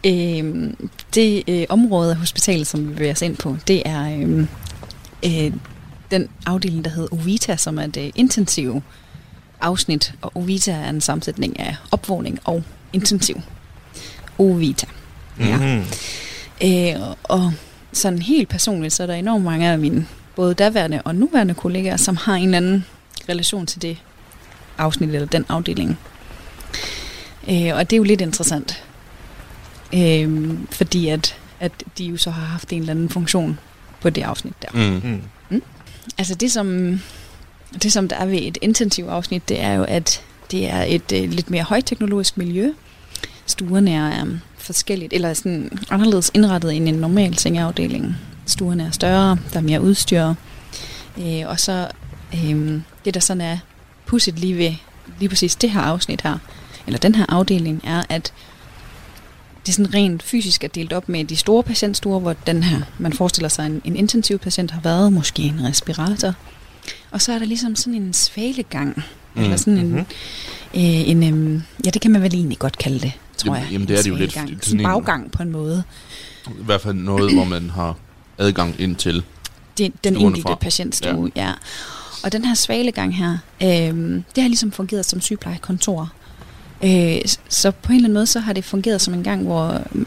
Øh, 0.06 0.70
det 1.14 1.42
øh, 1.48 1.66
område 1.68 2.10
af 2.10 2.16
hospitalet, 2.16 2.66
som 2.66 2.88
vi 2.88 2.94
bevæger 2.94 3.12
os 3.12 3.22
ind 3.22 3.36
på, 3.36 3.56
det 3.68 3.82
er 3.84 4.16
øh, 4.18 4.46
øh, 5.24 5.52
den 6.10 6.28
afdeling, 6.46 6.84
der 6.84 6.90
hedder 6.90 7.08
Ovita, 7.14 7.56
som 7.56 7.78
er 7.78 7.86
det 7.86 8.10
intensive 8.14 8.82
afsnit. 9.60 10.14
Og 10.22 10.32
Ovita 10.36 10.72
er 10.72 10.88
en 10.90 11.00
sammensætning 11.00 11.60
af 11.60 11.76
opvågning 11.90 12.38
og 12.44 12.62
intensiv. 12.92 13.40
Ovita. 14.38 14.86
Ja. 15.40 15.56
Mm-hmm. 15.56 15.84
Øh, 16.64 17.08
og- 17.08 17.18
og 17.22 17.52
sådan 17.92 18.18
helt 18.22 18.48
personligt, 18.48 18.94
så 18.94 19.02
er 19.02 19.06
der 19.06 19.14
enormt 19.14 19.44
mange 19.44 19.68
af 19.70 19.78
mine 19.78 20.06
både 20.36 20.54
daværende 20.54 21.02
og 21.02 21.14
nuværende 21.14 21.54
kollegaer, 21.54 21.96
som 21.96 22.16
har 22.16 22.34
en 22.34 22.44
eller 22.44 22.56
anden 22.56 22.84
relation 23.28 23.66
til 23.66 23.82
det 23.82 23.98
afsnit 24.80 25.14
eller 25.14 25.26
den 25.26 25.44
afdeling. 25.48 25.98
Øh, 27.50 27.70
og 27.74 27.90
det 27.90 27.92
er 27.92 27.98
jo 27.98 28.02
lidt 28.02 28.20
interessant. 28.20 28.84
Øh, 29.94 30.50
fordi 30.70 31.08
at, 31.08 31.36
at 31.60 31.72
de 31.98 32.04
jo 32.04 32.16
så 32.16 32.30
har 32.30 32.46
haft 32.46 32.72
en 32.72 32.80
eller 32.80 32.90
anden 32.90 33.08
funktion 33.08 33.58
på 34.00 34.10
det 34.10 34.22
afsnit 34.22 34.54
der. 34.62 35.00
Mm. 35.02 35.20
Mm. 35.50 35.62
Altså 36.18 36.34
det 36.34 36.52
som, 36.52 37.00
det 37.82 37.92
som 37.92 38.08
der 38.08 38.16
er 38.16 38.26
ved 38.26 38.38
et 38.42 38.58
intensivt 38.60 39.08
afsnit, 39.08 39.48
det 39.48 39.60
er 39.60 39.72
jo, 39.72 39.84
at 39.88 40.22
det 40.50 40.70
er 40.70 40.82
et 40.82 41.12
øh, 41.14 41.30
lidt 41.30 41.50
mere 41.50 41.62
højteknologisk 41.62 42.36
miljø. 42.36 42.72
Stuerne 43.46 43.90
er 43.90 44.22
um, 44.22 44.40
forskelligt, 44.58 45.12
eller 45.12 45.34
sådan 45.34 45.78
anderledes 45.90 46.30
indrettet 46.34 46.76
end 46.76 46.88
en 46.88 46.94
normal 46.94 47.38
sengeafdeling. 47.38 48.16
Stuerne 48.46 48.84
er 48.84 48.90
større, 48.90 49.38
der 49.52 49.58
er 49.58 49.62
mere 49.62 49.80
udstyr. 49.80 50.34
Øh, 51.18 51.42
og 51.46 51.60
så 51.60 51.88
øh, 52.34 52.80
det, 53.04 53.14
der 53.14 53.20
sådan 53.20 53.40
er 53.40 53.58
pudset 54.10 54.38
lige 54.38 54.56
ved 54.56 54.74
lige 55.18 55.28
præcis 55.28 55.56
det 55.56 55.70
her 55.70 55.80
afsnit 55.80 56.22
her, 56.22 56.38
eller 56.86 56.98
den 56.98 57.14
her 57.14 57.26
afdeling, 57.28 57.80
er, 57.84 58.02
at 58.08 58.32
det 59.66 59.74
sådan 59.74 59.94
rent 59.94 60.22
fysisk 60.22 60.64
er 60.64 60.68
delt 60.68 60.92
op 60.92 61.08
med 61.08 61.24
de 61.24 61.36
store 61.36 61.62
patientstuer, 61.62 62.20
hvor 62.20 62.32
den 62.32 62.62
her, 62.62 62.80
man 62.98 63.12
forestiller 63.12 63.48
sig, 63.48 63.66
en, 63.66 63.82
en 63.84 63.96
intensiv 63.96 64.38
patient 64.38 64.70
har 64.70 64.80
været, 64.80 65.12
måske 65.12 65.42
en 65.42 65.64
respirator. 65.64 66.34
Og 67.10 67.20
så 67.20 67.32
er 67.32 67.38
der 67.38 67.46
ligesom 67.46 67.76
sådan 67.76 67.94
en 67.94 68.12
svalegang, 68.12 69.04
mm. 69.34 69.42
eller 69.42 69.56
sådan 69.56 69.78
en, 69.78 69.90
mhm. 69.90 69.98
øh, 70.74 71.08
en 71.08 71.22
øhm, 71.22 71.62
ja, 71.84 71.90
det 71.90 72.02
kan 72.02 72.10
man 72.10 72.22
vel 72.22 72.34
egentlig 72.34 72.58
godt 72.58 72.78
kalde 72.78 73.00
det, 73.00 73.12
tror 73.36 73.54
Jamen- 73.54 73.62
jeg. 73.62 73.72
jamen, 73.72 73.88
det 73.88 73.98
er 73.98 74.02
det 74.02 74.10
jo 74.10 74.14
lidt, 74.14 74.36
er 74.36 74.46
Sådan 74.62 74.80
en 74.80 74.86
baggang 74.86 75.32
på 75.32 75.42
en 75.42 75.50
måde. 75.50 75.82
I 76.48 76.50
hvert 76.64 76.80
fald 76.80 76.94
noget, 76.94 77.34
hvor 77.34 77.44
man 77.44 77.70
har 77.70 77.96
adgang 78.38 78.80
ind 78.80 78.96
til. 78.96 79.22
Det, 79.78 79.92
den 80.04 80.16
enkelte 80.16 80.42
fra. 80.42 80.54
patientstue, 80.54 81.30
ja. 81.36 81.46
ja. 81.46 81.52
Og 82.24 82.32
den 82.32 82.44
her 82.44 82.54
svalegang 82.54 83.16
her, 83.16 83.38
øh, 83.62 83.68
det 84.34 84.42
har 84.42 84.48
ligesom 84.48 84.72
fungeret 84.72 85.04
som 85.06 85.20
sygeplejekontor. 85.20 86.12
Øh, 86.84 87.16
så 87.48 87.70
på 87.70 87.92
en 87.92 87.96
eller 87.96 88.06
anden 88.06 88.14
måde, 88.14 88.26
så 88.26 88.40
har 88.40 88.52
det 88.52 88.64
fungeret 88.64 89.00
som 89.00 89.14
en 89.14 89.22
gang, 89.24 89.42
hvor 89.46 89.82
mm, 89.92 90.06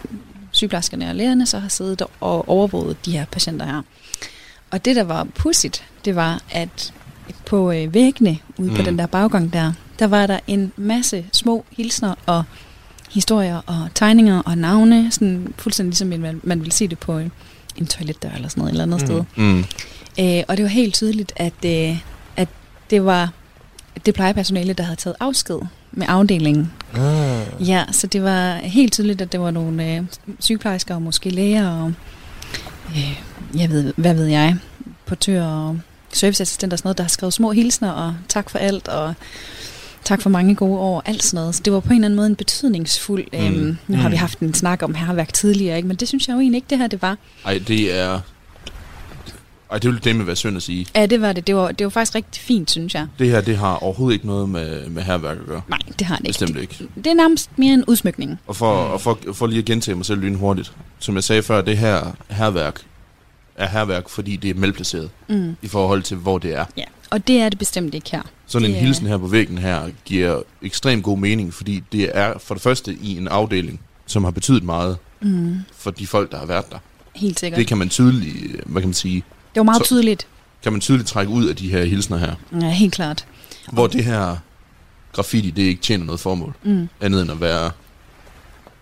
sygeplejerskerne 0.51 1.09
og 1.09 1.15
lægerne 1.15 1.45
så 1.45 1.59
har 1.59 1.69
siddet 1.69 2.01
og 2.19 2.49
overvåget 2.49 3.05
de 3.05 3.11
her 3.11 3.25
patienter 3.25 3.65
her. 3.65 3.81
Og 4.71 4.85
det, 4.85 4.95
der 4.95 5.03
var 5.03 5.23
pudsigt, 5.23 5.83
det 6.05 6.15
var, 6.15 6.41
at 6.51 6.93
på 7.45 7.71
øh, 7.71 7.93
væggene 7.93 8.37
ude 8.57 8.69
mm. 8.69 8.75
på 8.75 8.81
Mm. 8.81 8.85
den 8.85 8.99
der 8.99 9.05
baggang 9.05 9.53
der, 9.53 9.73
der 9.99 10.07
var 10.07 10.27
der 10.27 10.39
en 10.47 10.71
masse 10.77 11.25
små 11.33 11.65
hilsner 11.71 12.15
og 12.25 12.43
historier 13.11 13.61
og 13.65 13.87
tegninger 13.95 14.39
og 14.41 14.57
navne, 14.57 15.11
sådan 15.11 15.53
fuldstændig 15.57 15.89
ligesom 15.89 16.07
man, 16.19 16.39
man 16.43 16.59
ville 16.59 16.71
se 16.71 16.87
det 16.87 16.99
på 16.99 17.17
en, 17.17 17.31
en 17.77 17.87
toiletdør 17.87 18.29
eller 18.35 18.47
sådan 18.49 18.61
noget, 18.61 18.69
et 18.75 18.81
eller 18.81 18.95
andet 18.95 19.01
Mm. 19.01 19.07
sted. 19.07 19.43
Mm. 19.43 19.63
Øh, 20.19 20.43
og 20.47 20.57
det 20.57 20.63
var 20.63 20.69
helt 20.69 20.93
tydeligt, 20.93 21.33
at, 21.35 21.53
øh, 21.65 21.97
at 22.37 22.47
det 22.89 23.05
var 23.05 23.29
det 24.05 24.13
plejepersonale, 24.13 24.73
der 24.73 24.83
havde 24.83 24.95
taget 24.95 25.15
afsked 25.19 25.59
med 25.91 26.05
afdelingen. 26.09 26.71
Ah. 26.95 27.67
Ja, 27.69 27.83
så 27.91 28.07
det 28.07 28.23
var 28.23 28.55
helt 28.55 28.93
tydeligt, 28.93 29.21
at 29.21 29.31
det 29.31 29.39
var 29.39 29.51
nogle 29.51 29.95
øh, 29.95 30.03
sygeplejersker 30.39 30.95
og 30.95 31.01
måske 31.01 31.29
læger 31.29 31.69
og 31.69 31.93
øh, 32.95 33.21
jeg 33.61 33.69
ved, 33.69 33.93
hvad 33.97 34.13
ved 34.13 34.25
jeg, 34.25 34.57
portører 35.05 35.47
og 35.67 35.79
serviceassistenter 36.13 36.75
og 36.75 36.79
sådan 36.79 36.87
noget, 36.87 36.97
der 36.97 37.03
har 37.03 37.09
skrevet 37.09 37.33
små 37.33 37.51
hilsner 37.51 37.91
og 37.91 38.15
tak 38.29 38.49
for 38.49 38.59
alt 38.59 38.87
og 38.87 39.13
tak 40.03 40.21
for 40.21 40.29
mange 40.29 40.55
gode 40.55 40.79
år 40.79 40.95
og 40.97 41.03
alt 41.09 41.23
sådan 41.23 41.41
noget. 41.41 41.55
Så 41.55 41.61
det 41.65 41.73
var 41.73 41.79
på 41.79 41.89
en 41.89 41.95
eller 41.95 42.05
anden 42.05 42.15
måde 42.15 42.27
en 42.27 42.35
betydningsfuld, 42.35 43.23
øh, 43.33 43.53
Mm. 43.53 43.77
nu 43.87 43.97
har 43.97 44.09
vi 44.09 44.15
Mm. 44.15 44.19
haft 44.19 44.39
en 44.39 44.53
snak 44.53 44.83
om 44.83 44.95
herværk 44.95 45.33
tidligere, 45.33 45.75
ikke? 45.77 45.87
men 45.87 45.97
det 45.97 46.07
synes 46.07 46.27
jeg 46.27 46.33
jo 46.33 46.39
egentlig 46.39 46.57
ikke, 46.57 46.67
det 46.69 46.77
her 46.77 46.87
det 46.87 47.01
var. 47.01 47.17
Ej, 47.45 47.61
det 47.67 47.95
er... 47.99 48.19
Ej, 49.73 49.79
det 49.79 49.91
vil 49.91 50.03
det 50.03 50.15
med 50.15 50.25
være 50.25 50.35
synd 50.35 50.57
at 50.57 50.63
sige. 50.63 50.85
Ja, 50.95 51.05
det 51.05 51.21
var 51.21 51.33
det. 51.33 51.47
Det 51.47 51.55
var, 51.55 51.71
det 51.71 51.83
var 51.83 51.89
faktisk 51.89 52.15
rigtig 52.15 52.41
fint, 52.43 52.71
synes 52.71 52.93
jeg. 52.95 53.07
Det 53.19 53.29
her, 53.29 53.41
det 53.41 53.57
har 53.57 53.75
overhovedet 53.75 54.13
ikke 54.13 54.27
noget 54.27 54.49
med, 54.49 54.89
med 54.89 55.03
herværk 55.03 55.37
at 55.37 55.45
gøre. 55.45 55.61
Nej, 55.69 55.79
det 55.99 56.07
har 56.07 56.17
det 56.17 56.27
ikke. 56.27 56.39
Bestemt 56.39 56.57
ikke. 56.61 56.87
Det 56.95 57.07
er 57.07 57.13
nærmest 57.13 57.49
mere 57.57 57.73
en 57.73 57.83
udsmykning. 57.85 58.39
Og 58.47 58.55
for, 58.55 58.71
og 58.73 59.01
for, 59.01 59.19
for 59.33 59.47
lige 59.47 59.59
at 59.59 59.65
gentage 59.65 59.95
mig 59.95 60.05
selv 60.05 60.19
lynhurtigt. 60.21 60.73
Som 60.99 61.15
jeg 61.15 61.23
sagde 61.23 61.43
før, 61.43 61.61
det 61.61 61.77
her 61.77 62.15
herværk 62.29 62.81
er 63.55 63.67
herværk, 63.67 64.09
fordi 64.09 64.35
det 64.35 64.49
er 64.49 64.53
malplaceret 64.59 65.09
Mm. 65.27 65.55
i 65.61 65.67
forhold 65.67 66.01
til, 66.03 66.17
hvor 66.17 66.37
det 66.37 66.55
er. 66.55 66.65
Ja, 66.77 66.83
og 67.09 67.27
det 67.27 67.35
er 67.41 67.49
det 67.49 67.59
bestemt 67.59 67.93
ikke 67.93 68.11
her. 68.11 68.21
Sådan 68.47 68.65
en 68.65 68.71
Det 68.71 68.79
er- 68.79 68.85
hilsen 68.85 69.07
her 69.07 69.17
på 69.17 69.27
væggen 69.27 69.57
her 69.57 69.81
giver 70.05 70.41
ekstremt 70.61 71.03
god 71.03 71.17
mening, 71.17 71.53
fordi 71.53 71.83
det 71.91 72.09
er 72.13 72.33
for 72.39 72.53
det 72.55 72.61
første 72.63 72.97
i 73.01 73.17
en 73.17 73.27
afdeling, 73.27 73.79
som 74.05 74.23
har 74.23 74.31
betydet 74.31 74.63
meget 74.63 74.97
Mm. 75.21 75.55
for 75.77 75.91
de 75.91 76.07
folk, 76.07 76.31
der 76.31 76.37
har 76.39 76.45
været 76.45 76.71
der. 76.71 76.77
Helt 77.15 77.39
sikkert. 77.39 77.57
Det 77.57 77.63
Det, 77.63 77.67
kan 77.67 77.77
man 77.77 77.89
tydeligt, 77.89 78.61
hvad 78.65 78.81
kan 78.81 78.89
man 78.89 78.93
sige, 78.93 79.23
det 79.55 79.59
var 79.59 79.63
meget 79.63 79.81
så- 79.81 79.85
tydeligt. 79.87 80.27
kan 80.63 80.71
man 80.71 80.81
tydeligt 80.81 81.09
trække 81.09 81.31
ud 81.31 81.45
af 81.45 81.55
de 81.55 81.69
her 81.71 81.83
hilsner 81.85 82.17
her. 82.17 82.33
Ja, 82.61 82.69
helt 82.69 82.93
klart. 82.93 83.25
Hvor 83.71 83.87
det 83.87 84.03
her 84.03 84.37
graffiti, 85.13 85.49
det 85.49 85.61
ikke 85.61 85.81
tjener 85.81 86.05
noget 86.05 86.19
formål, 86.19 86.53
Mm. 86.63 86.89
andet 87.01 87.21
end 87.21 87.31
at 87.31 87.41
være 87.41 87.71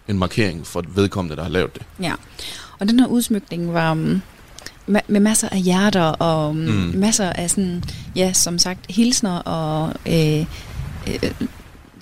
en 0.08 0.18
markering 0.20 0.68
for 0.68 0.84
vedkommende, 0.96 1.36
der 1.36 1.44
har 1.44 1.50
lavet 1.50 1.74
det. 1.74 1.82
Ja. 2.02 2.14
Og 2.80 2.90
den 2.90 3.00
her 3.00 3.08
udsmykning 3.08 3.74
var 3.74 3.92
um, 3.92 4.22
ma- 4.90 5.00
med 5.08 5.20
masser 5.20 5.50
af 5.50 5.60
hjerter 5.62 6.02
og 6.04 6.50
um, 6.50 6.56
Mm. 6.56 6.72
mm. 6.72 6.92
masser 7.00 7.30
af 7.30 7.50
sådan, 7.50 7.84
ja, 8.16 8.34
som 8.34 8.58
sagt, 8.60 8.80
hilsner 8.90 9.38
og 9.38 9.94
øh, 10.06 10.46
øh, 11.08 11.32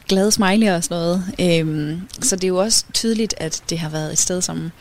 glade 0.07 0.31
smiley 0.31 0.69
og 0.69 0.83
sådan 0.83 0.97
noget. 0.97 1.23
Øhm, 1.39 2.01
så 2.21 2.35
det 2.35 2.43
er 2.43 2.47
jo 2.47 2.57
også 2.57 2.85
tydeligt, 2.93 3.33
at 3.37 3.61
det 3.69 3.79
har 3.79 3.89
været 3.89 4.11
et 4.11 4.19
sted, 4.19 4.41
som 4.41 4.71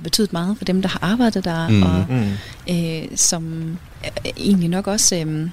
har 0.00 0.02
betydet 0.02 0.32
meget 0.32 0.58
for 0.58 0.64
dem, 0.64 0.82
der 0.82 0.88
har 0.88 0.98
arbejdet 1.02 1.44
der, 1.44 1.68
Mm. 1.68 1.82
og 1.82 2.06
Mm. 2.08 2.30
øh, 2.74 3.16
som 3.16 3.62
øh, 4.04 4.32
egentlig 4.36 4.68
nok 4.68 4.86
også, 4.86 5.16
øh, 5.16 5.50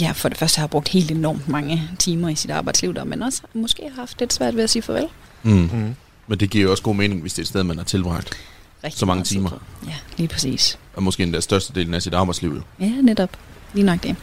ja, 0.00 0.10
for 0.12 0.28
det 0.28 0.38
første 0.38 0.58
har 0.60 0.66
brugt 0.66 0.88
helt 0.88 1.10
enormt 1.10 1.48
mange 1.48 1.90
timer 1.98 2.28
i 2.28 2.34
sit 2.34 2.50
arbejdsliv 2.50 2.94
der, 2.94 3.04
men 3.04 3.22
også 3.22 3.42
måske 3.54 3.82
har 3.94 4.00
haft 4.02 4.20
lidt 4.20 4.32
svært 4.32 4.56
ved 4.56 4.64
at 4.64 4.70
sige 4.70 4.82
farvel. 4.82 5.06
Mm. 5.42 5.52
Mm. 5.72 5.94
Men 6.26 6.40
det 6.40 6.50
giver 6.50 6.64
jo 6.64 6.70
også 6.70 6.82
god 6.82 6.94
mening, 6.94 7.20
hvis 7.20 7.32
det 7.32 7.38
er 7.38 7.42
et 7.42 7.48
sted, 7.48 7.62
man 7.64 7.76
har 7.76 7.84
tilbragt. 7.84 8.30
Rigtig 8.84 8.98
Så 8.98 9.06
mange 9.06 9.24
timer. 9.24 9.50
Ja, 9.86 9.92
lige 10.16 10.28
præcis. 10.28 10.78
Og 10.96 11.02
måske 11.02 11.22
endda 11.22 11.40
størstedelen 11.40 11.94
af 11.94 12.02
sit 12.02 12.14
arbejdsliv. 12.14 12.54
jo. 12.54 12.84
Ja, 12.86 12.90
netop. 13.02 13.30
Lige 13.74 13.86
nok 13.86 14.02
det. 14.02 14.16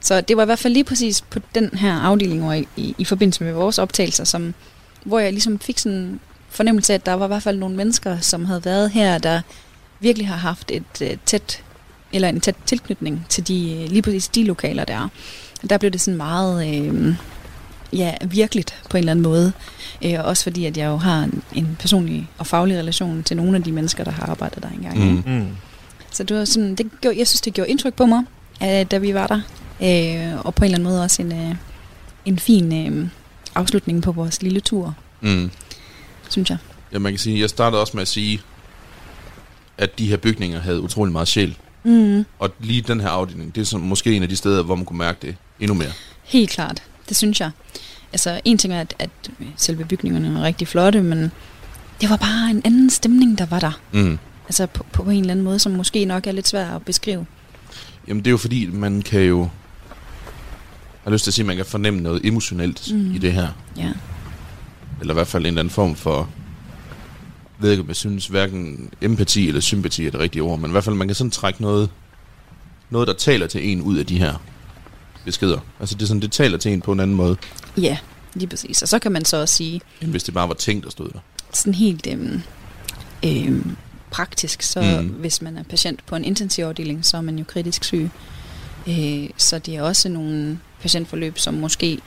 Så 0.00 0.20
det 0.20 0.36
var 0.36 0.42
i 0.42 0.46
hvert 0.46 0.58
fald 0.58 0.72
lige 0.74 0.84
præcis 0.84 1.20
på 1.20 1.38
den 1.54 1.70
her 1.74 1.92
afdeling, 2.00 2.42
hvor 2.42 2.52
i, 2.52 2.68
i, 2.76 2.94
i 2.98 3.04
forbindelse 3.04 3.44
med 3.44 3.52
vores 3.52 3.78
optagelser, 3.78 4.24
som, 4.24 4.54
hvor 5.04 5.18
jeg 5.18 5.32
ligesom 5.32 5.58
fik 5.58 5.78
sådan 5.78 6.20
fornemmelse 6.48 6.92
af, 6.92 6.94
at 6.94 7.06
der 7.06 7.12
var 7.12 7.24
i 7.24 7.28
hvert 7.28 7.42
fald 7.42 7.58
nogle 7.58 7.76
mennesker, 7.76 8.20
som 8.20 8.44
havde 8.44 8.64
været 8.64 8.90
her, 8.90 9.18
der 9.18 9.40
virkelig 10.00 10.28
har 10.28 10.36
haft 10.36 10.70
et 10.70 10.82
uh, 11.00 11.06
tæt, 11.26 11.62
eller 12.12 12.28
en 12.28 12.40
tæt 12.40 12.54
tilknytning 12.66 13.26
til 13.28 13.48
de, 13.48 13.72
øh, 13.82 13.90
lige 13.90 14.02
præcis 14.02 14.28
de 14.28 14.44
lokaler 14.44 14.84
der. 14.84 15.08
Og 15.62 15.70
der 15.70 15.78
blev 15.78 15.90
det 15.90 16.00
sådan 16.00 16.16
meget, 16.16 16.68
øh, 16.74 17.14
ja, 17.92 18.14
virkeligt 18.26 18.74
på 18.90 18.96
en 18.96 18.98
eller 18.98 19.10
anden 19.10 19.22
måde. 19.22 19.52
Øh, 20.04 20.14
og 20.18 20.24
også 20.24 20.42
fordi, 20.42 20.64
at 20.64 20.76
jeg 20.76 20.86
jo 20.86 20.96
har 20.96 21.22
en, 21.22 21.42
en 21.54 21.76
personlig 21.80 22.28
og 22.38 22.46
faglig 22.46 22.78
relation 22.78 23.22
til 23.22 23.36
nogle 23.36 23.56
af 23.56 23.62
de 23.62 23.72
mennesker, 23.72 24.04
der 24.04 24.10
har 24.10 24.26
arbejdet 24.26 24.62
der 24.62 24.68
engang. 24.68 24.98
Mm. 24.98 25.22
Mm. 25.32 25.46
Så 26.10 26.24
det 26.24 26.36
var 26.36 26.44
sådan, 26.44 26.74
det 26.74 26.86
gjorde, 27.00 27.18
jeg 27.18 27.26
synes, 27.26 27.40
det 27.40 27.54
gjorde 27.54 27.70
indtryk 27.70 27.94
på 27.94 28.06
mig, 28.06 28.22
øh, 28.62 28.86
da 28.90 28.98
vi 28.98 29.14
var 29.14 29.26
der. 29.26 29.40
Øh, 29.82 30.46
og 30.46 30.54
på 30.54 30.64
en 30.64 30.64
eller 30.64 30.78
anden 30.78 30.88
måde 30.92 31.02
også 31.02 31.22
en, 31.22 31.32
øh, 31.32 31.54
en 32.24 32.38
fin 32.38 32.86
øh, 32.86 33.08
afslutning 33.54 34.02
på 34.02 34.12
vores 34.12 34.42
lille 34.42 34.60
tur, 34.60 34.94
Mm. 35.20 35.50
Synes 36.28 36.50
jeg. 36.50 36.58
Ja, 36.92 36.98
man 36.98 37.12
kan 37.12 37.18
sige, 37.18 37.40
jeg 37.40 37.50
startede 37.50 37.80
også 37.80 37.92
med 37.96 38.02
at 38.02 38.08
sige, 38.08 38.40
at 39.78 39.98
de 39.98 40.06
her 40.06 40.16
bygninger 40.16 40.60
havde 40.60 40.80
utrolig 40.80 41.12
meget 41.12 41.28
sjæl. 41.28 41.56
Mm, 41.84 42.24
Og 42.38 42.50
lige 42.60 42.82
den 42.82 43.00
her 43.00 43.08
afdeling, 43.08 43.54
det 43.54 43.60
er 43.60 43.64
som 43.64 43.80
måske 43.80 44.12
en 44.16 44.22
af 44.22 44.28
de 44.28 44.36
steder, 44.36 44.62
hvor 44.62 44.74
man 44.74 44.84
kunne 44.84 44.98
mærke 44.98 45.18
det 45.22 45.36
endnu 45.60 45.74
mere. 45.74 45.88
helt 46.24 46.50
klart. 46.50 46.82
det 47.08 47.16
synes 47.16 47.40
jeg. 47.40 47.50
Altså, 48.12 48.40
en 48.44 48.58
ting 48.58 48.74
er, 48.74 48.80
at, 48.80 48.94
at 48.98 49.10
selve 49.56 49.84
bygningerne 49.84 50.38
er 50.38 50.42
rigtig 50.42 50.68
flotte, 50.68 51.02
men 51.02 51.32
det 52.00 52.10
var 52.10 52.16
bare 52.16 52.50
en 52.50 52.62
anden 52.64 52.90
stemning, 52.90 53.38
der 53.38 53.46
var 53.46 53.58
der. 53.60 53.80
Mm. 53.92 54.18
Altså, 54.46 54.66
på, 54.66 54.86
på 54.92 55.02
en 55.02 55.20
eller 55.20 55.30
anden 55.30 55.44
måde, 55.44 55.58
som 55.58 55.72
måske 55.72 56.04
nok 56.04 56.26
er 56.26 56.32
lidt 56.32 56.48
svær 56.48 56.70
at 56.70 56.82
beskrive. 56.84 57.26
Jamen 58.08 58.24
det 58.24 58.26
er 58.26 58.30
jo 58.30 58.36
fordi, 58.36 58.66
man 58.66 59.02
kan 59.02 59.20
jo... 59.22 59.40
Jeg 59.40 59.50
har 61.04 61.10
lyst 61.10 61.24
til 61.24 61.30
at 61.30 61.34
sige, 61.34 61.42
at 61.42 61.46
man 61.46 61.56
kan 61.56 61.66
fornemme 61.66 62.00
noget 62.00 62.24
emotionelt 62.24 62.92
Mm. 62.94 63.14
i 63.14 63.18
det 63.18 63.32
her. 63.32 63.48
Ja. 63.76 63.90
Eller 65.00 65.14
i 65.14 65.16
hvert 65.16 65.26
fald 65.26 65.42
en 65.42 65.46
eller 65.46 65.60
anden 65.60 65.74
form 65.74 65.94
for... 65.96 66.28
Ved 67.58 67.70
ikke, 67.70 67.82
om 67.82 67.88
jeg 67.88 67.96
synes, 67.96 68.26
hverken 68.26 68.90
empati 69.00 69.48
eller 69.48 69.60
sympati 69.60 70.06
er 70.06 70.10
det 70.10 70.20
rigtige 70.20 70.42
ord, 70.42 70.58
men 70.58 70.70
i 70.70 70.72
hvert 70.72 70.84
fald, 70.84 70.96
man 70.96 71.08
kan 71.08 71.14
sådan 71.14 71.30
trække 71.30 71.62
noget, 71.62 71.90
noget 72.90 73.08
der 73.08 73.14
taler 73.14 73.46
til 73.46 73.72
en 73.72 73.82
ud 73.82 73.96
af 73.98 74.06
de 74.06 74.18
her 74.18 74.34
beskeder. 75.24 75.58
Altså 75.80 75.94
det, 75.94 76.02
er 76.02 76.06
sådan, 76.06 76.22
det 76.22 76.32
taler 76.32 76.58
til 76.58 76.72
en 76.72 76.80
på 76.80 76.92
en 76.92 77.00
anden 77.00 77.16
måde, 77.16 77.36
Ja, 77.76 77.98
lige 78.34 78.48
præcis. 78.48 78.82
Og 78.82 78.88
så 78.88 78.98
kan 78.98 79.12
man 79.12 79.24
så 79.24 79.36
også 79.36 79.54
sige, 79.54 79.80
end 80.00 80.10
hvis 80.10 80.24
det 80.24 80.34
bare 80.34 80.48
var 80.48 80.54
ting, 80.54 80.82
der 80.84 80.90
stod 80.90 81.08
der. 81.08 81.18
sådan 81.52 81.74
helt 81.74 82.06
øhm, 82.06 82.42
øhm, 83.24 83.76
praktisk, 84.10 84.62
så. 84.62 85.00
Mm. 85.02 85.08
hvis 85.08 85.42
man 85.42 85.56
er 85.58 85.62
patient 85.62 86.06
på 86.06 86.16
en 86.16 86.24
intensivafdeling, 86.24 87.04
så 87.04 87.16
er 87.16 87.20
man 87.20 87.38
jo 87.38 87.44
kritisk 87.44 87.84
syg. 87.84 88.10
Øh, 88.88 89.28
så 89.36 89.58
det 89.58 89.76
er 89.76 89.82
også 89.82 90.08
nogle 90.08 90.58
patientforløb, 90.80 91.38
som 91.38 91.54
måske 91.54 91.98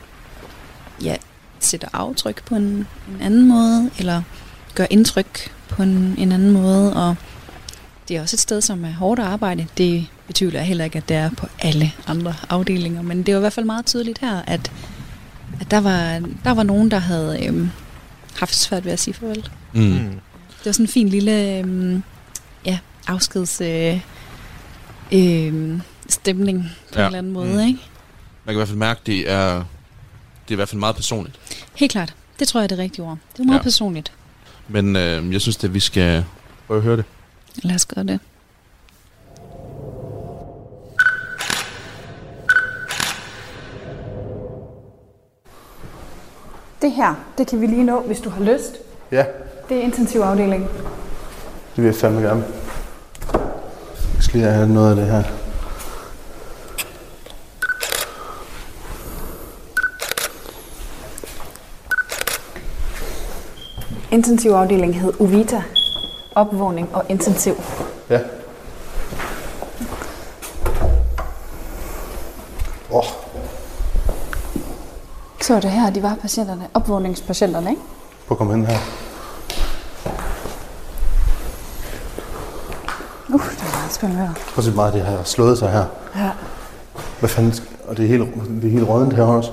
ja, 1.04 1.16
sætter 1.64 1.88
aftryk 1.94 2.44
på 2.46 2.56
en, 2.56 2.64
en 2.64 2.88
anden 3.22 3.48
måde, 3.48 3.90
eller 4.00 4.22
gør 4.76 4.86
indtryk 4.90 5.52
på 5.70 5.84
en, 5.84 6.16
en 6.18 6.32
anden 6.32 6.52
måde, 6.52 6.96
og 6.96 7.16
det 8.08 8.18
er 8.18 8.22
også 8.22 8.36
et 8.36 8.40
sted, 8.40 8.62
som 8.62 8.86
er 8.86 8.92
hårdt 8.92 9.20
at 9.20 9.26
arbejde. 9.26 9.68
Det 9.78 10.06
betyder 10.28 10.52
jeg 10.58 10.68
heller 10.68 10.84
ikke, 10.86 10.98
at 10.98 11.10
det 11.10 11.18
er 11.18 11.30
på 11.38 11.48
alle 11.60 11.92
andre 12.08 12.36
afdelinger, 12.50 13.02
men 13.02 13.24
det 13.24 13.34
var 13.34 13.40
i 13.40 13.42
hvert 13.42 13.54
fald 13.54 13.66
meget 13.66 13.86
tydeligt 13.86 14.18
her, 14.20 14.42
at, 14.48 14.72
at 15.62 15.72
der, 15.72 15.78
var, 15.80 16.22
der 16.44 16.52
var 16.52 16.64
nogen, 16.64 16.92
der 16.92 17.00
havde 17.00 17.46
øhm, 17.46 17.70
haft 18.40 18.56
svært 18.56 18.86
ved 18.86 18.92
at 18.92 19.00
sige 19.00 19.14
farvel. 19.14 19.50
Mm. 19.74 19.82
Mm. 19.82 20.10
Det 20.50 20.66
var 20.66 20.72
sådan 20.72 20.84
en 20.84 20.88
fin 20.88 21.10
lille 21.10 21.58
øhm, 21.58 22.04
ja, 22.66 22.78
afskeds 23.08 23.62
øh, 23.62 24.00
øh, 25.12 25.80
stemning 26.10 26.72
på 26.94 27.00
ja. 27.00 27.02
En 27.02 27.06
eller 27.06 27.18
anden 27.18 27.32
måde, 27.34 27.48
Mm. 27.48 27.54
mm. 27.54 27.60
ikke? 27.60 27.80
Man 28.46 28.54
kan 28.54 28.56
i 28.56 28.56
hvert 28.56 28.68
fald 28.68 28.78
mærke, 28.78 29.02
det 29.06 29.32
er, 29.32 29.54
det 29.56 29.64
er 30.48 30.52
i 30.52 30.56
hvert 30.56 30.70
fald 30.70 30.80
meget 30.80 30.96
personligt. 30.96 31.36
Helt 31.76 31.92
klart. 31.92 32.14
Det 32.40 32.48
tror 32.48 32.60
jeg 32.60 32.64
er 32.64 32.68
det 32.68 32.78
rigtige 32.78 33.06
ord. 33.06 33.18
Det 33.34 33.40
er 33.40 33.46
meget 33.46 33.58
ja. 33.60 33.64
Personligt. 33.64 34.12
Men 34.68 34.96
øh, 34.96 35.34
jeg 35.34 35.42
synes, 35.42 35.64
at 35.64 35.74
vi 35.74 35.80
skal 35.80 36.26
prøve 36.68 36.78
at 36.78 36.84
høre 36.84 36.98
det. 36.98 37.06
Lad 37.64 37.76
os 37.76 37.86
gøre 37.86 38.04
det. 38.06 38.20
Det 46.82 46.92
her, 46.92 47.16
det 47.38 47.48
kan 47.48 47.62
vi 47.62 47.68
lige 47.68 47.84
nå, 47.84 48.02
hvis 48.02 48.20
du 48.20 48.30
har 48.30 48.44
lyst. 48.44 48.76
Ja, 49.12 49.26
Det 49.70 49.78
er 49.78 49.82
intensivafdelingen. 49.82 50.70
det 51.76 51.84
vil 51.84 51.86
jeg 51.86 51.96
fandme 51.96 52.22
gerne. 52.22 52.44
Jeg 54.16 54.24
skal 54.24 54.40
lige 54.40 54.52
have 54.52 54.68
noget 54.70 54.90
af 54.90 54.96
det 54.96 55.06
her. 55.06 55.24
Intensivafdelingen 64.12 64.94
hed 65.02 65.14
Uvita. 65.20 65.64
Opvågning 66.36 66.90
og 66.96 67.06
intensiv. 67.10 67.54
Ja. 68.10 68.20
Åh, 72.92 72.98
oh, 72.98 73.04
Så 75.42 75.56
det 75.60 75.72
her, 75.72 75.90
de 75.90 76.04
var 76.04 76.16
patienterne. 76.22 76.68
Opvågningspatienterne, 76.74 77.70
ikke? 77.70 77.82
prøv 78.28 78.36
at 78.36 78.38
komme 78.38 78.54
ind 78.54 78.66
her. 78.66 78.78
Uh, 83.30 83.42
det 83.42 83.62
er 83.62 83.78
meget 83.78 83.92
spændende. 83.94 84.22
her. 84.28 84.34
Prøv 84.34 84.58
at 84.58 84.64
se 84.64 84.72
hvor 84.72 84.82
meget 84.82 84.94
det 84.94 85.02
har 85.02 85.24
slået 85.24 85.58
sig 85.58 85.72
her. 85.72 85.86
Ja. 86.16 86.30
Hvad 87.20 87.30
fanden? 87.30 87.54
Og 87.88 87.98
det 87.98 88.06
er 88.06 88.10
helt, 88.10 88.36
det 88.62 88.68
er 88.68 88.72
helt 88.72 88.88
rådent 88.90 89.14
her 89.14 89.24
også. 89.24 89.52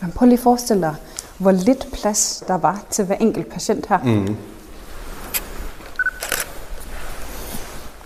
Men 0.00 0.12
prøv 0.14 0.26
lige 0.26 0.38
at 0.38 0.42
forestille 0.42 0.82
dig, 0.82 0.94
hvor 1.38 1.50
lidt 1.50 1.92
plads 1.92 2.44
der 2.48 2.58
var 2.58 2.84
til 2.90 3.04
hver 3.04 3.16
enkelt 3.16 3.52
patient 3.52 3.86
her. 3.86 3.98
Mm. 3.98 4.36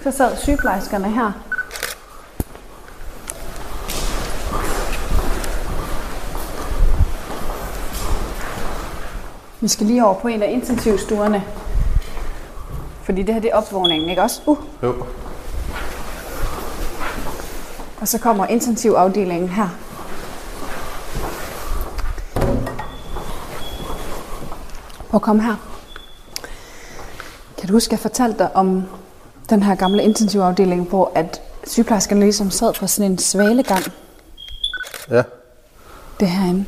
Så 0.03 0.11
sad 0.11 0.37
sygeplejerskerne 0.37 1.11
her. 1.11 1.33
Vi 9.61 9.69
skal 9.69 9.87
lige 9.87 10.05
over 10.05 10.15
på 10.15 10.29
en 10.29 10.43
af 10.43 10.51
intensivstuerne. 10.51 11.45
Fordi 13.03 13.23
det 13.23 13.35
her 13.35 13.41
det 13.41 13.51
er 13.51 13.57
opvågningen, 13.57 14.11
ikke 14.11 14.23
også? 14.23 14.41
Uh. 14.47 14.59
Jo. 14.83 14.95
Og 18.01 18.09
så 18.09 18.19
kommer 18.19 18.47
intensivafdelingen 18.47 19.49
her. 19.49 19.69
Prøv 25.11 25.19
at 25.19 25.23
komme 25.23 25.43
her. 25.43 25.57
Kan 27.59 27.69
du 27.69 27.73
huske, 27.73 27.89
at 27.89 27.93
jeg 27.93 27.99
fortalte 27.99 28.39
dig 28.39 28.57
om 28.57 28.83
den 29.51 29.63
her 29.63 29.75
gamle 29.75 30.03
intensivafdeling, 30.03 30.89
hvor 30.89 31.13
at 31.15 31.43
sygeplejerskerne 31.67 32.21
ligesom 32.21 32.51
sad 32.51 32.75
på 32.75 32.87
sådan 32.87 33.13
en 33.13 33.19
svalegang. 33.19 33.85
Ja. 35.11 35.23
Det 36.21 36.27
er 36.27 36.31
herinde. 36.31 36.65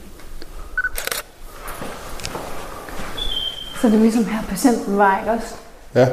Så 3.81 3.89
det 3.89 3.95
er 3.95 4.01
ligesom 4.01 4.25
her 4.25 4.43
patienten 4.43 4.99
var, 4.99 5.19
ikke 5.19 5.31
også? 5.31 5.55
Ja. 5.95 6.09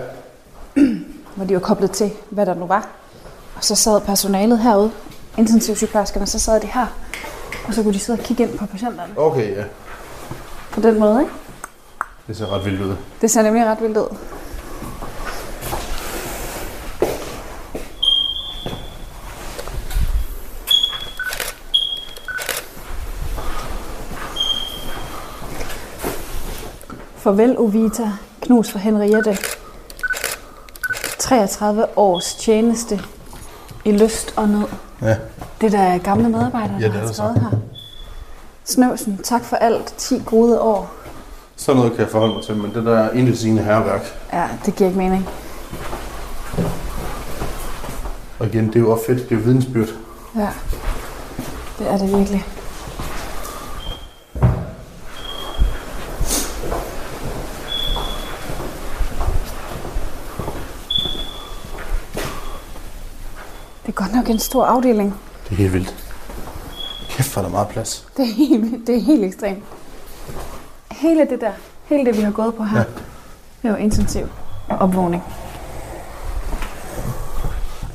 Hvor 1.35 1.45
de 1.45 1.53
var 1.53 1.59
koblet 1.59 1.91
til, 1.91 2.11
hvad 2.29 2.45
der 2.45 2.53
nu 2.53 2.65
var. 2.65 2.87
Og 3.55 3.63
så 3.63 3.75
sad 3.75 4.01
personalet 4.01 4.59
herude, 4.59 4.91
intensivsygeplejerskerne, 5.37 6.25
så 6.25 6.39
sad 6.39 6.61
de 6.61 6.67
her. 6.67 6.85
Og 7.67 7.73
så 7.73 7.83
kunne 7.83 7.93
de 7.93 7.99
sidde 7.99 8.19
og 8.19 8.23
kigge 8.23 8.43
ind 8.43 8.57
på 8.57 8.65
patienterne. 8.65 9.13
Okay, 9.17 9.55
ja. 9.55 9.63
På 10.71 10.81
den 10.81 10.99
måde, 10.99 11.21
ikke? 11.21 11.33
Det 12.29 12.37
ser 12.37 12.53
ret 12.53 12.65
vildt 12.65 12.81
ud. 12.81 12.95
Det 13.21 13.31
ser 13.31 13.41
nemlig 13.41 13.65
ret 13.65 13.81
vildt 13.81 13.97
ud. 13.97 14.15
Farvel 27.17 27.57
Ovita, 27.57 28.11
knus 28.41 28.71
for 28.71 28.79
Henriette. 28.79 29.37
33 31.19 31.85
års 31.95 32.35
tjeneste 32.35 33.01
i 33.85 33.91
lyst 33.91 34.33
og 34.37 34.49
nød. 34.49 34.67
Ja. 35.01 35.17
Det 35.61 35.71
der 35.71 35.79
er 35.79 35.97
gamle 35.97 36.29
medarbejdere, 36.29 36.77
Ja, 36.79 36.87
der 36.87 36.93
er 36.93 36.99
har 37.05 37.13
skrevet 37.13 37.41
her. 37.41 37.57
Snøvsen, 38.63 39.17
tak 39.23 39.43
for 39.43 39.55
alt. 39.55 39.93
10 39.97 40.21
gode 40.25 40.61
år. 40.61 40.98
Sådan 41.59 41.77
noget 41.77 41.91
kan 41.91 42.01
jeg 42.01 42.09
forholde 42.09 42.33
mig 42.33 42.43
til, 42.43 42.55
men 42.55 42.73
det 42.73 42.85
der 42.85 42.99
er 42.99 43.11
indesigende 43.11 43.63
herværk. 43.63 44.01
Ja, 44.33 44.47
det 44.65 44.75
giver 44.75 44.89
ikke 44.89 44.99
mening. 44.99 45.29
Og 48.39 48.47
igen, 48.47 48.67
det 48.67 48.75
er 48.75 48.79
jo 48.79 48.91
også 48.91 49.05
fedt. 49.05 49.29
Det 49.29 49.31
er 49.31 49.35
jo 49.35 49.41
vidensbyrd. 49.41 49.87
Ja, 50.35 50.49
det 51.79 51.91
er 51.91 51.97
det 51.97 52.17
virkelig. 52.17 52.45
Det 63.85 63.87
er 63.87 63.91
godt 63.91 64.15
nok 64.15 64.29
en 64.29 64.39
stor 64.39 64.65
afdeling. 64.65 65.15
Det 65.43 65.51
er 65.51 65.55
helt 65.55 65.73
vildt. 65.73 65.95
Kæft, 67.09 67.33
hvor 67.33 67.41
er 67.41 67.45
der 67.45 67.51
meget 67.51 67.67
plads. 67.67 68.07
Det 68.17 68.23
er 68.23 68.33
helt, 68.33 68.87
det 68.87 68.95
er 68.95 69.01
helt 69.01 69.23
ekstremt. 69.23 69.63
Hele 70.99 71.19
det 71.29 71.41
der, 71.41 71.51
hele 71.85 72.05
det 72.05 72.17
vi 72.17 72.21
har 72.21 72.31
gået 72.31 72.55
på 72.55 72.63
her, 72.63 72.77
Ja. 72.77 72.83
det 73.63 73.71
var 73.71 73.77
intensiv 73.77 74.27
opvågning. 74.69 75.23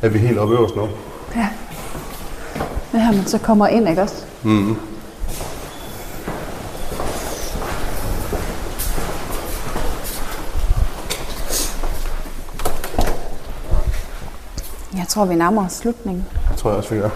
Er 0.03 0.09
vi 0.09 0.19
helt 0.19 0.39
oppe 0.39 0.55
øverst 0.55 0.77
nu? 0.77 0.89
Ja. 1.37 1.49
Det 2.93 3.01
her, 3.01 3.13
man 3.13 3.27
så 3.27 3.39
kommer 3.39 3.67
ind, 3.67 3.89
ikke 3.89 4.03
også? 4.03 4.25
Mm. 4.43 4.77
Jeg 14.97 15.07
tror, 15.09 15.25
vi 15.25 15.35
nærmer 15.35 15.65
os 15.67 15.73
slutningen. 15.73 16.25
Det 16.51 16.57
tror 16.59 16.71
jeg 16.71 16.77
også, 16.79 16.95
vi 16.95 17.01
gør. 17.01 17.11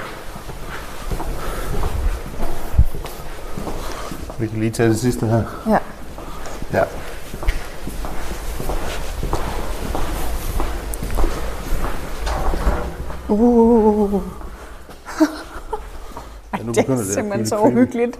Vi 4.40 4.46
kan 4.46 4.58
lige 4.58 4.70
tage 4.70 4.88
det 4.88 4.98
sidste 4.98 5.26
her. 5.26 5.42
Ja. 5.66 5.78
Ja. 6.72 6.84
Uh. 13.28 14.14
Ej, 16.52 16.62
nu 16.62 16.72
Det 16.72 16.88
er 16.88 16.96
det 16.96 17.06
simpelthen 17.06 17.30
blive 17.30 17.46
så 17.46 17.58
uhyggeligt. 17.58 18.18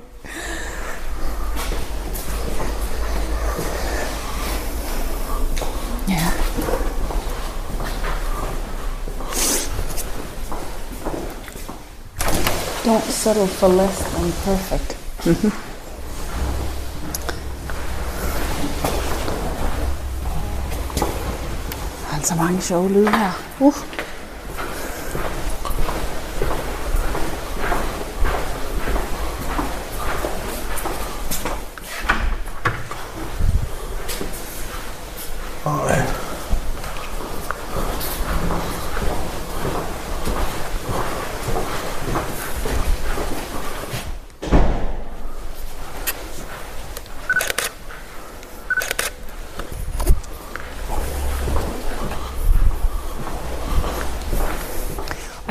Ja. 6.08 6.26
Don't 12.84 13.10
settle 13.10 13.46
for 13.46 13.68
less 13.68 13.98
than 13.98 14.32
perfect. 14.44 14.96
Der 15.24 15.50
er 22.28 22.32
altså 22.32 22.44
mange 22.44 22.62
sjove 22.62 22.88
lyde 22.88 23.10
her. 23.10 23.32
Uh. 23.60 23.74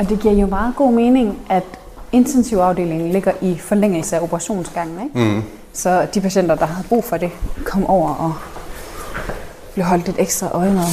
Og 0.08 0.12
det 0.12 0.20
giver 0.20 0.34
jo 0.34 0.46
meget 0.46 0.76
god 0.76 0.92
mening, 0.92 1.38
at 1.50 1.64
intensivafdelingen 2.12 3.12
ligger 3.12 3.32
i 3.40 3.58
forlængelse 3.58 4.16
af 4.16 4.20
operationsgangen. 4.20 5.02
Ikke? 5.04 5.18
Mm. 5.18 5.42
Så 5.72 6.06
de 6.14 6.20
patienter, 6.20 6.54
der 6.54 6.66
havde 6.66 6.88
brug 6.88 7.04
for 7.04 7.16
det, 7.16 7.30
kom 7.64 7.86
over 7.86 8.14
og 8.14 8.34
blev 9.74 9.84
holdt 9.84 10.06
lidt 10.06 10.16
ekstra 10.18 10.50
øje 10.52 10.70
med. 10.70 10.84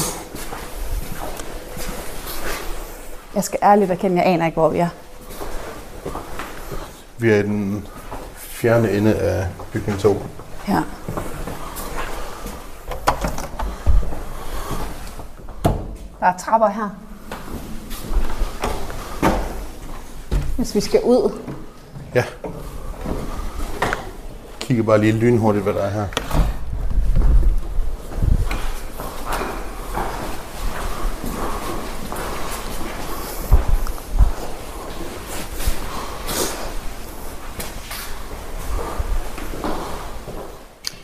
Jeg 3.36 3.44
skal 3.44 3.60
ærligt 3.64 3.92
erkende, 3.92 4.18
jeg 4.18 4.26
aner 4.26 4.46
ikke, 4.46 4.56
hvor 4.56 4.70
vi 4.70 4.80
er. 4.80 4.90
Vi 7.18 7.30
er 7.30 7.36
i 7.36 7.44
den 7.44 7.88
fjerne 8.38 8.92
ende 8.92 9.14
af 9.14 9.48
bygning 9.74 10.00
2. 10.00 10.18
Ja. 10.68 10.82
Der 16.20 16.26
er 16.26 16.38
trapper 16.38 16.68
her. 16.68 17.05
Hvis 20.66 20.76
vi 20.76 20.82
skal 20.82 21.02
ud. 21.04 21.32
Ja. 22.16 22.24
Kigger 24.60 24.84
bare 24.84 24.98
lige 24.98 25.12
lynhurtigt, 25.12 25.64
hvad 25.64 25.74
der 25.74 25.82
er 25.82 25.90
her. 25.90 26.08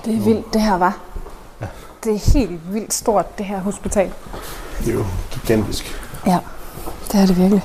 Det 0.06 0.16
er 0.16 0.22
vildt, 0.22 0.54
det 0.54 0.62
her 0.62 0.78
var. 0.78 1.00
Det 2.04 2.14
er 2.14 2.34
helt 2.34 2.74
vildt 2.74 2.94
stort, 2.94 3.38
det 3.38 3.46
her 3.46 3.60
hospital. 3.60 4.12
Det 4.80 4.88
er 4.88 4.94
jo 4.94 5.06
gigantisk. 5.32 6.02
Ja, 6.28 6.40
det 7.12 7.22
er 7.22 7.26
det 7.26 7.38
virkelig. 7.38 7.64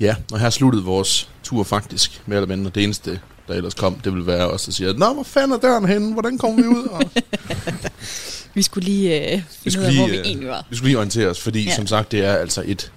Ja, 0.00 0.14
og 0.32 0.40
her 0.40 0.50
sluttede 0.50 0.84
vores 0.84 1.28
tur 1.42 1.62
faktisk, 1.64 2.22
mere 2.26 2.36
eller 2.42 2.56
mindre. 2.56 2.70
Det 2.74 2.84
eneste, 2.84 3.20
der 3.48 3.54
ellers 3.54 3.74
kom, 3.74 3.94
det 3.94 4.12
ville 4.12 4.26
være 4.26 4.50
os, 4.50 4.62
der 4.64 4.72
siger, 4.72 4.92
Nå, 4.92 5.14
hvor 5.14 5.22
fanden 5.22 5.52
er 5.52 5.56
døren 5.58 5.88
henne? 5.88 6.12
Hvordan 6.12 6.38
kommer 6.38 6.62
vi 6.62 6.68
ud? 6.68 6.84
Og 6.84 7.02
Vi 8.54 8.62
skulle 8.62 8.84
lige 8.88 9.32
øh, 9.32 9.42
vi 9.64 9.70
finde 9.70 9.78
ud 9.80 9.84
af, 9.84 9.94
hvor 9.96 10.06
vi 10.06 10.16
øh, 10.16 10.24
egentlig 10.26 10.48
var. 10.48 10.66
vi 10.70 10.76
skulle 10.76 10.88
lige 10.88 10.96
orientere 10.98 11.28
os, 11.28 11.40
fordi 11.40 11.64
Ja. 11.64 11.74
som 11.74 11.86
sagt, 11.86 12.12
det 12.12 12.24
er 12.24 12.32
altså 12.32 12.62
et 12.66 12.92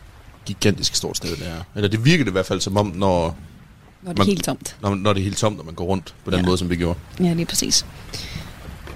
gigantisk 0.45 0.95
stort 0.95 1.18
sted, 1.18 1.30
det 1.30 1.47
er. 1.47 1.62
Eller 1.76 1.89
det 1.89 2.06
virkede 2.06 2.24
det 2.26 2.32
i 2.32 2.32
hvert 2.32 2.45
fald 2.45 2.62
som 2.62 2.78
om, 2.78 2.88
når, 2.95 3.38
Hvor 4.02 4.12
det 4.12 4.20
er 4.20 4.24
man- 4.24 4.28
helt 4.28 4.43
tomt. 4.43 4.76
når, 4.82 4.95
når 4.95 5.14
det 5.14 5.20
er 5.20 5.24
helt 5.24 5.38
tomt, 5.38 5.58
når 5.58 5.64
man 5.64 5.74
går 5.74 5.86
rundt 5.86 6.14
på 6.26 6.32
den 6.32 6.39
Ja. 6.39 6.45
måde, 6.45 6.58
som 6.58 6.70
vi 6.70 6.76
gjorde. 6.76 7.00
Ja, 7.20 7.34
lige 7.34 7.45
præcis. 7.45 7.86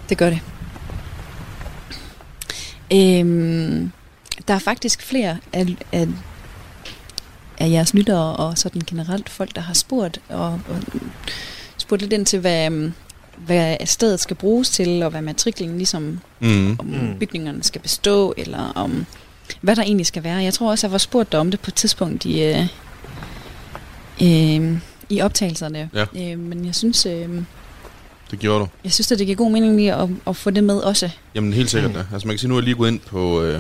Det 0.10 0.18
gør 0.18 0.30
det. 0.30 0.40
Øhm, 2.94 3.92
der 4.48 4.54
er 4.54 4.60
faktisk 4.60 5.02
flere 5.02 5.38
af, 5.54 5.76
af, 5.92 6.08
af 7.64 7.70
jeres 7.70 7.94
lyttere 7.94 8.36
og 8.36 8.58
sådan 8.58 8.82
generelt 8.88 9.30
folk, 9.30 9.56
der 9.56 9.62
har 9.62 9.74
spurgt 9.74 10.20
og, 10.30 10.46
og 10.48 10.80
spurgt 11.78 12.02
lidt 12.02 12.14
ind 12.14 12.26
til, 12.26 12.40
hvad, 12.40 12.66
øhm, 12.66 12.94
hvad 13.46 13.76
stedet 13.86 14.20
skal 14.20 14.36
bruges 14.36 14.70
til, 14.70 15.04
og 15.04 15.10
hvad 15.12 15.22
matriklen 15.22 15.78
ligesom, 15.78 16.20
Mm. 16.40 16.76
om 16.80 16.86
mm. 16.86 17.16
bygningerne 17.20 17.64
skal 17.64 17.82
bestå, 17.82 18.34
eller 18.38 18.72
om 18.76 19.06
hvad 19.62 19.76
der 19.76 19.82
egentlig 19.84 20.06
skal 20.06 20.24
være. 20.24 20.36
Jeg 20.38 20.54
tror 20.54 20.72
også, 20.72 20.88
jeg 20.88 20.92
var 20.92 20.98
spurgt 20.98 21.32
dig 21.32 21.40
om 21.40 21.52
det 21.52 21.60
på 21.60 21.70
et 21.70 21.74
tidspunkt 21.76 22.26
i, 22.26 22.44
øh, 22.44 22.60
øh, 24.22 24.78
i 25.10 25.22
optagelserne. 25.22 25.90
Ja. 25.94 26.06
Øh, 26.32 26.40
men 26.40 26.66
jeg 26.66 26.76
synes, 26.76 27.06
øh, 27.06 27.30
Det 28.32 28.40
gjorde 28.40 28.60
du. 28.60 28.68
jeg 28.84 28.94
synes, 28.94 29.12
at 29.12 29.20
det 29.20 29.28
giver 29.28 29.38
god 29.38 29.52
mening 29.52 29.76
lige 29.76 29.94
at, 29.94 30.10
at 30.28 30.36
få 30.36 30.50
det 30.50 30.64
med 30.64 30.78
også. 30.78 31.10
Jamen 31.36 31.54
helt 31.54 31.70
sikkert 31.70 31.94
da. 31.96 32.06
Altså 32.14 32.28
man 32.28 32.34
kan 32.36 32.40
sige, 32.40 32.50
nu 32.50 32.56
er 32.56 32.60
jeg 32.60 32.64
lige 32.64 32.76
gået 32.76 32.92
ind 32.92 33.00
på, 33.00 33.42
øh, 33.42 33.60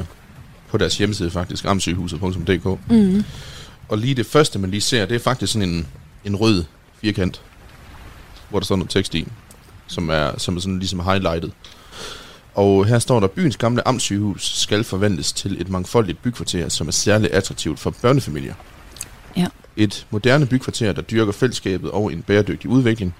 på 0.70 0.78
deres 0.78 0.98
hjemmeside 0.98 1.32
faktisk, 1.32 1.66
amsygehuset.dk. 1.66 2.66
Mm. 2.92 3.24
Og 3.90 3.98
lige 3.98 4.16
det 4.16 4.26
første, 4.26 4.60
man 4.60 4.70
lige 4.70 4.82
ser, 4.82 5.06
det 5.06 5.16
er 5.16 5.20
faktisk 5.20 5.54
sådan 5.54 5.70
en, 5.70 5.88
en 6.26 6.36
rød 6.36 6.64
firkant, 7.02 7.42
hvor 8.50 8.60
der 8.60 8.66
står 8.66 8.76
noget 8.76 8.90
tekst 8.90 9.16
i, 9.16 9.28
som 9.88 10.10
er, 10.10 10.32
som 10.38 10.56
er 10.56 10.62
sådan 10.62 10.80
ligesom 10.80 11.00
highlightet. 11.00 11.52
Og 12.56 12.86
her 12.86 13.00
står 13.00 13.20
der, 13.20 13.28
byens 13.28 13.58
gamle 13.58 13.88
amtssygehus 13.88 14.60
skal 14.60 14.84
forvandles 14.84 15.34
til 15.34 15.62
et 15.62 15.70
mangfoldigt 15.70 16.22
bykvarter, 16.22 16.70
som 16.70 16.88
er 16.88 16.92
særligt 16.92 17.34
attraktivt 17.34 17.80
for 17.80 17.90
børnefamilier. 17.90 18.54
Ja. 19.38 19.48
Et 19.76 20.08
moderne 20.10 20.46
bykvarter, 20.46 20.92
der 20.92 21.02
dyrker 21.02 21.32
fællesskabet 21.32 21.92
og 21.92 22.14
en 22.14 22.22
bæredygtig 22.22 22.70
udvikling, 22.70 23.16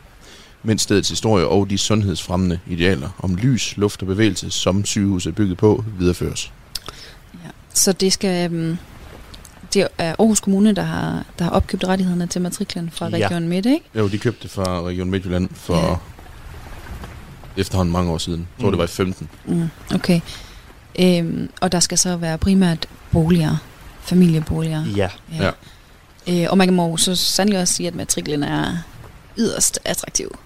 mens 0.64 0.82
stedets 0.82 1.10
historie 1.10 1.48
og 1.48 1.70
de 1.70 1.78
sundhedsfremmende 1.78 2.60
idealer 2.68 3.10
om 3.20 3.36
lys, 3.36 3.78
luft 3.78 4.02
og 4.02 4.08
bevægelse, 4.08 4.52
som 4.52 4.86
sygehuset 4.86 5.32
er 5.32 5.36
bygget 5.36 5.58
på, 5.58 5.86
videreføres. 6.00 6.52
Ja. 7.34 7.50
Så 7.74 7.92
det 7.92 8.14
skal... 8.14 8.78
Det 9.74 9.88
er 9.98 10.16
Aarhus 10.20 10.40
Kommune, 10.40 10.74
der 10.74 10.82
har, 10.82 11.24
der 11.40 11.46
har 11.46 11.52
opkøbt 11.52 11.84
rettighederne 11.88 12.28
til 12.28 12.42
matriklen 12.42 12.90
fra 12.92 13.08
Ja. 13.10 13.26
Region 13.26 13.48
Midt, 13.48 13.66
ikke? 13.66 13.86
Jo, 13.96 14.08
de 14.08 14.18
købte 14.18 14.44
det 14.44 14.52
fra 14.52 14.82
Region 14.82 15.10
Midtjylland 15.10 15.50
for 15.54 15.76
Ja. 15.78 15.90
ja. 15.90 15.96
efterhånden 17.58 17.94
mange 17.94 18.12
år 18.12 18.18
siden. 18.18 18.40
Jeg 18.40 18.62
tror, 18.62 18.68
Mm. 18.70 18.72
det 18.72 18.78
var 18.78 18.84
i 18.84 18.88
15. 18.88 19.30
Mm, 19.46 19.70
okay. 19.96 20.20
Øhm, 21.00 21.50
og 21.62 21.72
der 21.72 21.80
skal 21.80 21.98
så 21.98 22.16
være 22.18 22.38
primært 22.38 22.88
boliger, 23.12 23.56
familieboliger. 24.02 24.86
Ja. 24.96 25.10
Ja. 25.40 25.52
Øh, 26.30 26.48
og 26.50 26.58
man 26.58 26.74
må 26.74 26.98
så 26.98 27.16
sandelig 27.16 27.60
også 27.62 27.74
sige, 27.74 27.88
at 27.88 27.96
matriklen 27.96 28.44
er 28.44 28.78
yderst 29.38 29.80
attraktiv. 29.86 30.38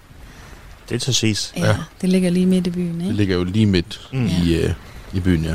Det 0.88 0.94
er 0.94 0.98
til 0.98 1.14
sidst. 1.14 1.52
Ja. 1.56 1.66
Ja. 1.66 1.76
Det 2.00 2.08
ligger 2.08 2.30
lige 2.30 2.46
midt 2.46 2.66
i 2.66 2.70
byen, 2.70 2.94
Det 2.94 3.02
ikke? 3.02 3.16
ligger 3.16 3.36
jo 3.36 3.44
lige 3.44 3.66
midt 3.66 4.08
Mm. 4.12 4.26
i, 4.26 4.54
øh, 4.54 4.72
i 5.12 5.20
byen, 5.20 5.44
ja. 5.44 5.54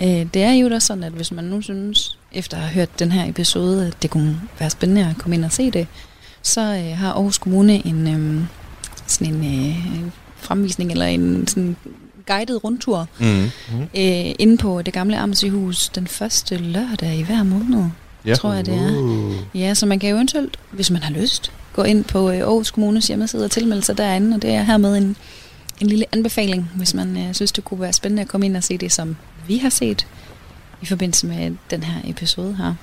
Ja. 0.00 0.20
Øh, 0.20 0.26
det 0.34 0.42
er 0.42 0.52
jo 0.52 0.68
da 0.68 0.78
sådan, 0.78 1.04
at 1.04 1.12
hvis 1.12 1.32
man 1.32 1.44
nu 1.44 1.60
synes, 1.62 2.18
efter 2.34 2.56
at 2.56 2.62
have 2.62 2.74
hørt 2.74 2.98
den 2.98 3.12
her 3.12 3.28
episode, 3.28 3.86
at 3.86 4.02
det 4.02 4.10
kunne 4.10 4.40
være 4.58 4.70
spændende 4.70 5.06
at 5.10 5.18
komme 5.18 5.36
ind 5.36 5.44
og 5.44 5.52
se 5.52 5.70
det, 5.70 5.86
så 6.42 6.60
øh, 6.60 6.98
har 6.98 7.12
Aarhus 7.12 7.38
Kommune 7.38 7.86
en 7.86 8.06
øh, 8.08 8.44
sådan 9.06 9.34
en 9.34 9.66
øh, 9.68 9.76
fremvisning 10.36 10.90
eller 10.90 11.06
en 11.06 11.46
sådan 11.46 11.76
guided 12.26 12.64
rundtur 12.64 13.06
Mm. 13.20 13.26
Mm. 13.26 13.82
øh, 13.82 14.34
inde 14.38 14.56
på 14.56 14.82
det 14.82 14.94
gamle 14.94 15.18
Amtssygehus 15.18 15.88
den 15.88 16.06
første 16.06 16.56
lørdag 16.56 17.16
i 17.16 17.22
hver 17.22 17.42
måned, 17.42 17.84
ja. 18.26 18.34
tror 18.34 18.52
jeg 18.52 18.66
det 18.66 18.74
er. 18.74 18.96
Uh. 18.98 19.34
Ja, 19.60 19.74
så 19.74 19.86
man 19.86 19.98
kan 19.98 20.10
jo 20.10 20.16
eventuelt, 20.16 20.58
hvis 20.70 20.90
man 20.90 21.02
har 21.02 21.12
lyst, 21.12 21.52
gå 21.72 21.82
ind 21.82 22.04
på 22.04 22.30
øh, 22.30 22.36
Aarhus 22.38 22.70
Kommunes 22.70 23.08
hjemmeside 23.08 23.44
og 23.44 23.50
tilmelde 23.50 23.82
sig 23.82 23.98
derinde, 23.98 24.34
og 24.36 24.42
det 24.42 24.50
er 24.50 24.62
hermed 24.62 24.96
en, 24.96 25.16
en 25.80 25.86
lille 25.86 26.04
anbefaling, 26.12 26.70
hvis 26.76 26.94
man 26.94 27.16
øh, 27.16 27.34
synes, 27.34 27.52
det 27.52 27.64
kunne 27.64 27.80
være 27.80 27.92
spændende 27.92 28.22
at 28.22 28.28
komme 28.28 28.46
ind 28.46 28.56
og 28.56 28.64
se 28.64 28.78
det, 28.78 28.92
som 28.92 29.16
vi 29.46 29.56
har 29.58 29.68
set 29.70 30.06
i 30.84 30.86
forbindelse 30.88 31.26
med 31.26 31.56
den 31.70 31.82
her 31.82 32.00
episode 32.10 32.56
her. 32.56 32.74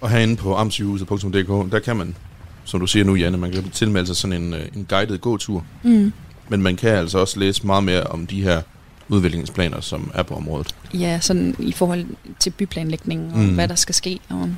Og 0.00 0.10
herinde 0.10 0.36
på 0.36 0.54
amtssygehuset.dk, 0.56 1.72
der 1.72 1.78
kan 1.84 1.96
man, 1.96 2.16
som 2.64 2.80
du 2.80 2.86
siger 2.86 3.04
nu, 3.04 3.14
Janne, 3.14 3.38
man 3.38 3.52
kan 3.52 3.70
tilmelde 3.70 4.06
sig 4.06 4.16
sådan 4.16 4.42
en, 4.42 4.54
øh, 4.54 4.66
en 4.76 4.86
guided 4.88 5.18
gåtur. 5.18 5.64
Mm. 5.82 6.12
Men 6.48 6.62
man 6.62 6.76
kan 6.76 6.90
altså 6.90 7.18
også 7.18 7.38
læse 7.40 7.66
meget 7.66 7.84
mere 7.84 8.02
om 8.02 8.26
de 8.26 8.42
her 8.42 8.62
udviklingsplaner, 9.08 9.80
som 9.80 10.10
er 10.14 10.22
på 10.22 10.34
området. 10.34 10.74
Ja, 10.94 11.18
sådan 11.20 11.56
i 11.58 11.72
forhold 11.72 12.06
til 12.40 12.50
byplanlægning 12.50 13.32
og. 13.32 13.38
Mm. 13.38 13.54
hvad 13.54 13.68
der 13.68 13.74
skal 13.74 13.94
ske, 13.94 14.18
og 14.28 14.50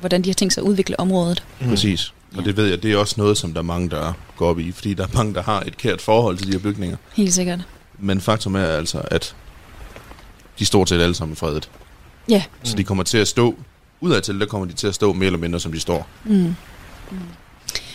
hvordan 0.00 0.22
de 0.22 0.28
har 0.28 0.34
tænkt 0.34 0.54
sig 0.54 0.60
at 0.62 0.66
udvikle 0.66 1.00
området. 1.00 1.42
Mm. 1.60 1.68
Præcis. 1.68 2.12
Og 2.34 2.40
Ja. 2.40 2.44
det 2.46 2.56
ved 2.56 2.66
jeg, 2.66 2.82
det 2.82 2.92
er 2.92 2.96
også 2.96 3.14
noget, 3.18 3.38
som 3.38 3.52
der 3.52 3.58
er 3.60 3.64
mange, 3.64 3.90
der 3.90 4.12
går 4.36 4.50
op 4.50 4.58
i, 4.58 4.72
fordi 4.72 4.94
der 4.94 5.02
er 5.04 5.08
mange, 5.14 5.34
der 5.34 5.42
har 5.42 5.60
et 5.60 5.76
kært 5.76 6.00
forhold 6.00 6.36
til 6.38 6.46
de 6.46 6.52
her 6.52 6.58
bygninger. 6.58 6.96
Helt 7.14 7.34
sikkert. 7.34 7.60
Men 7.98 8.20
faktum 8.20 8.54
er 8.54 8.64
altså, 8.64 8.98
at 9.10 9.34
de 10.58 10.64
er 10.64 10.66
stort 10.66 10.88
set 10.88 11.00
alle 11.00 11.14
sammen 11.14 11.36
fredet. 11.36 11.70
Ja. 12.28 12.42
Så 12.62 12.76
de 12.76 12.84
kommer 12.84 13.04
til 13.04 13.18
at 13.18 13.28
stå, 13.28 13.54
udadtil, 14.00 14.40
der 14.40 14.46
kommer 14.46 14.66
de 14.66 14.72
til 14.72 14.86
at 14.86 14.94
stå 14.94 15.12
mere 15.12 15.26
eller 15.26 15.38
mindre, 15.38 15.60
som 15.60 15.72
de 15.72 15.80
står. 15.80 16.06
Mm. 16.24 16.54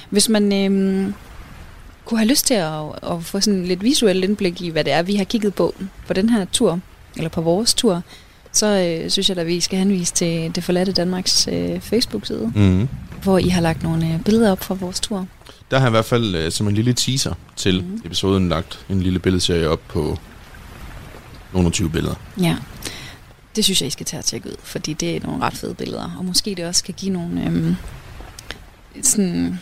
Hvis 0.10 0.30
man 0.30 0.54
øhm, 0.54 1.14
kunne 2.06 2.18
have 2.18 2.28
lyst 2.30 2.46
til 2.46 2.54
at, 2.54 2.82
at 3.12 3.24
få 3.24 3.40
sådan 3.40 3.66
lidt 3.66 3.84
visuelt 3.84 4.24
indblik 4.24 4.62
i, 4.62 4.70
hvad 4.70 4.84
det 4.84 4.94
er, 4.94 5.04
vi 5.04 5.16
har 5.16 5.24
kigget 5.24 5.54
på 5.54 5.76
på 6.08 6.14
den 6.14 6.30
her 6.30 6.46
tur, 6.52 6.80
eller 7.18 7.30
på 7.30 7.42
vores 7.42 7.74
tur, 7.74 8.02
så 8.52 8.66
øh, 8.66 9.10
synes 9.10 9.30
jeg, 9.30 9.38
at 9.38 9.48
vi 9.48 9.60
skal 9.60 9.80
henvise 9.80 10.14
til 10.14 10.52
Det 10.56 10.64
Forladte 10.64 10.92
Danmarks 10.92 11.48
øh, 11.52 11.82
Facebook-side, 11.82 12.52
Mm. 12.56 12.88
hvor 13.24 13.38
I 13.38 13.48
har 13.48 13.62
lagt 13.62 13.84
nogle 13.84 14.14
øh, 14.14 14.24
billeder 14.24 14.52
op 14.52 14.64
fra 14.64 14.76
vores 14.76 15.00
tur. 15.00 15.28
Der 15.72 15.78
har 15.78 15.86
jeg 15.86 15.90
i 15.90 15.96
hvert 15.96 16.06
fald 16.06 16.36
øh, 16.36 16.52
som 16.52 16.68
en 16.68 16.76
lille 16.76 16.94
teaser 16.94 17.34
til 17.56 17.84
mm. 17.84 18.02
episoden 18.06 18.50
lagt 18.50 18.80
en 18.90 19.02
lille 19.02 19.20
billedserie 19.20 19.70
op 19.70 19.82
på 19.88 20.18
nogle 21.62 21.72
20 21.74 21.90
billeder. 21.90 22.16
Ja, 22.42 22.56
det 23.56 23.64
synes 23.64 23.82
jeg, 23.82 23.88
I 23.88 23.92
skal 23.92 24.06
tage 24.06 24.22
og 24.22 24.26
tjekke 24.26 24.50
ud, 24.50 24.56
fordi 24.64 24.94
det 24.94 25.16
er 25.16 25.20
nogle 25.24 25.44
ret 25.44 25.54
fede 25.54 25.74
billeder, 25.74 26.16
og 26.18 26.26
måske 26.26 26.56
det 26.56 26.66
også 26.66 26.84
kan 26.84 26.94
give 26.98 27.12
nogle... 27.14 27.46
Øhm, 27.46 27.76
sådan, 29.02 29.60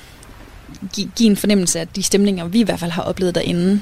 give, 0.94 1.12
give 1.16 1.30
en 1.30 1.38
fornemmelse 1.38 1.80
af 1.80 1.88
de 1.88 2.04
stemninger, 2.04 2.46
vi 2.48 2.60
i 2.60 2.64
hvert 2.64 2.80
fald 2.80 2.92
har 2.92 3.02
oplevet 3.04 3.36
derinde. 3.36 3.82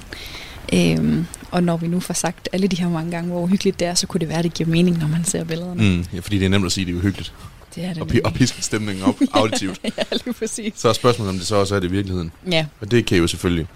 Øhm, 0.74 1.26
og 1.52 1.64
når 1.64 1.78
vi 1.78 1.88
nu 1.88 2.00
får 2.00 2.14
sagt 2.14 2.50
alle 2.54 2.68
de 2.68 2.76
her 2.76 2.90
mange 2.90 3.12
gange, 3.12 3.30
hvor 3.32 3.42
uhyggeligt 3.42 3.80
det 3.80 3.88
er, 3.88 3.94
så 3.94 4.08
kunne 4.08 4.20
det 4.20 4.30
være, 4.30 4.38
at 4.38 4.44
det 4.44 4.54
giver 4.54 4.70
mening, 4.70 4.98
når 4.98 5.08
man 5.08 5.26
ser 5.26 5.44
billederne. 5.44 5.84
Mm. 5.98 6.06
Ja, 6.14 6.20
fordi 6.20 6.40
det 6.40 6.46
er 6.46 6.50
nemt 6.50 6.66
at 6.66 6.72
sige, 6.72 6.82
at 6.84 6.88
det 6.88 6.94
er 6.94 6.98
uhyggeligt. 7.00 7.34
Det 7.76 7.84
er 7.86 7.88
det 7.94 8.02
Og, 8.02 8.08
nemlig. 8.08 8.26
og 8.26 8.34
piske 8.34 8.62
stemningen 8.62 9.04
op 9.06 9.16
auditivt. 9.34 9.80
ja, 9.84 10.04
lige 10.26 10.34
præcis. 10.34 10.74
Så 10.76 10.90
er 10.90 10.94
spørgsmålet, 10.94 11.30
om 11.30 11.38
det 11.38 11.48
så 11.48 11.56
også 11.56 11.76
er 11.76 11.80
det 11.80 11.88
i 11.88 11.92
virkeligheden. 11.92 12.32
Ja, 12.52 12.66
Og 12.82 12.92
det 12.92 13.06
kan 13.06 13.18
I 13.18 13.20
jo 13.20 13.28
selvfølgelig 13.28 13.68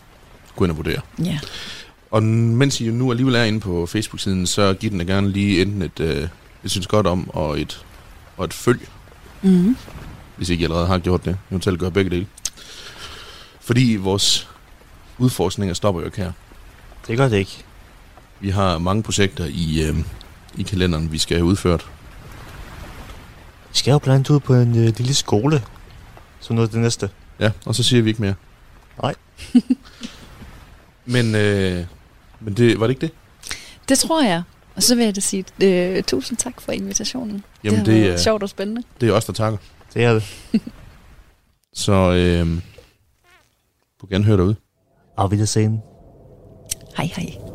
gå 0.55 0.65
ind 0.65 0.71
og 0.71 0.77
vurdere. 0.77 0.99
ja. 1.23 1.39
Og 2.14 2.24
mens 2.24 2.82
I 2.82 2.91
nu 2.91 3.11
alligevel 3.11 3.36
er 3.36 3.43
inde 3.43 3.59
på 3.59 3.86
Facebook-siden, 3.86 4.47
så 4.47 4.74
giv 4.74 4.89
den 4.89 4.97
da 4.97 5.03
gerne 5.03 5.30
lige 5.30 5.61
enten 5.61 5.82
et, 5.82 5.99
øh, 5.99 6.28
et 6.64 6.72
synes 6.72 6.88
godt 6.88 7.07
om 7.07 7.30
og 7.30 7.61
et, 7.61 7.86
og 8.38 8.45
et 8.45 8.53
følg, 8.53 8.88
Mm-hmm. 9.41 9.78
hvis 10.38 10.49
I 10.49 10.51
ikke 10.51 10.64
allerede 10.64 10.88
har 10.88 10.99
gjort 10.99 11.26
det. 11.26 11.38
Eventuelt 11.51 11.80
gør 11.80 11.89
begge 11.89 12.11
dele. 12.11 12.28
Fordi 13.61 13.97
vores 13.99 14.49
udforskninger 15.18 15.74
stopper 15.74 16.01
jo 16.01 16.05
ikke 16.05 16.18
her. 16.18 16.32
Det 17.07 17.18
gør 17.18 17.28
det 17.28 17.38
ikke. 17.38 17.64
Vi 18.39 18.49
har 18.49 18.78
mange 18.78 19.03
projekter 19.03 19.45
i, 19.45 19.84
øh, 19.89 19.95
i 20.57 20.64
kalenderen, 20.64 21.11
vi 21.11 21.18
skal 21.18 21.38
have 21.38 21.45
udført. 21.45 21.86
Vi 23.72 23.78
skal 23.78 23.91
jo 23.91 23.97
blandt 23.99 24.16
andet 24.16 24.30
ud 24.30 24.39
på 24.39 24.53
en 24.53 24.78
øh, 24.78 24.93
lille 24.97 25.14
skole. 25.14 25.64
Så 26.39 26.53
noget 26.53 26.68
af 26.68 26.72
det 26.72 26.82
næste. 26.82 27.09
Ja, 27.39 27.51
og 27.66 27.76
så 27.76 27.84
siger 27.84 28.01
vi 28.01 28.09
ikke 28.09 28.22
mere. 28.22 28.36
Nej. 29.01 29.16
men 31.05 31.36
øh, 31.36 31.86
men 32.43 32.53
det, 32.53 32.79
var 32.79 32.87
det 32.87 32.91
ikke 32.91 33.01
det? 33.01 33.11
Det 33.89 33.99
tror 33.99 34.23
jeg. 34.23 34.43
Og 34.75 34.83
så 34.83 34.95
vil 34.95 35.05
jeg 35.05 35.15
da 35.15 35.21
sige 35.21 35.45
øh, 35.63 36.03
tusind 36.03 36.37
tak 36.37 36.61
for 36.61 36.71
invitationen. 36.71 37.43
Jamen, 37.63 37.79
det 37.79 37.85
det, 37.85 37.93
har 37.93 37.99
det, 38.01 38.07
været 38.09 38.19
er, 38.19 38.23
sjovt 38.23 38.43
og 38.43 38.49
spændende. 38.49 38.83
det 39.01 39.09
er 39.09 39.13
os, 39.13 39.25
der 39.25 39.33
takker. 39.33 39.57
Det 39.93 40.03
er 40.03 40.13
det. 40.13 40.23
Så 41.73 41.93
øh, 41.93 42.61
du 44.01 44.07
gerne 44.09 44.23
høre 44.23 44.37
derude. 44.37 44.55
Auf 45.17 45.31
Wiedersehen. 45.31 45.81
Hej 46.97 47.05
hej. 47.05 47.53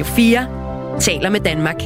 Radio 0.00 0.14
4 0.14 1.00
taler 1.00 1.30
med 1.30 1.40
Danmark. 1.40 1.76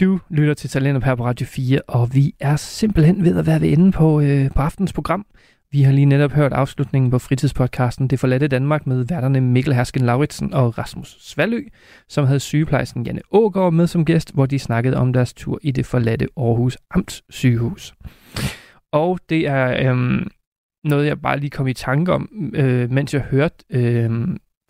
Du 0.00 0.20
lytter 0.30 0.54
til 0.54 0.70
Talenter 0.70 1.04
her 1.04 1.14
på 1.14 1.24
Radio 1.24 1.46
4, 1.46 1.80
og 1.88 2.14
vi 2.14 2.34
er 2.40 2.56
simpelthen 2.56 3.24
ved 3.24 3.38
at 3.38 3.46
være 3.46 3.60
ved 3.60 3.68
enden 3.68 3.92
på, 3.92 4.20
øh, 4.20 4.50
på 4.50 4.62
aftens 4.62 4.92
program. 4.92 5.26
Vi 5.72 5.82
har 5.82 5.92
lige 5.92 6.04
netop 6.04 6.32
hørt 6.32 6.52
afslutningen 6.52 7.10
på 7.10 7.18
fritidspodcasten 7.18 8.08
Det 8.08 8.20
forladte 8.20 8.48
Danmark 8.48 8.86
med 8.86 9.04
værterne 9.08 9.40
Mikkel 9.40 9.74
Hersken 9.74 10.02
Lauritsen 10.02 10.54
og 10.54 10.78
Rasmus 10.78 11.16
Svalø, 11.20 11.62
som 12.08 12.26
havde 12.26 12.40
sygeplejersken 12.40 13.06
Janne 13.06 13.20
Ågaard 13.30 13.72
med 13.72 13.86
som 13.86 14.04
gæst, 14.04 14.34
hvor 14.34 14.46
de 14.46 14.58
snakkede 14.58 14.96
om 14.96 15.12
deres 15.12 15.34
tur 15.34 15.58
i 15.62 15.70
det 15.70 15.86
forladte 15.86 16.28
Aarhus 16.36 16.78
Amts 16.90 17.22
sygehus. 17.30 17.94
Og 18.92 19.18
det 19.28 19.48
er 19.48 19.90
øhm, 19.90 20.26
noget, 20.84 21.06
jeg 21.06 21.20
bare 21.20 21.38
lige 21.40 21.50
kom 21.50 21.66
i 21.66 21.74
tanke 21.74 22.12
om, 22.12 22.52
øh, 22.54 22.90
mens 22.90 23.14
jeg 23.14 23.22
hørte 23.22 23.64
øh, 23.70 24.10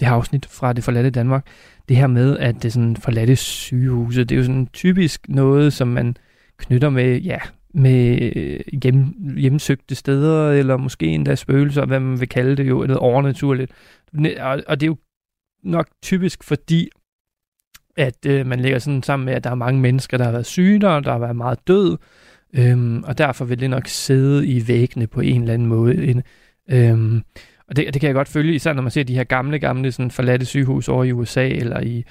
det 0.01 0.09
her 0.09 0.15
afsnit 0.15 0.47
fra 0.47 0.73
Det 0.73 0.85
forladte 0.85 1.11
Danmark. 1.11 1.47
Det 1.89 1.97
her 1.97 2.07
med, 2.07 2.39
at 2.39 2.55
det 2.55 2.65
er 2.65 2.71
sådan 2.71 2.97
forladte 2.97 3.37
sygehuse, 3.37 4.25
det 4.25 4.33
er 4.33 4.37
jo 4.37 4.45
sådan 4.45 4.67
typisk 4.67 5.29
noget, 5.29 5.73
som 5.73 5.89
man 5.89 6.17
knytter 6.57 6.91
med, 6.91 7.21
ja, 7.21 7.39
med 7.75 8.33
øh, 8.37 8.61
hjem, 8.83 9.15
hjemsøgte 9.37 9.95
steder, 9.95 10.51
eller 10.51 10.77
måske 10.77 11.07
endda 11.07 11.35
spøgelser, 11.35 11.87
hvad 11.87 12.01
man 12.01 12.21
vil 12.21 12.29
kalde 12.29 12.57
det 12.57 12.69
jo, 12.69 12.75
noget 12.75 12.97
overnaturligt. 12.97 13.73
Og, 14.41 14.63
og 14.67 14.81
det 14.81 14.87
er 14.87 14.91
jo 14.91 14.97
nok 15.63 15.87
typisk 16.03 16.45
fordi, 16.45 16.89
at 17.97 18.27
øh, 18.27 18.47
man 18.47 18.61
lægger 18.61 18.79
sådan 18.79 19.03
sammen 19.03 19.27
med, 19.27 19.35
at 19.35 19.45
der 19.45 19.51
er 19.51 19.55
mange 19.55 19.81
mennesker, 19.81 20.17
der 20.17 20.25
har 20.25 20.33
været 20.33 20.47
syge, 20.47 20.81
der, 20.81 21.01
der 21.01 21.13
har 21.13 21.19
været 21.19 21.37
meget 21.37 21.69
død, 21.69 21.97
øhm, 22.55 23.05
og 23.05 23.19
derfor 23.19 23.45
vil 23.45 23.61
det 23.61 23.71
nok 23.71 23.87
sidde 23.87 24.47
i 24.47 24.69
væggene 24.69 25.07
på 25.07 25.21
en 25.21 25.41
eller 25.41 25.55
anden 25.55 25.69
måde. 25.69 26.07
En, 26.07 26.23
øhm, 26.71 27.23
og 27.69 27.77
det, 27.77 27.95
det 27.95 28.01
kan 28.01 28.07
jeg 28.07 28.15
godt 28.15 28.29
følge, 28.29 28.55
især 28.55 28.73
når 28.73 28.83
man 28.83 28.91
ser 28.91 29.03
de 29.03 29.15
her 29.15 29.25
gamle, 29.25 29.59
gamle 29.59 29.93
sådan 29.93 30.11
forladte 30.11 30.47
sygehus 30.47 30.89
over 30.89 31.05
i 31.05 31.13
USA, 31.13 31.49
eller 31.49 31.81
i, 31.81 32.05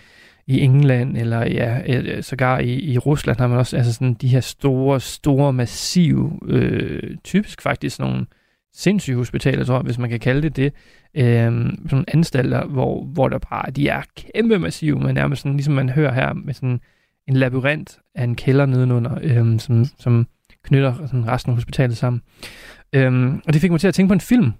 i 0.47 0.59
England, 0.59 1.17
eller 1.17 1.39
ja, 1.39 1.97
øh, 1.97 2.17
øh, 2.17 2.23
sågar 2.23 2.59
i, 2.59 2.73
i 2.73 2.97
Rusland 2.97 3.39
har 3.39 3.47
man 3.47 3.57
også 3.57 3.77
altså 3.77 3.93
sådan 3.93 4.13
de 4.13 4.27
her 4.27 4.39
store, 4.39 4.99
store, 4.99 5.53
massive, 5.53 6.39
øh, 6.47 7.17
typisk 7.23 7.61
faktisk 7.61 7.99
nogle 7.99 8.25
sindssyge 8.73 9.17
hospitaler, 9.17 9.65
tror 9.65 9.75
jeg, 9.75 9.83
hvis 9.83 9.97
man 9.97 10.09
kan 10.09 10.19
kalde 10.19 10.41
det 10.41 10.55
det, 10.55 10.73
øh, 11.15 11.73
sådan 11.89 12.05
anstalter, 12.07 12.65
hvor, 12.65 13.03
hvor 13.05 13.27
der 13.27 13.37
bare, 13.37 13.71
de 13.71 13.87
er 13.87 14.01
kæmpe 14.15 14.59
massive, 14.59 14.99
men 14.99 15.15
nærmest 15.15 15.41
sådan, 15.41 15.55
ligesom 15.57 15.73
man 15.73 15.89
hører 15.89 16.13
her, 16.13 16.33
med 16.33 16.53
sådan 16.53 16.79
en 17.27 17.35
labyrint 17.35 17.99
af 18.15 18.23
en 18.23 18.35
kælder 18.35 18.65
nedenunder, 18.65 19.17
øh, 19.21 19.59
som, 19.59 19.85
som 19.99 20.27
knytter 20.63 20.93
sådan 21.07 21.27
resten 21.27 21.49
af 21.49 21.55
hospitalet 21.55 21.97
sammen. 21.97 22.21
Øh, 22.93 23.33
og 23.47 23.53
det 23.53 23.61
fik 23.61 23.71
mig 23.71 23.79
til 23.79 23.87
at 23.87 23.93
tænke 23.93 24.09
på 24.09 24.13
en 24.13 24.21
film, 24.21 24.51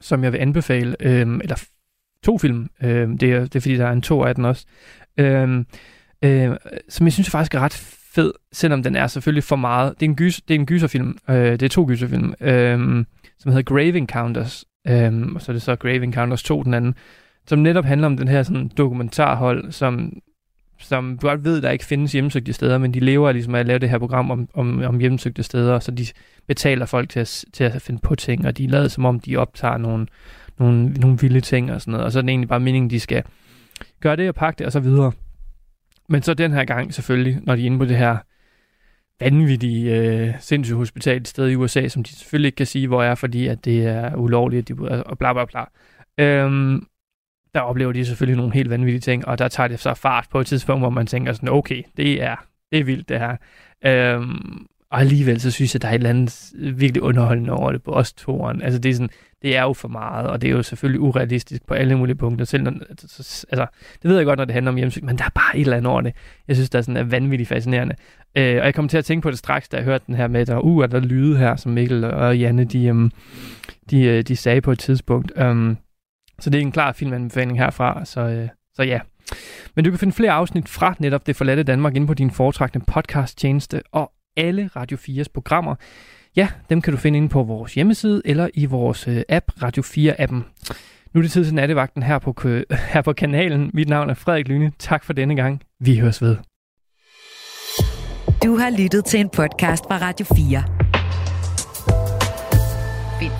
som 0.00 0.24
jeg 0.24 0.32
vil 0.32 0.38
anbefale, 0.38 0.96
øhm, 1.00 1.40
eller 1.40 1.64
to 2.24 2.38
film, 2.38 2.68
øhm, 2.82 3.18
det, 3.18 3.32
er, 3.32 3.40
det 3.40 3.56
er 3.56 3.60
fordi, 3.60 3.76
der 3.76 3.86
er 3.86 3.92
en 3.92 4.02
to 4.02 4.24
af 4.24 4.34
den 4.34 4.44
også, 4.44 4.66
øhm, 5.16 5.66
øhm, 6.24 6.56
som 6.88 7.06
jeg 7.06 7.12
synes 7.12 7.30
faktisk 7.30 7.54
er 7.54 7.60
ret 7.60 7.96
fed, 8.14 8.32
selvom 8.52 8.82
den 8.82 8.96
er 8.96 9.06
selvfølgelig 9.06 9.44
for 9.44 9.56
meget. 9.56 10.00
Det 10.00 10.06
er 10.06 10.10
en, 10.10 10.16
gys, 10.16 10.40
det 10.40 10.54
er 10.54 10.58
en 10.58 10.66
gyserfilm, 10.66 11.18
øh, 11.30 11.52
det 11.52 11.62
er 11.62 11.68
to 11.68 11.86
gyserfilm, 11.88 12.34
øhm, 12.40 13.06
som 13.38 13.52
hedder 13.52 13.74
Grave 13.74 13.96
Encounters, 13.96 14.64
øhm, 14.88 15.36
og 15.36 15.42
så 15.42 15.52
er 15.52 15.54
det 15.54 15.62
så 15.62 15.76
Grave 15.76 16.02
Encounters 16.02 16.42
2, 16.42 16.62
den 16.62 16.74
anden, 16.74 16.94
som 17.46 17.58
netop 17.58 17.84
handler 17.84 18.06
om 18.06 18.16
den 18.16 18.28
her 18.28 18.42
sådan, 18.42 18.68
dokumentarhold, 18.68 19.72
som 19.72 20.12
som 20.80 21.18
du 21.18 21.26
godt 21.26 21.44
ved, 21.44 21.62
der 21.62 21.70
ikke 21.70 21.84
findes 21.84 22.12
hjemsøgte 22.12 22.52
steder, 22.52 22.78
men 22.78 22.94
de 22.94 23.00
lever 23.00 23.32
ligesom 23.32 23.54
af 23.54 23.60
at 23.60 23.66
lave 23.66 23.78
det 23.78 23.90
her 23.90 23.98
program 23.98 24.30
om, 24.30 24.48
om, 24.54 24.82
om 24.82 24.98
hjemsøgte 24.98 25.42
steder, 25.42 25.78
så 25.78 25.90
de 25.90 26.06
betaler 26.46 26.86
folk 26.86 27.08
til 27.08 27.20
at, 27.20 27.44
til 27.52 27.64
at 27.64 27.82
finde 27.82 28.00
på 28.02 28.14
ting, 28.14 28.46
og 28.46 28.58
de 28.58 28.66
lader 28.66 28.88
som 28.88 29.04
om, 29.04 29.20
de 29.20 29.36
optager 29.36 29.76
nogle, 29.76 30.06
nogle, 30.58 30.92
nogle 30.92 31.18
vilde 31.20 31.40
ting 31.40 31.72
og 31.72 31.80
sådan 31.80 31.92
noget, 31.92 32.04
og 32.04 32.12
så 32.12 32.18
er 32.18 32.22
det 32.22 32.30
egentlig 32.30 32.48
bare 32.48 32.60
meningen, 32.60 32.90
de 32.90 33.00
skal 33.00 33.22
gøre 34.00 34.16
det 34.16 34.28
og 34.28 34.34
pakke 34.34 34.58
det 34.58 34.66
og 34.66 34.72
så 34.72 34.80
videre. 34.80 35.12
Men 36.08 36.22
så 36.22 36.34
den 36.34 36.52
her 36.52 36.64
gang 36.64 36.94
selvfølgelig, 36.94 37.38
når 37.42 37.56
de 37.56 37.62
er 37.62 37.66
inde 37.66 37.78
på 37.78 37.84
det 37.84 37.96
her 37.96 38.16
vanvittige 39.20 39.96
øh, 39.96 40.34
sindssyge 40.40 40.76
hospital 40.76 41.16
et 41.16 41.28
sted 41.28 41.48
i 41.48 41.54
USA, 41.54 41.88
som 41.88 42.02
de 42.02 42.16
selvfølgelig 42.16 42.48
ikke 42.48 42.56
kan 42.56 42.66
sige, 42.66 42.88
hvor 42.88 43.02
er, 43.02 43.14
fordi 43.14 43.46
at 43.46 43.64
det 43.64 43.86
er 43.86 44.14
ulovligt, 44.14 44.70
at 44.70 44.78
de, 44.78 45.04
og 45.06 45.18
bla 45.18 45.32
bla 45.32 45.44
bla. 45.44 45.64
Øhm, 46.18 46.86
der 47.54 47.60
oplever 47.60 47.92
de 47.92 48.04
selvfølgelig 48.04 48.36
nogle 48.36 48.54
helt 48.54 48.70
vanvittige 48.70 49.00
ting, 49.00 49.28
og 49.28 49.38
der 49.38 49.48
tager 49.48 49.68
det 49.68 49.80
så 49.80 49.94
fart 49.94 50.26
på 50.30 50.40
et 50.40 50.46
tidspunkt, 50.46 50.82
hvor 50.82 50.90
man 50.90 51.06
tænker 51.06 51.32
sådan, 51.32 51.48
okay, 51.48 51.82
det 51.96 52.22
er, 52.22 52.36
det 52.72 52.80
er 52.80 52.84
vildt 52.84 53.08
det 53.08 53.18
her. 53.18 53.36
Øhm, 53.84 54.66
og 54.90 55.00
alligevel 55.00 55.40
så 55.40 55.50
synes 55.50 55.74
jeg, 55.74 55.82
der 55.82 55.88
er 55.88 55.92
et 55.92 55.94
eller 55.94 56.10
andet 56.10 56.52
virkelig 56.78 57.02
underholdende 57.02 57.52
over 57.52 57.72
det 57.72 57.82
på 57.82 57.92
os 57.92 58.12
toren. 58.12 58.62
Altså 58.62 58.78
det 58.78 58.90
er 58.90 58.94
sådan, 58.94 59.10
det 59.42 59.56
er 59.56 59.62
jo 59.62 59.72
for 59.72 59.88
meget, 59.88 60.26
og 60.26 60.42
det 60.42 60.48
er 60.48 60.52
jo 60.52 60.62
selvfølgelig 60.62 61.00
urealistisk 61.00 61.66
på 61.66 61.74
alle 61.74 61.98
mulige 61.98 62.16
punkter. 62.16 62.44
Selv 62.44 62.62
når, 62.62 62.72
altså, 62.88 63.46
altså 63.50 63.66
det 64.02 64.10
ved 64.10 64.16
jeg 64.16 64.26
godt, 64.26 64.38
når 64.38 64.44
det 64.44 64.54
handler 64.54 64.70
om 64.70 64.76
hjemsøgt, 64.76 65.06
men 65.06 65.18
der 65.18 65.24
er 65.24 65.30
bare 65.34 65.56
et 65.56 65.60
eller 65.60 65.76
andet 65.76 65.92
over 65.92 66.00
det. 66.00 66.14
Jeg 66.48 66.56
synes, 66.56 66.70
det 66.70 66.78
er, 66.78 66.82
sådan, 66.82 66.96
er 66.96 67.02
vanvittigt 67.02 67.48
fascinerende. 67.48 67.94
Øh, 68.36 68.56
og 68.60 68.64
jeg 68.64 68.74
kommer 68.74 68.88
til 68.88 68.98
at 68.98 69.04
tænke 69.04 69.22
på 69.22 69.30
det 69.30 69.38
straks, 69.38 69.68
da 69.68 69.76
jeg 69.76 69.84
hørte 69.84 70.04
den 70.06 70.14
her 70.14 70.28
med, 70.28 70.46
der, 70.46 70.58
uh, 70.58 70.82
er 70.82 70.86
der 70.86 71.00
lyde 71.00 71.38
her, 71.38 71.56
som 71.56 71.72
Mikkel 71.72 72.04
og 72.04 72.38
Janne, 72.38 72.64
de, 72.64 72.90
um, 72.90 73.12
de, 73.90 74.02
øh, 74.02 74.22
de 74.22 74.36
sagde 74.36 74.60
på 74.60 74.72
et 74.72 74.78
tidspunkt. 74.78 75.32
Um, 75.42 75.76
så 76.40 76.50
det 76.50 76.58
er 76.58 76.62
en 76.62 76.72
klar 76.72 76.92
filmanbefaling 76.92 77.58
herfra, 77.58 78.04
så, 78.04 78.20
øh, 78.20 78.48
så 78.74 78.82
ja. 78.82 79.00
Men 79.76 79.84
du 79.84 79.90
kan 79.90 79.98
finde 79.98 80.12
flere 80.12 80.32
afsnit 80.32 80.68
fra 80.68 80.94
netop 80.98 81.26
Det 81.26 81.36
Forladte 81.36 81.62
Danmark 81.62 81.96
inde 81.96 82.06
på 82.06 82.14
din 82.14 82.30
foretrækkende 82.30 82.86
podcast-tjeneste, 82.86 83.82
og 83.92 84.12
alle 84.36 84.70
Radio 84.76 84.96
4's 84.96 85.24
programmer. 85.34 85.74
Ja, 86.36 86.48
dem 86.70 86.82
kan 86.82 86.92
du 86.92 86.98
finde 86.98 87.16
inde 87.16 87.28
på 87.28 87.42
vores 87.42 87.74
hjemmeside 87.74 88.22
eller 88.24 88.48
i 88.54 88.66
vores 88.66 89.08
øh, 89.08 89.22
app, 89.28 89.62
Radio 89.62 89.82
4-appen. 89.82 90.36
Nu 91.14 91.20
er 91.20 91.22
det 91.22 91.30
tid 91.30 91.44
til 91.44 91.54
nattevagten 91.54 92.02
her 92.02 92.18
på, 92.18 92.34
her 92.92 93.02
på 93.02 93.12
kanalen. 93.12 93.70
Mit 93.74 93.88
navn 93.88 94.10
er 94.10 94.14
Frederik 94.14 94.48
Lyne. 94.48 94.72
Tak 94.78 95.04
for 95.04 95.12
denne 95.12 95.36
gang. 95.36 95.62
Vi 95.80 95.98
høres 95.98 96.22
ved. 96.22 96.36
Du 98.44 98.56
har 98.56 98.82
lyttet 98.82 99.04
til 99.04 99.20
en 99.20 99.28
podcast 99.28 99.84
fra 99.84 99.98
Radio 99.98 100.26
4. 100.26 100.89